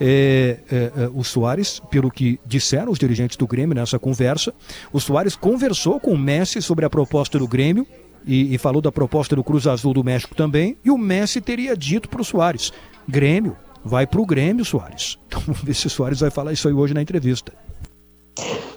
[0.00, 4.52] É, é, é, o Soares, pelo que disseram os dirigentes do Grêmio nessa conversa,
[4.92, 7.86] o Soares conversou com o Messi sobre a proposta do Grêmio
[8.26, 11.76] e, e falou da proposta do Cruz Azul do México também, e o Messi teria
[11.76, 12.72] dito para o Soares:
[13.08, 15.18] Grêmio, vai para o Grêmio, Soares.
[15.26, 17.52] Então vamos ver se o Soares vai falar isso aí hoje na entrevista.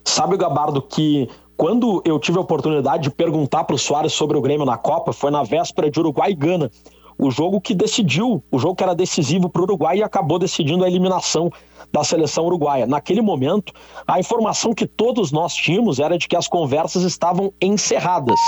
[0.04, 1.28] Sabe, Gabardo, que
[1.58, 5.12] quando eu tive a oportunidade de perguntar para o Soares sobre o Grêmio na Copa,
[5.12, 6.70] foi na véspera de Uruguai e Gana
[7.18, 10.84] o jogo que decidiu, o jogo que era decisivo para o Uruguai e acabou decidindo
[10.84, 11.50] a eliminação
[11.92, 12.86] da seleção uruguaia.
[12.86, 13.72] Naquele momento,
[14.06, 18.40] a informação que todos nós tínhamos era de que as conversas estavam encerradas.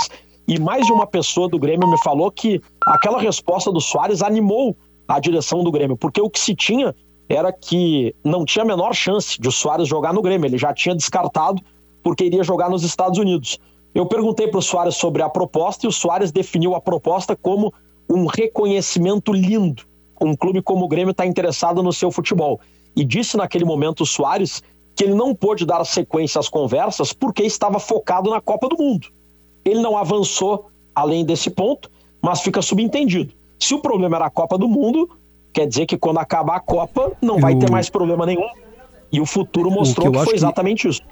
[0.46, 4.76] E mais de uma pessoa do Grêmio me falou que aquela resposta do Soares animou
[5.06, 6.94] a direção do Grêmio, porque o que se tinha
[7.28, 10.72] era que não tinha a menor chance de o Soares jogar no Grêmio, ele já
[10.72, 11.62] tinha descartado
[12.02, 13.58] porque iria jogar nos Estados Unidos.
[13.94, 17.72] Eu perguntei para o Soares sobre a proposta e o Soares definiu a proposta como
[18.08, 19.82] um reconhecimento lindo.
[20.20, 22.60] Um clube como o Grêmio está interessado no seu futebol.
[22.96, 24.62] E disse naquele momento o Soares
[24.94, 29.08] que ele não pôde dar sequência às conversas porque estava focado na Copa do Mundo.
[29.64, 31.88] Ele não avançou além desse ponto,
[32.20, 33.32] mas fica subentendido.
[33.60, 35.08] Se o problema era a Copa do Mundo,
[35.52, 38.48] quer dizer que quando acabar a Copa não vai ter mais problema nenhum.
[39.12, 40.88] E o futuro mostrou o que, que foi exatamente que...
[40.88, 41.02] isso.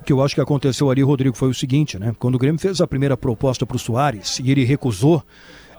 [0.00, 2.14] O que eu acho que aconteceu ali, Rodrigo, foi o seguinte, né?
[2.18, 5.22] Quando o Grêmio fez a primeira proposta para o Soares e ele recusou,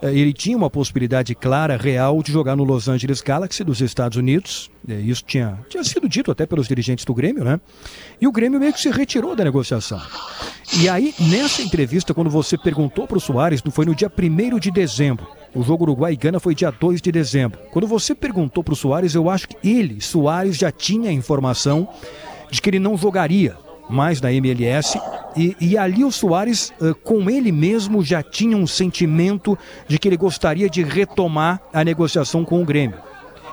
[0.01, 4.71] ele tinha uma possibilidade clara, real, de jogar no Los Angeles Galaxy dos Estados Unidos.
[4.87, 7.59] Eh, isso tinha, tinha sido dito até pelos dirigentes do Grêmio, né?
[8.19, 10.01] E o Grêmio meio que se retirou da negociação.
[10.79, 14.71] E aí, nessa entrevista, quando você perguntou para o Soares, foi no dia 1 de
[14.71, 15.27] dezembro.
[15.53, 17.59] O jogo Uruguai Gana foi dia 2 de dezembro.
[17.71, 21.87] Quando você perguntou para o Soares, eu acho que ele, Soares, já tinha a informação
[22.49, 23.55] de que ele não jogaria
[23.91, 24.99] mais na MLS.
[25.35, 30.07] E, e ali o Soares, uh, com ele mesmo, já tinha um sentimento de que
[30.07, 32.97] ele gostaria de retomar a negociação com o Grêmio.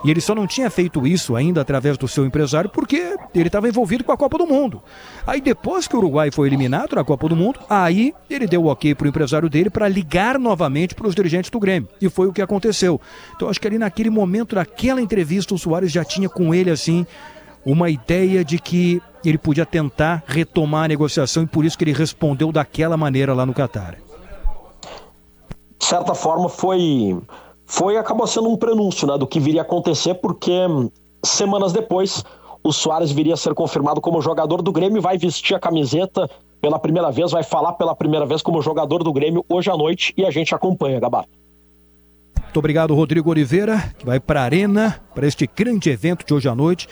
[0.05, 3.68] E ele só não tinha feito isso ainda através do seu empresário porque ele estava
[3.68, 4.82] envolvido com a Copa do Mundo.
[5.26, 8.66] Aí depois que o Uruguai foi eliminado na Copa do Mundo, aí ele deu o
[8.66, 11.89] ok para o empresário dele para ligar novamente para os dirigentes do Grêmio.
[12.01, 13.01] E foi o que aconteceu.
[13.34, 17.07] Então acho que ali naquele momento, naquela entrevista, o Soares já tinha com ele assim
[17.64, 21.93] uma ideia de que ele podia tentar retomar a negociação e por isso que ele
[21.93, 23.97] respondeu daquela maneira lá no Catar.
[25.79, 27.21] De certa forma foi
[27.64, 30.53] foi acabou sendo um prenúncio né, do que viria a acontecer porque
[31.25, 32.25] semanas depois
[32.62, 36.29] o Soares viria a ser confirmado como jogador do Grêmio, vai vestir a camiseta
[36.61, 40.12] pela primeira vez, vai falar pela primeira vez como jogador do Grêmio hoje à noite
[40.16, 41.29] e a gente acompanha, Gabato.
[42.43, 46.49] Muito obrigado, Rodrigo Oliveira, que vai para a Arena para este grande evento de hoje
[46.49, 46.89] à noite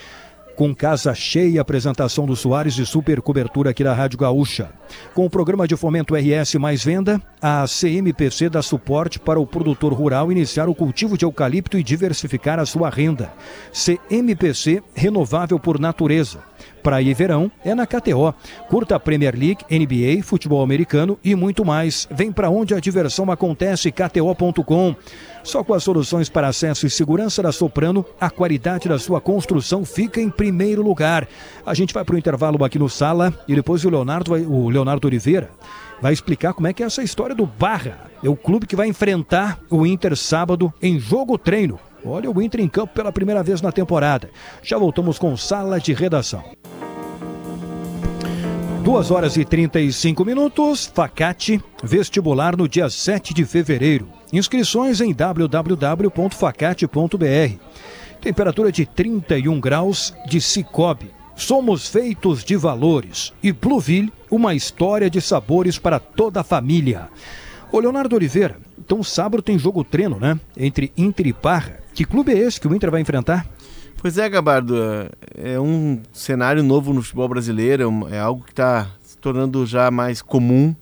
[0.57, 4.71] com casa cheia, apresentação do Soares e super cobertura aqui da Rádio Gaúcha.
[5.15, 9.93] Com o programa de fomento RS Mais Venda, a CMPC dá suporte para o produtor
[9.93, 13.33] rural iniciar o cultivo de eucalipto e diversificar a sua renda.
[13.71, 16.41] CMPC Renovável por Natureza.
[16.83, 18.33] Praia e verão é na KTO.
[18.69, 22.07] Curta Premier League, NBA, futebol americano e muito mais.
[22.11, 24.95] Vem para onde a diversão acontece, kto.com.
[25.47, 29.85] Só com as soluções para acesso e segurança da Soprano, a qualidade da sua construção
[29.85, 31.29] fica em primeiro lugar.
[31.65, 34.69] A gente vai para o intervalo aqui no Sala e depois o Leonardo, vai, o
[34.69, 35.49] Leonardo Oliveira
[36.03, 38.11] vai explicar como é que é essa história do Barra.
[38.25, 41.79] É o clube que vai enfrentar o Inter sábado em jogo treino.
[42.05, 44.29] Olha o Inter em campo pela primeira vez na temporada.
[44.65, 46.43] Já voltamos com Sala de Redação.
[48.83, 54.16] 2 horas e 35 minutos, Facate, vestibular no dia 7 de fevereiro.
[54.37, 57.59] Inscrições em www.facate.br.
[58.21, 61.11] Temperatura de 31 graus de Cicobi.
[61.35, 63.33] Somos feitos de valores.
[63.43, 67.09] E Pluville, uma história de sabores para toda a família.
[67.73, 70.39] Ô Leonardo Oliveira, então sábado tem jogo treino, né?
[70.55, 71.81] Entre Inter e Parra.
[71.95, 73.47] Que clube é esse que o Inter vai enfrentar?
[73.97, 74.77] Pois é, Gabardo,
[75.35, 79.91] é, um cenário novo no futebol brasileiro, é, é algo que está se tornando já
[79.91, 80.77] mais comum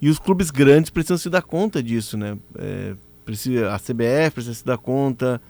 [0.00, 2.38] e os clubes grandes precisam se dar conta disso, né?
[2.56, 2.94] É,
[3.24, 5.40] precisa, a CBF precisa se dar conta,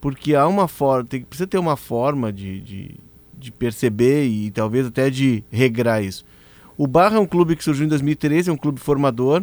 [0.00, 2.94] porque há uma forma, tem, precisa ter uma forma de, de,
[3.36, 6.24] de perceber e talvez até de regrar isso.
[6.76, 9.42] O Barra é um clube que surgiu em 2013, é um clube formador,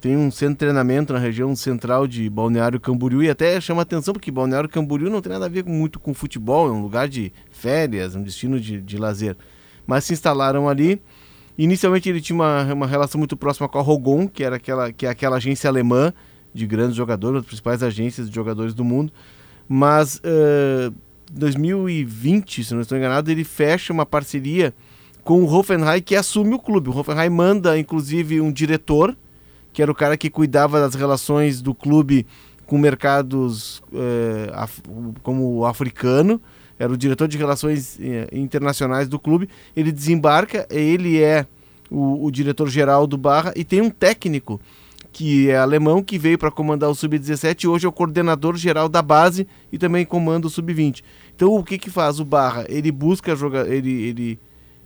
[0.00, 4.14] tem um centro de treinamento na região central de Balneário Camboriú e até chama atenção
[4.14, 7.32] porque Balneário Camboriú não tem nada a ver muito com futebol, é um lugar de
[7.50, 9.36] férias, um destino de, de lazer.
[9.86, 11.02] Mas se instalaram ali.
[11.62, 15.04] Inicialmente ele tinha uma, uma relação muito próxima com a Rogon, que era aquela, que
[15.06, 16.12] é aquela agência alemã
[16.54, 19.12] de grandes jogadores, uma das principais agências de jogadores do mundo.
[19.68, 20.90] Mas eh,
[21.32, 24.74] 2020, se não estou enganado, ele fecha uma parceria
[25.22, 26.88] com o Hoffenheim que assume o clube.
[26.88, 29.16] O Hoffenheim manda, inclusive, um diretor,
[29.72, 32.26] que era o cara que cuidava das relações do clube
[32.66, 34.80] com mercados eh, af-
[35.22, 36.40] como o africano,
[36.80, 39.50] era o diretor de relações eh, internacionais do clube.
[39.76, 41.46] Ele desembarca, ele é
[41.90, 44.58] o, o diretor-geral do Barra e tem um técnico
[45.12, 48.88] que é alemão que veio para comandar o sub-17 e hoje é o coordenador geral
[48.88, 51.02] da base e também comanda o sub-20.
[51.36, 52.64] Então o que que faz o Barra?
[52.66, 54.38] Ele busca jogar, ele ele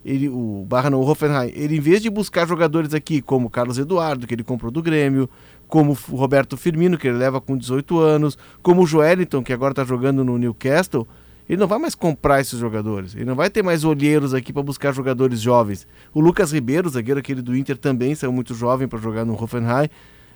[0.03, 3.79] ele, o Barra não, o Hoffenheim, ele em vez de buscar jogadores aqui como Carlos
[3.79, 5.27] Eduardo, que ele comprou do Grêmio,
[5.67, 9.71] como o Roberto Firmino, que ele leva com 18 anos, como o Joelinton, que agora
[9.71, 11.07] está jogando no Newcastle,
[11.47, 13.15] ele não vai mais comprar esses jogadores.
[13.15, 15.87] Ele não vai ter mais olheiros aqui para buscar jogadores jovens.
[16.13, 19.89] O Lucas Ribeiro, zagueiro aquele do Inter, também saiu muito jovem para jogar no Hoffenheim.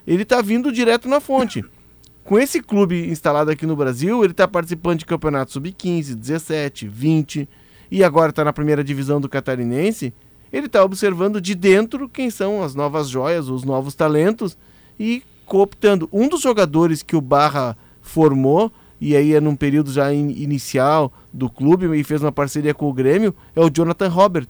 [0.06, 1.64] Ele está vindo direto na fonte.
[2.24, 7.50] Com esse clube instalado aqui no Brasil, ele está participando de campeonatos sub-15, 17, 20
[7.90, 10.14] e agora está na primeira divisão do Catarinense.
[10.54, 14.56] Ele está observando de dentro quem são as novas joias, os novos talentos
[15.00, 16.08] e cooptando.
[16.14, 18.72] Um dos jogadores que o Barra formou,
[19.02, 22.90] e aí é num período já in- inicial do clube e fez uma parceria com
[22.90, 24.48] o Grêmio, é o Jonathan Robert.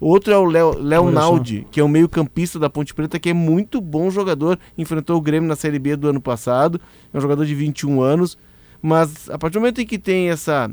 [0.00, 1.20] Outro é o Léo Léo Olha só.
[1.20, 4.58] Naldi, que é o meio-campista da Ponte Preta, que é muito bom jogador.
[4.76, 6.80] Enfrentou o Grêmio na Série B do ano passado.
[7.12, 8.36] É um jogador de 21 anos.
[8.82, 10.70] Mas a partir do momento em que tem essa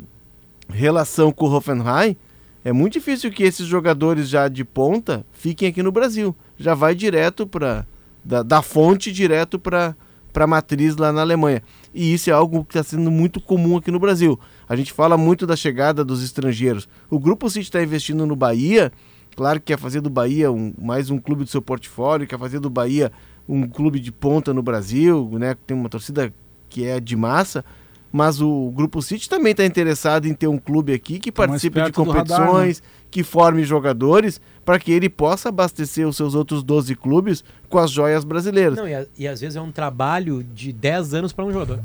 [0.70, 2.16] relação com o Hoffenheim,
[2.64, 6.36] é muito difícil que esses jogadores já de ponta fiquem aqui no Brasil.
[6.58, 7.86] Já vai direto para
[8.24, 9.96] da, da fonte direto para
[10.34, 11.62] para a matriz lá na Alemanha.
[11.94, 14.40] E isso é algo que está sendo muito comum aqui no Brasil.
[14.68, 16.88] A gente fala muito da chegada dos estrangeiros.
[17.10, 18.92] O Grupo City está investindo no Bahia,
[19.36, 22.60] claro que quer fazer do Bahia um- mais um clube do seu portfólio, quer fazer
[22.60, 23.12] do Bahia
[23.48, 25.56] um clube de ponta no Brasil, né?
[25.68, 26.34] Tem uma torcida
[26.70, 27.66] que é de massa,
[28.12, 31.82] mas o Grupo City também está interessado em ter um clube aqui que Tá participe
[31.82, 32.46] de do radar, né?
[32.48, 37.78] competições, que forme jogadores, para que ele possa abastecer os seus outros 12 clubes com
[37.80, 38.78] as joias brasileiras.
[38.78, 41.80] Não, e, a- e às vezes é um trabalho de 10 anos para um jogador.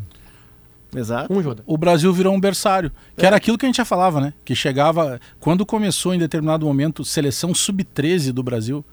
[0.94, 1.32] Exato.
[1.32, 1.62] Um jogador.
[1.66, 2.90] o Brasil virou um berçário.
[3.16, 4.32] Que era aquilo que a gente já falava, né?
[4.44, 5.20] Que chegava.
[5.40, 8.84] Quando começou em determinado momento seleção sub-13 do Brasil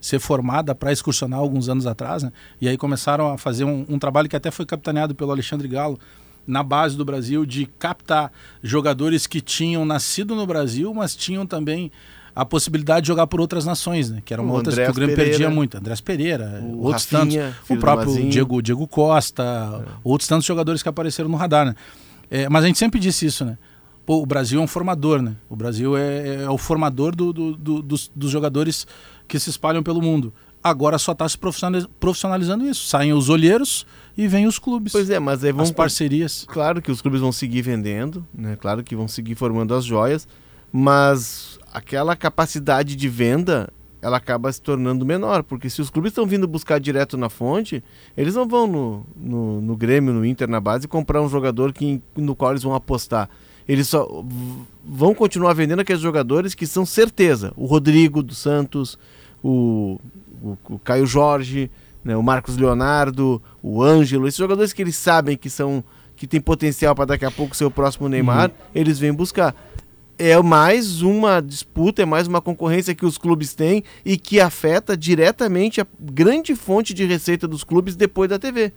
[0.00, 2.32] ser formada para excursionar alguns anos atrás, né?
[2.60, 5.98] E aí começaram a fazer um, um trabalho que até foi capitaneado pelo Alexandre Galo
[6.46, 11.90] na base do Brasil de captar jogadores que tinham nascido no Brasil, mas tinham também
[12.34, 14.22] a possibilidade de jogar por outras nações, né?
[14.24, 15.76] Que era uma O outra que o Grêmio Pereira, perdia muito.
[15.76, 18.30] Andrés Pereira, o outros Rafinha, tantos, o próprio.
[18.30, 21.74] Diego, Diego Costa, outros tantos jogadores que apareceram no radar, né?
[22.30, 23.58] É, mas a gente sempre disse isso, né?
[24.06, 25.34] Pô, o Brasil é um formador, né?
[25.48, 28.86] O Brasil é, é o formador do- do- do- dos, dos jogadores
[29.28, 30.32] que se espalham pelo mundo.
[30.62, 32.86] Agora só está se profissionaliz- profissionalizando isso.
[32.86, 33.84] Saem os olheiros
[34.20, 34.92] e vêm os clubes.
[34.92, 36.44] Pois é, mas aí vão as parcerias.
[36.46, 38.54] Claro que os clubes vão seguir vendendo, né?
[38.54, 40.28] Claro que vão seguir formando as joias,
[40.70, 43.72] mas aquela capacidade de venda
[44.02, 47.82] ela acaba se tornando menor, porque se os clubes estão vindo buscar direto na fonte,
[48.14, 52.02] eles não vão no, no, no Grêmio, no Inter, na base, comprar um jogador que,
[52.14, 53.28] no qual eles vão apostar.
[53.66, 54.22] Eles só
[54.84, 57.52] vão continuar vendendo aqueles jogadores que são certeza.
[57.56, 58.98] O Rodrigo dos Santos,
[59.42, 59.98] o,
[60.42, 61.70] o, o Caio Jorge,
[62.04, 65.84] né, o Marcos Leonardo, o Ângelo, esses jogadores que eles sabem que são
[66.16, 69.54] que tem potencial para daqui a pouco ser o próximo Neymar, eles vêm buscar.
[70.18, 74.94] É mais uma disputa, é mais uma concorrência que os clubes têm e que afeta
[74.94, 78.70] diretamente a grande fonte de receita dos clubes depois da TV.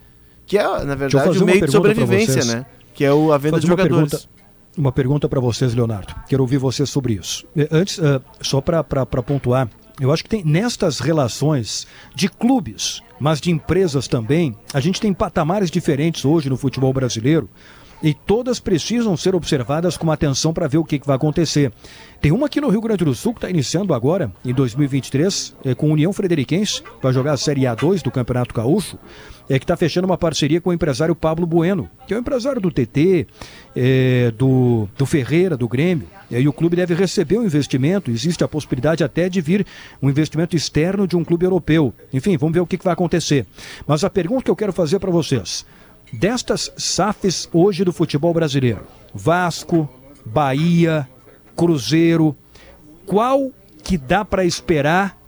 [0.45, 2.48] Que é, na verdade, o meio de sobrevivência, vocês.
[2.48, 2.66] né?
[2.94, 4.12] Que é o, a venda de jogadores.
[4.12, 4.30] pergunta,
[4.78, 6.16] uma pergunta para vocês, Leonardo.
[6.30, 7.45] Quero ouvir você sobre isso.
[7.58, 9.70] Eh, Antes, ah, só para pontuar,
[10.04, 15.14] eu acho que tem nestas relações de clubes, mas de empresas também, a gente tem
[15.14, 17.50] patamares diferentes hoje no futebol brasileiro.
[18.02, 21.72] e todas precisam ser observadas com atenção para ver o que, que vai acontecer.
[22.20, 25.74] Tem uma aqui no Rio Grande do Sul que está iniciando agora, em 2023, é,
[25.74, 29.00] com União Frederiquense, para jogar a Série A2 do Campeonato Gaúcho,
[29.50, 32.60] é que está fechando uma parceria com o empresário Pablo Bueno, que é o empresário
[32.60, 33.26] do TT,
[33.74, 36.08] é, do, do Ferreira, do Grêmio.
[36.39, 39.65] E o clube deve receber um investimento, existe a possibilidade até de vir
[40.01, 41.93] um investimento externo de um clube europeu.
[42.11, 43.45] Enfim, vamos ver o que, que vai acontecer.
[43.85, 45.65] Mas a pergunta que eu quero fazer para vocês,
[46.11, 48.81] destas SAFs hoje do futebol brasileiro,
[49.14, 49.89] Vasco,
[50.26, 51.07] Bahia,
[51.55, 52.35] Cruzeiro,
[53.05, 53.51] qual
[53.84, 55.22] que dá para esperar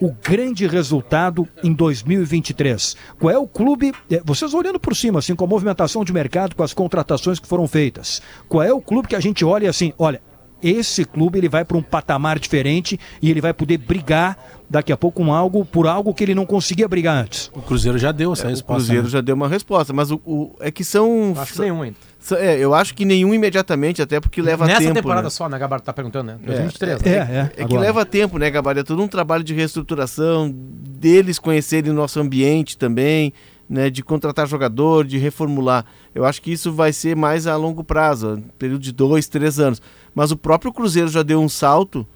[0.00, 2.96] o grande resultado em 2023?
[3.18, 6.54] Qual é o clube, é, vocês olhando por cima, assim, com a movimentação de mercado,
[6.54, 9.92] com as contratações que foram feitas, qual é o clube que a gente olha assim,
[9.98, 10.20] olha,
[10.62, 14.36] esse clube ele vai para um patamar diferente e ele vai poder brigar
[14.70, 17.50] daqui a pouco com algo por algo que ele não conseguia brigar antes.
[17.54, 18.72] O Cruzeiro já deu essa É, resposta.
[18.72, 19.08] O Cruzeiro né?
[19.10, 21.32] já deu uma resposta, mas o, o- é que são.
[21.36, 21.96] Acho que nenhum ainda.
[22.32, 24.94] É, eu acho que nenhum imediatamente, até porque leva Nessa tempo.
[24.94, 25.30] temporada né?
[25.30, 26.38] só, né, Gabardo tá perguntando, né?
[26.42, 27.02] É, 2023.
[27.02, 27.52] É, né?
[27.56, 27.62] é.
[27.62, 28.80] É que leva tempo, né, Gabarito?
[28.80, 33.32] É todo um trabalho de reestruturação, deles conhecerem o nosso ambiente também,
[33.70, 35.84] né, de contratar jogador, de reformular.
[36.14, 39.80] Eu acho que isso vai ser mais a longo prazo, período de dois, três anos.
[40.14, 42.06] Mas o próprio Cruzeiro já deu um salto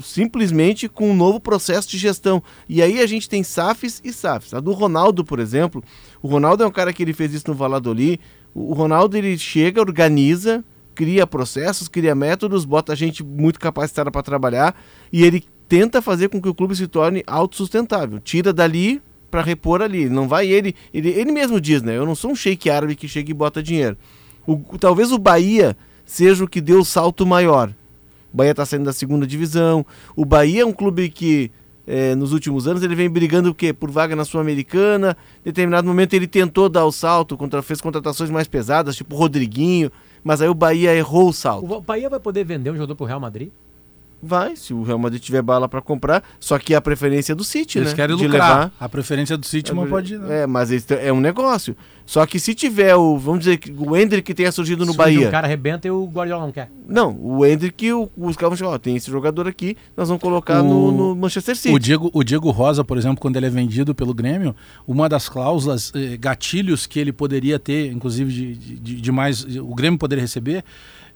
[0.00, 2.42] simplesmente com um novo processo de gestão.
[2.68, 4.54] E aí a gente tem SAFs e SAFs.
[4.54, 5.82] A do Ronaldo, por exemplo,
[6.22, 8.20] o Ronaldo é um cara que ele fez isso no Valladolid.
[8.54, 10.64] O Ronaldo ele chega, organiza,
[10.94, 14.74] cria processos, cria métodos, bota gente muito capacitada para trabalhar
[15.12, 18.18] e ele tenta fazer com que o clube se torne autossustentável.
[18.20, 20.08] Tira dali para repor ali.
[20.08, 21.10] Não vai ele, ele.
[21.10, 21.96] Ele mesmo diz, né?
[21.96, 23.96] Eu não sou um shake árabe que chega e bota dinheiro.
[24.46, 25.76] O- talvez o Bahia
[26.08, 27.68] seja o que deu o salto maior.
[28.32, 29.84] O Bahia está saindo da segunda divisão.
[30.16, 31.50] O Bahia é um clube que
[31.86, 33.74] eh, nos últimos anos ele vem brigando o quê?
[33.74, 35.16] por vaga na Sul-Americana.
[35.40, 39.18] Em determinado momento ele tentou dar o salto, contra, fez contratações mais pesadas, tipo o
[39.18, 39.92] Rodriguinho,
[40.24, 41.70] mas aí o Bahia errou o salto.
[41.70, 43.50] O Bahia vai poder vender um jogador pro Real Madrid?
[44.20, 47.44] Vai, se o Real Madrid tiver bala para comprar, só que a preferência é do
[47.44, 47.94] City, Eles né?
[47.96, 48.48] querem de lucrar.
[48.58, 48.72] levar.
[48.80, 50.18] A preferência do City não pode ir.
[50.18, 50.30] não.
[50.32, 51.76] É, mas eles é um negócio.
[52.04, 54.96] Só que se tiver o, vamos dizer, que o Hendrick que tenha surgido no Surge
[54.98, 55.28] Bahia.
[55.28, 56.70] O cara arrebenta e o Guardiola não quer.
[56.88, 60.20] Não, o Hendrick, o- os caras vão chegar, ó, tem esse jogador aqui, nós vamos
[60.22, 61.74] colocar no, O- no Manchester City.
[61.74, 65.28] O Diego, o Diego Rosa, por exemplo, quando ele é vendido pelo Grêmio, uma das
[65.28, 70.22] cláusulas, eh, gatilhos que ele poderia ter, inclusive de, de, de mais, o Grêmio poderia
[70.22, 70.64] receber,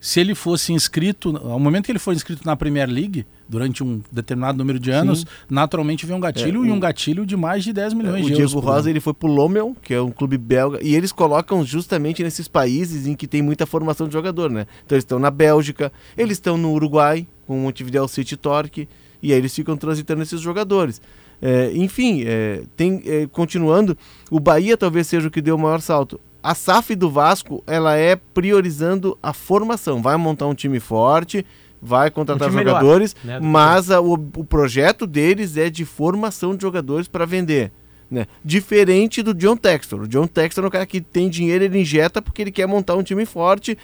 [0.04, 4.02] se ele fosse inscrito, ao momento que ele for inscrito na Premier League, durante um
[4.10, 7.62] determinado número de anos, naturalmente vem um gatilho É, e o- um gatilho de mais
[7.62, 8.52] de 10 milhões o de Diego euros.
[8.52, 8.88] por Rosa ano.
[8.90, 13.06] ele foi pro Lommel, que é um clube belga, e eles colocam justamente nesses países
[13.06, 14.66] em que tem muita formação de jogador, né?
[14.84, 18.88] Então eles estão na Bélgica, eles estão no Uruguai, com o Montevideo City Torque,
[19.22, 21.00] e aí eles ficam transitando esses jogadores.
[21.40, 23.96] É, enfim, é, tem, é, continuando,
[24.30, 26.20] o Bahia talvez seja o que deu o maior salto.
[26.42, 30.02] A SAF do Vasco, ela é priorizando a formação.
[30.02, 31.46] Vai montar um time forte,
[31.80, 35.84] vai contratar Um time melhor, jogadores, né, mas a- o, o projeto deles é de
[35.84, 37.70] formação de jogadores para vender.
[38.10, 38.26] Né?
[38.44, 40.00] Diferente do John Textor.
[40.02, 42.94] O John Textor é um cara que tem dinheiro, ele injeta porque ele quer montar
[42.96, 43.78] um time forte.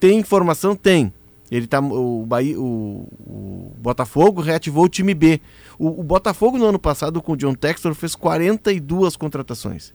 [0.00, 0.74] Tem formação?
[0.74, 1.12] Tem.
[1.50, 5.40] Ele tá, o, Bahia, o, o Botafogo reativou o time B.
[5.78, 9.92] O, o Botafogo no ano passado com o John Textor fez 42 contratações.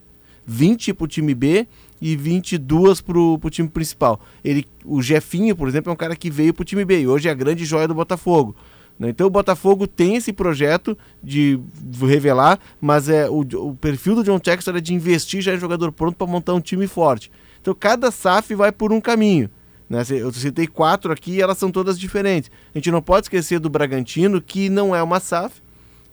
[0.51, 1.65] 20 para o time B
[2.01, 4.19] e 22 para o time principal.
[4.43, 7.07] Ele, o Jefinho, por exemplo, é um cara que veio para o time B e
[7.07, 8.55] hoje é a grande joia do Botafogo.
[8.99, 9.09] né?
[9.09, 11.57] Então o Botafogo tem esse projeto de
[12.01, 15.91] revelar, mas é o, o perfil do John Textor é de investir já em jogador
[15.91, 17.31] pronto para montar um time forte.
[17.61, 19.49] Então cada SAF vai por um caminho.
[19.89, 20.03] né?
[20.09, 22.51] Eu citei quatro aqui e elas são todas diferentes.
[22.75, 25.61] A gente não pode esquecer do Bragantino, que não é uma SAF,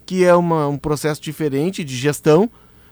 [0.06, 2.48] que é uma, um processo diferente de gestão,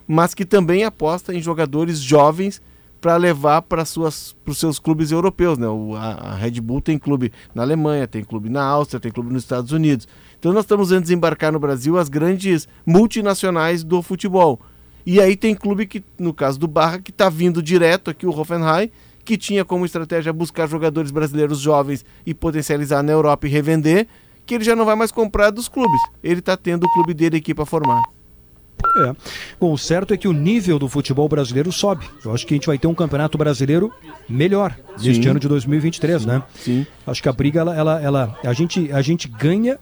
[0.07, 2.61] mas que também aposta em jogadores jovens
[3.01, 5.59] para levar para os seus clubes europeus.
[5.59, 5.69] Né?
[5.69, 9.33] O, a, a Red Bull tem clube na Alemanha, tem clube na Áustria, tem clube
[9.33, 10.09] nos Estados Unidos.
[10.39, 14.61] Então nós estamos vendo desembarcar no Brasil as grandes multinacionais do futebol.
[15.05, 18.37] E aí tem clube que, no caso do Barra, que está vindo direto aqui, o
[18.37, 18.91] Hoffenheim,
[19.25, 24.09] que tinha como estratégia buscar jogadores brasileiros jovens e potencializar na Europa e revender,
[24.45, 26.01] que ele já não vai mais comprar dos clubes.
[26.23, 28.03] Ele está tendo o clube dele aqui para formar.
[28.99, 29.15] É.
[29.61, 32.07] Bom, o certo é que o nível do futebol brasileiro sobe.
[32.25, 33.93] Eu acho que a gente vai ter um campeonato brasileiro
[34.29, 35.29] melhor neste Sim.
[35.31, 36.43] ano de 2023, né?
[36.55, 36.87] Sim.
[37.07, 39.79] Acho que a briga, ela, ela, ela- a, gente, a gente ganha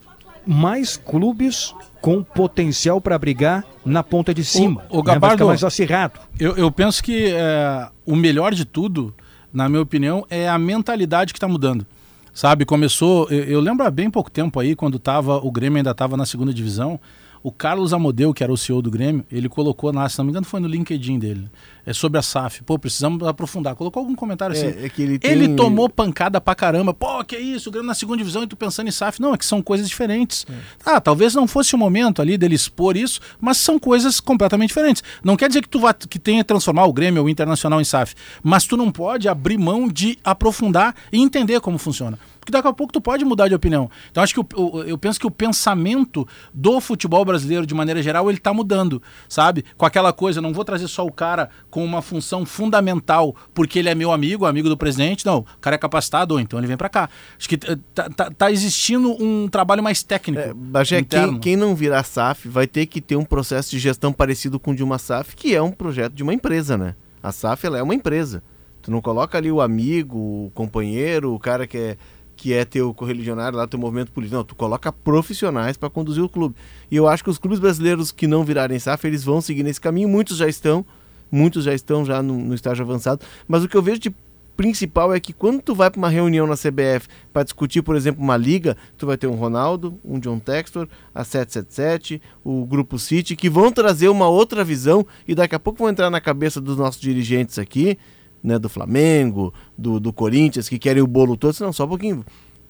[0.46, 4.82] mais clubes com potencial para brigar na ponta de cima.
[4.90, 5.02] o né?
[5.04, 6.20] Vai Gabardo- ficar mais acirrado.
[6.38, 9.14] Eu, eu penso que é, o melhor de tudo,
[9.52, 11.86] na minha opinião, é a mentalidade que está mudando.
[12.32, 13.28] Sabe, começou.
[13.30, 16.26] Eu, eu lembro há bem pouco tempo aí, quando tava, o Grêmio ainda estava na
[16.26, 16.98] segunda divisão.
[17.44, 20.30] O Carlos Amodeu, que era o CEO do Grêmio, ele colocou lá, se não me
[20.30, 21.46] engano, foi no LinkedIn dele.
[21.84, 22.62] É sobre a SAF.
[22.64, 23.74] Pô, precisamos aprofundar.
[23.74, 24.68] Colocou algum comentário assim.
[24.68, 26.94] É, é que ele, Ele tem- tomou pancada pra caramba.
[26.94, 27.68] Pô, que isso?
[27.68, 29.20] O Grêmio na segunda divisão e tu pensando em SAF.
[29.20, 30.46] Não, é que são coisas diferentes.
[30.86, 35.02] Ah, talvez não fosse o momento ali dele expor isso, mas são coisas completamente diferentes.
[35.22, 37.84] Não quer dizer que tu vá, que tenha transformar o Grêmio ou o Internacional em
[37.84, 42.18] SAF, mas tu não pode abrir mão de aprofundar e entender como funciona.
[42.44, 43.90] Porque daqui a pouco tu pode mudar de opinião.
[44.10, 48.02] Então acho que o- o- eu penso que o pensamento do futebol brasileiro, de maneira
[48.02, 49.64] geral, ele tá mudando, sabe?
[49.78, 53.88] Com aquela coisa, não vou trazer só o cara com uma função fundamental porque ele
[53.88, 55.24] é meu amigo, amigo do presidente.
[55.24, 57.08] Não, o cara é capacitado, ou então ele vem pra cá.
[57.38, 60.54] Acho que eh, tá, tá- tá existindo um trabalho mais técnico.
[60.54, 61.32] Bagé, interno.
[61.32, 64.72] quem, quem não virar SAF vai ter que ter um processo de gestão parecido com
[64.72, 66.94] o de uma SAF, que é um projeto de uma empresa, né?
[67.22, 68.42] A SAF ela é uma empresa.
[68.82, 71.96] Tu não coloca ali o amigo, o companheiro, o cara que é,
[72.44, 74.36] que é teu correligionário lá, teu movimento político.
[74.36, 76.54] Não, tu coloca profissionais para conduzir o clube.
[76.90, 79.80] E eu acho que os clubes brasileiros que não virarem SAF, eles vão seguir nesse
[79.80, 80.10] caminho.
[80.10, 80.84] Muitos já estão,
[81.32, 83.24] muitos já estão já no, no estágio avançado.
[83.48, 84.14] Mas o que eu vejo de
[84.58, 88.22] principal é que quando tu vai para uma reunião na CBF para discutir, por exemplo,
[88.22, 93.34] uma liga, tu vai ter um Ronaldo, um John Textor, a 777, o Grupo City,
[93.36, 96.76] que vão trazer uma outra visão e daqui a pouco vão entrar na cabeça dos
[96.76, 97.96] nossos dirigentes aqui,
[98.44, 101.56] né, do Flamengo, do, do Corinthians, que querem o bolo todo.
[101.60, 102.22] Não, só um pouquinho.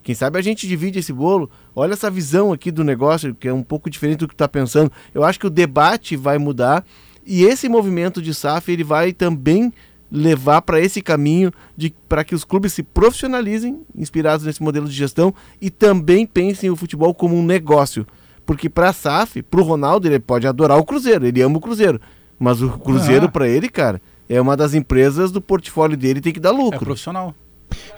[0.05, 1.51] Quem sabe a gente divide esse bolo.
[1.75, 4.93] Olha essa visão aqui do negócio, que é um pouco diferente do que está pensando.
[5.13, 6.85] Eu acho que o debate vai mudar
[7.27, 9.73] e esse movimento de SAF ele vai também
[10.13, 14.95] levar para esse caminho de para que os clubes se profissionalizem, inspirados nesse modelo de
[14.95, 18.07] gestão e também pensem o futebol como um negócio.
[18.47, 21.61] Porque para a SAF, para o Ronaldo, ele pode adorar o Cruzeiro, ele ama o
[21.61, 21.99] Cruzeiro.
[22.39, 23.31] Mas o Cruzeiro, Ah.
[23.31, 26.81] para ele, cara, é uma das empresas do portfólio dele tem que dar É lucro.
[26.81, 27.35] profissional.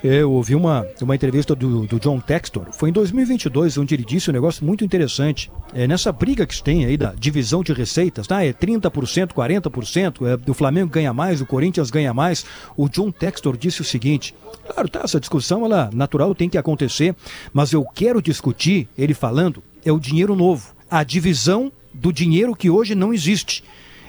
[0.03, 4.29] Eu ouvi uma, uma entrevista do, do John Textor, foi em 2022, onde ele disse
[4.29, 5.51] um negócio muito interessante.
[5.73, 8.43] É, nessa briga que se tem aí da divisão de receitas, tá?
[8.43, 12.45] é 30%, 40%, é, o Flamengo ganha mais, o Corinthians ganha mais.
[12.75, 14.33] O John Textor disse o seguinte:
[14.67, 17.15] claro, tá, essa discussão, ela natural tem que acontecer,
[17.53, 22.69] mas eu quero discutir, ele falando, é o dinheiro novo, a divisão do dinheiro que
[22.69, 23.63] hoje não existe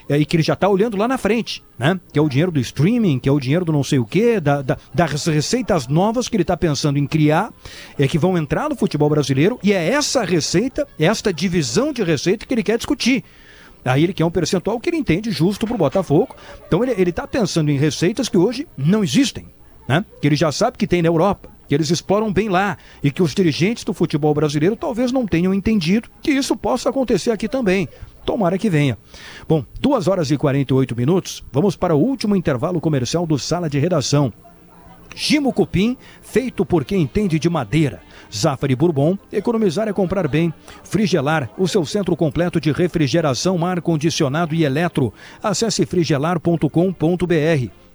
[0.08, 2.00] é, e que ele já está olhando lá na frente, né?
[2.12, 4.40] Que é o dinheiro do streaming, que é o dinheiro do não sei o quê,
[4.40, 7.52] da, da- das receitas novas que ele está pensando em criar,
[7.98, 12.46] é, que vão entrar no futebol brasileiro, e é essa receita, esta divisão de receita
[12.46, 13.22] que ele quer discutir.
[13.84, 16.34] Aí ele quer um percentual que ele entende justo para o Botafogo.
[16.66, 19.46] Então ele está pensando em receitas que hoje não existem,
[19.88, 20.04] né?
[20.20, 23.22] Que ele já sabe que tem na Europa, que eles exploram bem lá e que
[23.22, 27.88] os dirigentes do futebol brasileiro talvez não tenham entendido que isso possa acontecer aqui também.
[28.28, 28.98] Tomara que venha.
[29.48, 31.42] Bom, 2 horas e 48 minutos.
[31.50, 34.30] Vamos para o último intervalo comercial do Sala de Redação.
[35.16, 38.02] Gimo Cupim, feito por quem entende de madeira.
[38.30, 40.52] Zafari Bourbon, economizar é comprar bem.
[40.84, 45.10] Frigelar, o seu centro completo de refrigeração, ar-condicionado e eletro.
[45.42, 46.68] Acesse frigelar.com.br.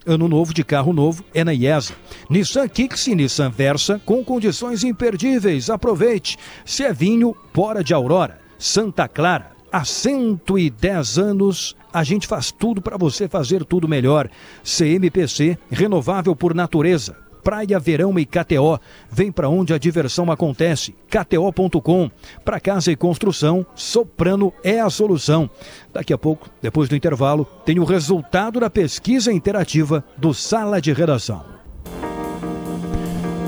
[0.04, 1.94] Ano novo de carro novo é na IESA.
[2.28, 5.70] Nissan Kicks e Nissan Versa com condições imperdíveis.
[5.70, 6.40] Aproveite.
[6.66, 8.40] Se é vinho, Bora de Aurora.
[8.58, 9.54] Santa Clara.
[9.74, 14.30] Há 110 anos, a gente faz tudo para você fazer tudo melhor.
[14.64, 17.18] CMPC, renovável por natureza.
[17.44, 18.80] Praia, Verão e KTO.
[19.10, 20.96] Vem para onde a diversão acontece.
[21.10, 22.12] KTO.com.
[22.46, 25.50] Para casa e construção, Soprano é a solução.
[25.92, 30.94] Daqui a pouco, depois do intervalo, tem o resultado da pesquisa interativa do Sala de
[30.94, 31.63] Redação.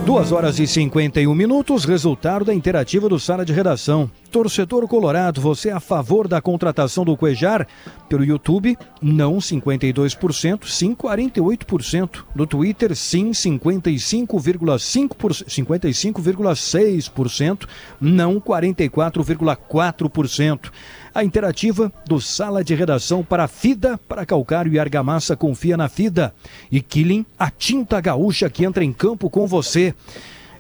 [0.05, 4.07] 2 horas e 51 minutos, resultado da interativa do Sala de Redação.
[4.31, 7.65] Torcedor Colorado, você é a favor da contratação do Cuejar?
[8.07, 12.23] Pelo YouTube, não 52%, sim 48%.
[12.35, 17.67] No Twitter, sim 55,5%, 55,6%,
[17.99, 20.71] não 44,4%.
[21.15, 26.35] A interativa do Sala de Redação para FIDA, para Calcário e Argamassa, confia na FIDA.
[26.69, 29.95] E Killing, a tinta gaúcha que entra em campo com você.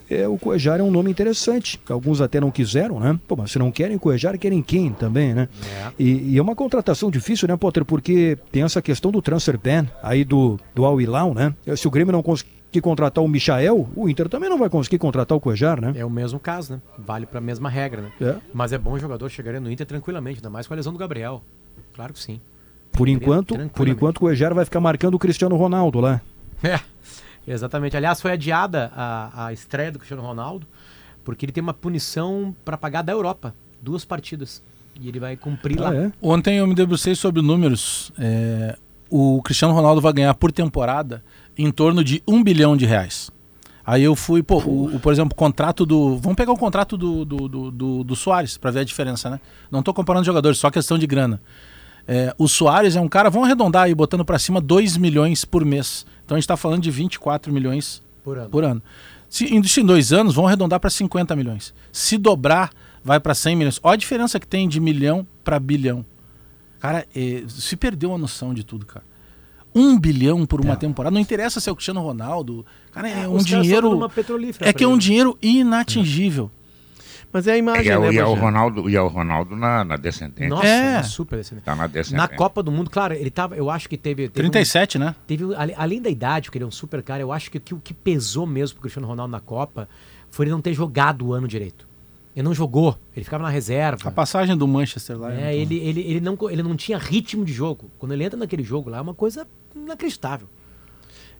[0.09, 1.77] É, o Cuejar é um nome interessante.
[1.89, 3.19] Alguns até não quiseram, né?
[3.27, 5.49] Pô, mas se não querem Cuejar, querem quem também, né?
[5.99, 7.83] E, e é uma contratação difícil, né, Potter?
[7.83, 11.53] Porque tem essa questão do transfer ban aí do, do Al Hilal, né?
[11.75, 15.37] Se o Grêmio não conseguir contratar o Michael, o Inter também não vai conseguir contratar
[15.37, 15.93] o Cuejar, né?
[15.95, 16.81] É o mesmo caso, né?
[16.97, 18.11] Vale pra mesma regra, né?
[18.21, 18.35] É.
[18.53, 20.99] Mas é bom o jogador chegaria no Inter tranquilamente, ainda mais com a lesão do
[20.99, 21.43] Gabriel.
[21.93, 22.39] Claro que sim.
[22.91, 26.21] Por enquanto, por enquanto o Cuejar vai ficar marcando o Cristiano Ronaldo lá.
[26.63, 26.79] É,
[27.47, 27.97] exatamente.
[27.97, 30.65] Aliás, foi adiada a, a estreia do Cristiano Ronaldo,
[31.23, 33.53] porque ele tem uma punição para pagar da Europa.
[33.81, 34.63] Duas partidas.
[34.99, 35.89] E ele vai cumprir lá.
[35.89, 36.11] Ah, é?
[36.21, 38.13] Ontem eu me debrucei sobre números.
[38.17, 38.77] É,
[39.09, 41.21] o Cristiano Ronaldo vai ganhar por temporada
[41.57, 43.31] em torno de um bilhão de reais.
[43.85, 46.17] Aí eu fui, pô, o, o- por exemplo, o contrato do.
[46.17, 49.39] Vamos pegar o contrato do, do, do, do, do Soares pra ver a diferença, né?
[49.69, 51.39] Não tô comparando jogadores, só questão de grana.
[52.07, 55.63] É, o Soares é um cara, vamos arredondar aí, botando pra cima 2 milhões por
[55.65, 56.05] mês.
[56.25, 58.49] Então a gente tá falando de 24 milhões Por ano.
[58.49, 58.81] por ano.
[59.29, 61.73] Se em, se em dois anos, vão arredondar para 50 milhões.
[61.91, 62.71] Se dobrar,
[63.03, 63.79] vai para 100 milhões.
[63.83, 66.05] Olha a diferença que tem de milhão para bilhão.
[66.79, 69.05] Cara, eh, se perdeu a noção de tudo, cara.
[69.75, 71.13] Um bilhão por uma temporada.
[71.13, 72.65] Não interessa se é o Cristiano Ronaldo.
[72.93, 73.99] Cara, é, É, um dinheiro.
[74.61, 76.49] É que é um dinheiro inatingível.
[77.33, 78.33] Mas é a imagem, E é, o- né, e é o?
[78.33, 80.47] Ronaldo, e é o Ronaldo na, na descendente.
[80.47, 80.93] Nossa, É.
[80.99, 81.65] uma super descendente.
[81.65, 82.15] Tá na descendente.
[82.15, 83.57] Na Copa do Mundo, claro, ele tava.
[83.57, 84.29] Eu acho que teve.
[84.29, 85.13] teve um- 37, né?
[85.27, 85.43] Teve,
[85.75, 87.93] além da idade, porque ele é um super cara, eu acho que, que o que
[87.93, 89.89] pesou mesmo pro Cristiano Ronaldo na Copa
[90.31, 91.85] foi ele não ter jogado o ano direito.
[92.33, 94.07] Ele não jogou, ele ficava na reserva.
[94.07, 95.33] A passagem do Manchester lá.
[95.33, 97.91] É, ele, ele, ele, não, ele não tinha ritmo de jogo.
[97.97, 99.45] Quando ele entra naquele jogo lá, é uma coisa
[99.75, 100.47] inacreditável.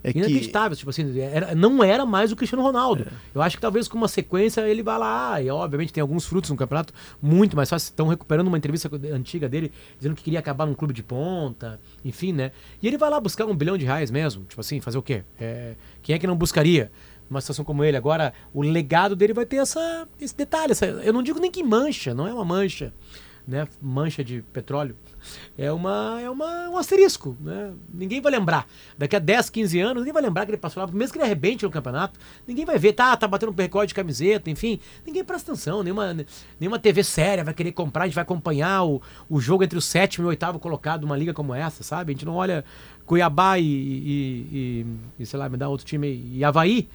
[0.03, 0.77] É que Inacreditável.
[0.77, 3.07] Tipo assim, era- não era mais o Cristiano Ronaldo.
[3.33, 5.41] Eu acho que talvez com uma sequência ele vá lá.
[5.41, 7.87] E obviamente tem alguns frutos no campeonato muito mais fácil.
[7.87, 11.79] Estão recuperando uma entrevista antiga dele, dizendo que queria acabar num clube de ponta.
[12.03, 12.51] Enfim, né?
[12.83, 14.43] E ele vai lá buscar um bilhão de reais mesmo.
[14.45, 15.23] Tipo assim, fazer o quê?
[15.39, 16.91] É, quem é que não buscaria?
[17.27, 17.97] Numa situação como ele.
[17.97, 20.71] Agora, o legado dele vai ter essa, esse detalhe.
[20.73, 22.93] essa- eu não digo nem que mancha, não é uma mancha.
[23.47, 23.67] Né?
[23.81, 24.95] Mancha de petróleo.
[25.57, 27.35] É, uma, é uma, um asterisco.
[27.39, 27.71] Né?
[27.93, 28.67] Ninguém vai lembrar.
[28.97, 30.91] Daqui a 10, 15 anos, ninguém vai lembrar que ele passou lá.
[30.91, 32.93] Mesmo que ele arrebente no campeonato, ninguém vai ver.
[32.93, 34.79] Tá, tá batendo um recorde de camiseta, enfim.
[35.05, 35.83] Ninguém presta atenção.
[35.83, 36.15] Nenhuma,
[36.59, 38.03] nenhuma TV séria vai querer comprar.
[38.03, 41.17] A gente vai acompanhar o, o jogo entre o sétimo e o oitavo colocado numa
[41.17, 42.11] liga como essa, sabe?
[42.11, 42.63] A gente não olha
[43.05, 44.85] Cuiabá e, e, e-
[45.19, 46.87] e, sei lá, me dá outro time e Havaí.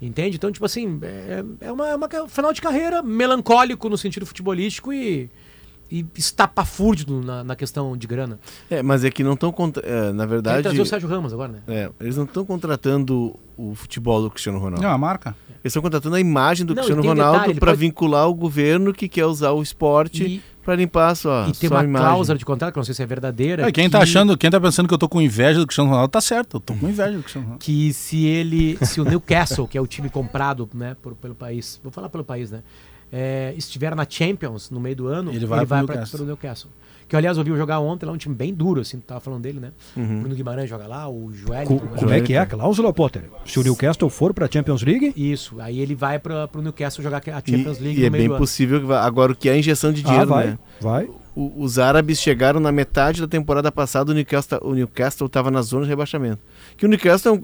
[0.00, 0.36] Entende?
[0.36, 4.92] Então, tipo assim, é, é uma, é uma final de carreira melancólico no sentido futebolístico
[4.92, 5.30] e,
[6.00, 8.38] e estapafúrdio na, na questão de grana.
[8.70, 9.54] É, mas é que não estão.
[10.14, 10.62] na Vai verdade.
[10.62, 11.60] trazer o Sérgio Ramos agora, né?
[11.68, 14.82] é, eles não estão contratando o futebol do Cristiano Ronaldo.
[14.82, 15.36] Não, a marca.
[15.62, 18.92] Eles estão contratando a imagem do Não, Cristiano Ronaldo ele para pode- vincular o governo
[18.92, 22.08] que quer usar o esporte E, para limpar a sua, e tem sua uma imagem.
[22.08, 23.68] cláusula de contrato, que eu não sei se é verdadeira.
[23.68, 25.90] É, quem que, tá achando, quem tá pensando que eu tô com inveja do Cristiano
[25.90, 26.56] Ronaldo, tá certo.
[26.56, 27.64] Eu tô com inveja do Cristiano Ronaldo.
[27.64, 31.78] que se ele, se o Newcastle, que é o time comprado, né, por- pelo país,
[31.82, 32.60] vou falar pelo país, né,
[33.12, 36.24] é, estiver na Champions no meio do ano, Ele ele vai vai, pro para o
[36.24, 36.70] Newcastle.
[37.08, 39.60] Que aliás eu vi jogar ontem lá um time bem duro, assim, tava falando dele,
[39.60, 39.72] né?
[39.94, 40.04] Uhum.
[40.04, 41.66] O Bruno Guimarães joga lá, o Joel.
[41.66, 43.24] Co- como é que é a cláusula, Potter?
[43.44, 47.02] Se o Newcastle for para a Champions League, Isso, aí ele vai para o Newcastle
[47.04, 48.38] jogar a Champions E, League e é bem do ano.
[48.40, 49.02] possível que vá.
[49.04, 50.58] Agora, o que é a injeção de ah, dinheiro, vai, né?
[50.80, 51.10] vai.
[51.36, 55.60] O- os árabes chegaram na metade da temporada passada, o Newcastle o Newcastle estava na
[55.60, 56.38] zona de rebaixamento.
[56.78, 57.38] Que o Newcastle é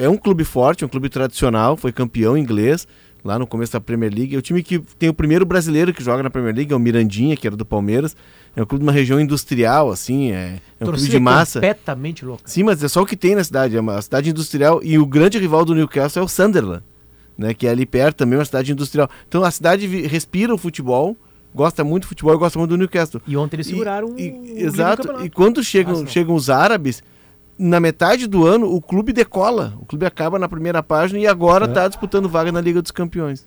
[0.00, 2.88] um, é um clube forte, um clube tradicional, foi campeão inglês
[3.24, 4.34] lá no começo da Premier League.
[4.34, 6.78] É o time que tem o primeiro brasileiro que joga na Premier League, é o
[6.78, 8.14] Mirandinha, que era do Palmeiras.
[8.54, 11.58] É um clube de uma região industrial, assim, é, é um clube de massa.
[11.60, 12.42] completamente louca.
[12.44, 15.06] Sim, mas é só o que tem na cidade, é uma cidade industrial e o
[15.06, 16.82] grande rival do Newcastle é o Sunderland,
[17.36, 19.08] né, que é ali perto também, uma cidade industrial.
[19.26, 21.16] Então a cidade respira o futebol,
[21.54, 23.20] gosta muito do futebol e gosta muito do Newcastle.
[23.26, 25.24] E ontem eles E- seguraram e- do exato.
[25.24, 27.02] E quando chegam, chegam os árabes,
[27.58, 29.74] na metade do ano o clube decola.
[29.80, 31.68] O clube acaba na primeira página e agora É.
[31.68, 33.46] está disputando vaga na Liga dos Campeões.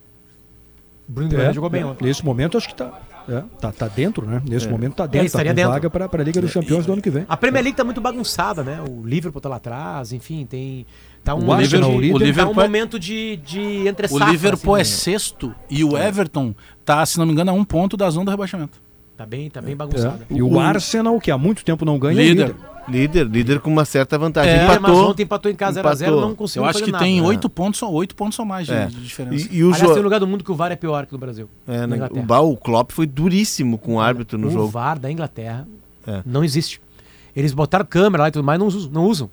[1.08, 2.06] Bruno É, jogou bem é, ontem.
[2.06, 2.92] Nesse momento acho que tá,
[3.30, 4.42] é, tá, tá dentro, né?
[4.46, 4.70] Nesse É.
[4.70, 5.72] momento tá dentro, tá estaria com dentro.
[5.72, 7.26] vaga para a Liga dos Campeões do ano que vem.
[7.30, 8.82] A Premier League tá muito bagunçada, né?
[8.82, 10.86] O Liverpool tá lá atrás, enfim, tem.
[11.24, 14.18] Tá um O de, o líder- tá um Liverpool é- momento de, de entre O
[14.32, 15.20] Liverpool assim, é né?
[15.20, 16.54] sexto e o Everton
[16.86, 18.78] tá, se não me engano, a um ponto da zona do rebaixamento.
[19.18, 19.76] Tá bem, tá bem É.
[19.76, 20.20] bagunçado.
[20.30, 22.56] E o Arsenal, que há muito tempo não ganha, é Líder.
[22.88, 23.26] líder.
[23.28, 24.54] Líder, com uma certa vantagem.
[24.54, 25.10] É, mas Empatou.
[25.10, 26.22] ontem empatou em casa 0x0, empatou.
[26.22, 27.04] não conseguiu Eu acho fazer que nada.
[27.04, 27.22] tem É.
[27.24, 28.86] oito pontos, ou oito pontos ou mais de, É.
[28.86, 29.48] de diferença.
[29.52, 30.04] E, e o Aliás, tem um jogo.
[30.04, 31.50] lugar do mundo que o VAR é pior que no Brasil.
[31.68, 32.22] É, na né, o.
[32.22, 34.68] Ba- o Klopp foi duríssimo com o árbitro no o jogo.
[34.68, 35.68] VAR da Inglaterra
[36.06, 36.22] É.
[36.24, 36.80] não existe.
[37.36, 38.90] Eles botaram câmera lá e tudo mais, não usam.
[38.92, 39.30] Não usam.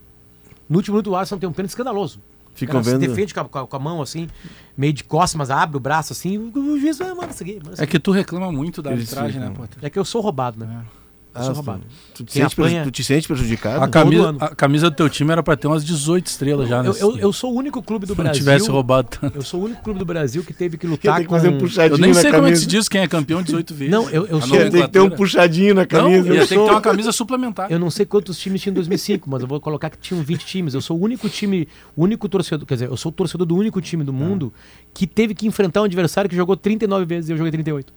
[0.66, 2.18] No último minuto o Arsenal tem um pênalti escandaloso.
[2.54, 3.00] Ficam Cara, se vendo.
[3.08, 4.28] defende com a, com a- mão assim,
[4.76, 7.60] meio de costas, mas abre o braço assim, o, juiz vai, manda seguir.
[7.78, 9.78] É que tu reclama muito da Eles arbitragem, né, Potter?
[9.82, 10.84] É que eu sou roubado, né?
[10.84, 11.03] Eu
[11.34, 11.82] Ah, sou tu- roubado.
[12.14, 13.82] Tu te, apanha- tu te sente prejudicado?
[13.82, 16.88] A camisa, a camisa do teu time era pra ter umas 18 estrelas já, né?
[16.90, 18.40] Eu, eu, eu sou o único clube do Se não Brasil.
[18.40, 19.36] tivesse roubado tanto.
[19.36, 21.34] Eu sou o único clube do Brasil que teve que lutar que com.
[21.34, 23.42] fazer um puxadinho Eu nem na sei como é que se diz quem é campeão
[23.42, 23.90] 18 vezes.
[23.92, 26.14] Não, eu- eu sou- ter que ter um puxadinho na Não, camisa.
[26.14, 27.70] ia eu ter que ter sou- uma camisa suplementar.
[27.72, 30.44] Eu não sei quantos times tinham em 2005, mas eu vou colocar que tinham 20
[30.46, 30.74] times.
[30.74, 31.66] Eu sou o único time,
[31.96, 34.52] o único torcedor, quer dizer, eu sou o torcedor do único time do mundo
[34.92, 37.92] que teve que enfrentar um adversário que jogou 39 vezes e eu joguei 38.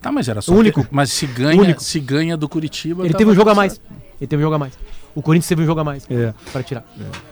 [0.00, 0.52] Tá, mas era só.
[0.52, 0.82] O único.
[0.82, 1.82] ter- Mas se ganha, único.
[1.82, 3.02] se ganha do Curitiba.
[3.02, 3.80] Ele tava teve um jogo a mais.
[4.20, 4.72] Ele teve um jogo a mais.
[5.14, 6.32] O Corinthians teve um jogo a mais É.
[6.52, 6.84] para tirar.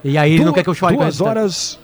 [0.02, 1.78] E aí ele não Du- quer que eu chore Duas horas.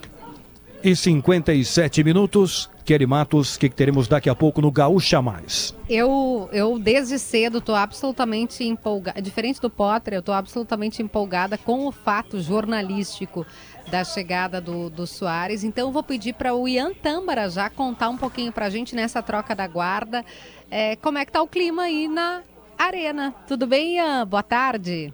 [0.84, 2.70] E 57 minutos.
[2.84, 5.74] Kelly Matos, o que, teremos daqui a pouco no Gaúcha Mais?
[5.88, 9.22] Eu, eu desde cedo estou absolutamente empolgada.
[9.22, 13.46] Diferente do Potter, eu estou absolutamente empolgada com o fato jornalístico
[13.88, 15.62] da chegada do, do Soares.
[15.62, 19.22] Então vou pedir para o Ian Tâmbara já contar um pouquinho para a gente nessa
[19.22, 20.24] troca da guarda.
[20.70, 22.42] É, como é que tá o clima aí na
[22.76, 23.32] arena?
[23.46, 24.26] Tudo bem, Ian?
[24.26, 25.12] Boa tarde.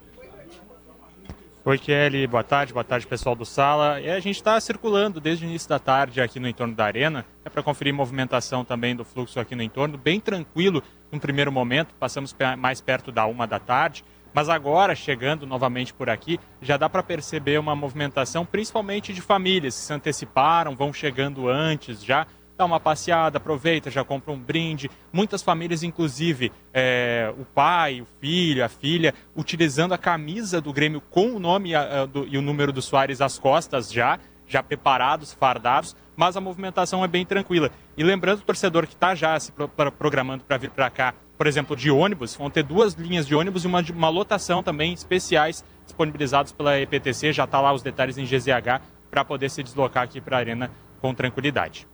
[1.68, 4.00] Oi, Kelly, boa tarde, boa tarde pessoal do Sala.
[4.00, 7.26] E a gente está circulando desde o início da tarde aqui no entorno da arena,
[7.44, 10.82] é para conferir movimentação também do fluxo aqui no entorno, bem tranquilo
[11.12, 16.08] no primeiro momento, passamos mais perto da uma da tarde, mas agora, chegando novamente por
[16.08, 21.50] aqui, já dá para perceber uma movimentação, principalmente de famílias que se anteciparam, vão chegando
[21.50, 22.26] antes já,
[22.58, 24.90] dá uma passeada, aproveita, já compra um brinde.
[25.12, 31.00] Muitas famílias, inclusive, é, o pai, o filho, a filha, utilizando a camisa do Grêmio
[31.00, 34.60] com o nome a, a, do, e o número do Soares às costas já, já
[34.60, 37.70] preparados, fardados, mas a movimentação é bem tranquila.
[37.96, 41.46] E lembrando o torcedor que está já se pro, programando para vir para cá, por
[41.46, 45.64] exemplo, de ônibus, vão ter duas linhas de ônibus e uma, uma lotação também especiais
[45.84, 50.20] disponibilizados pela EPTC, já está lá os detalhes em GZH, para poder se deslocar aqui
[50.20, 50.70] para a Arena
[51.00, 51.86] com tranquilidade.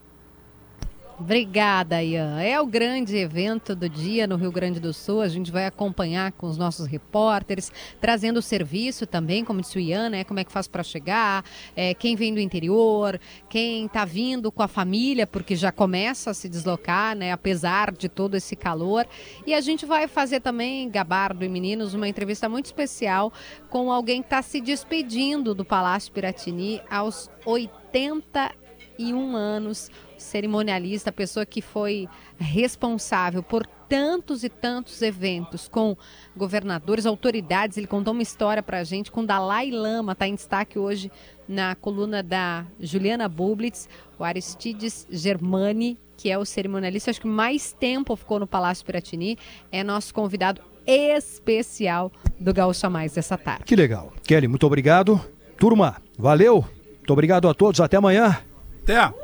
[1.17, 2.41] Obrigada, Ian.
[2.41, 5.21] É o grande evento do dia no Rio Grande do Sul.
[5.21, 7.71] A gente vai acompanhar com os nossos repórteres,
[8.01, 10.25] trazendo o serviço também, como disse o Ian, né?
[10.25, 11.45] Como é que faz para chegar,
[11.77, 16.35] é, quem vem do interior, quem está vindo com a família, porque já começa a
[16.35, 17.31] se deslocar, né?
[17.31, 19.07] Apesar de todo esse calor.
[19.47, 23.33] E a gente vai fazer também, Gabardo e meninos, uma entrevista muito especial
[23.71, 29.93] com alguém que está se despedindo do Palácio Piratini aos 81 anos
[30.25, 35.97] cerimonialista, a pessoa que foi responsável por tantos e tantos eventos com
[36.37, 37.77] governadores, autoridades.
[37.77, 41.11] Ele contou uma história para a gente com Dalai Lama, está em destaque hoje
[41.47, 43.89] na coluna da Juliana Bublitz,
[44.19, 49.37] o Aristides Germani, que é o cerimonialista, acho que mais tempo ficou no Palácio Piratini,
[49.71, 53.65] é nosso convidado especial do Gaúcha Mais dessa tarde.
[53.65, 54.13] Que legal.
[54.27, 55.21] Kelly, muito obrigado.
[55.59, 56.65] Turma, valeu.
[56.97, 57.81] Muito obrigado a todos.
[57.81, 58.39] Até amanhã.
[58.83, 59.24] Até.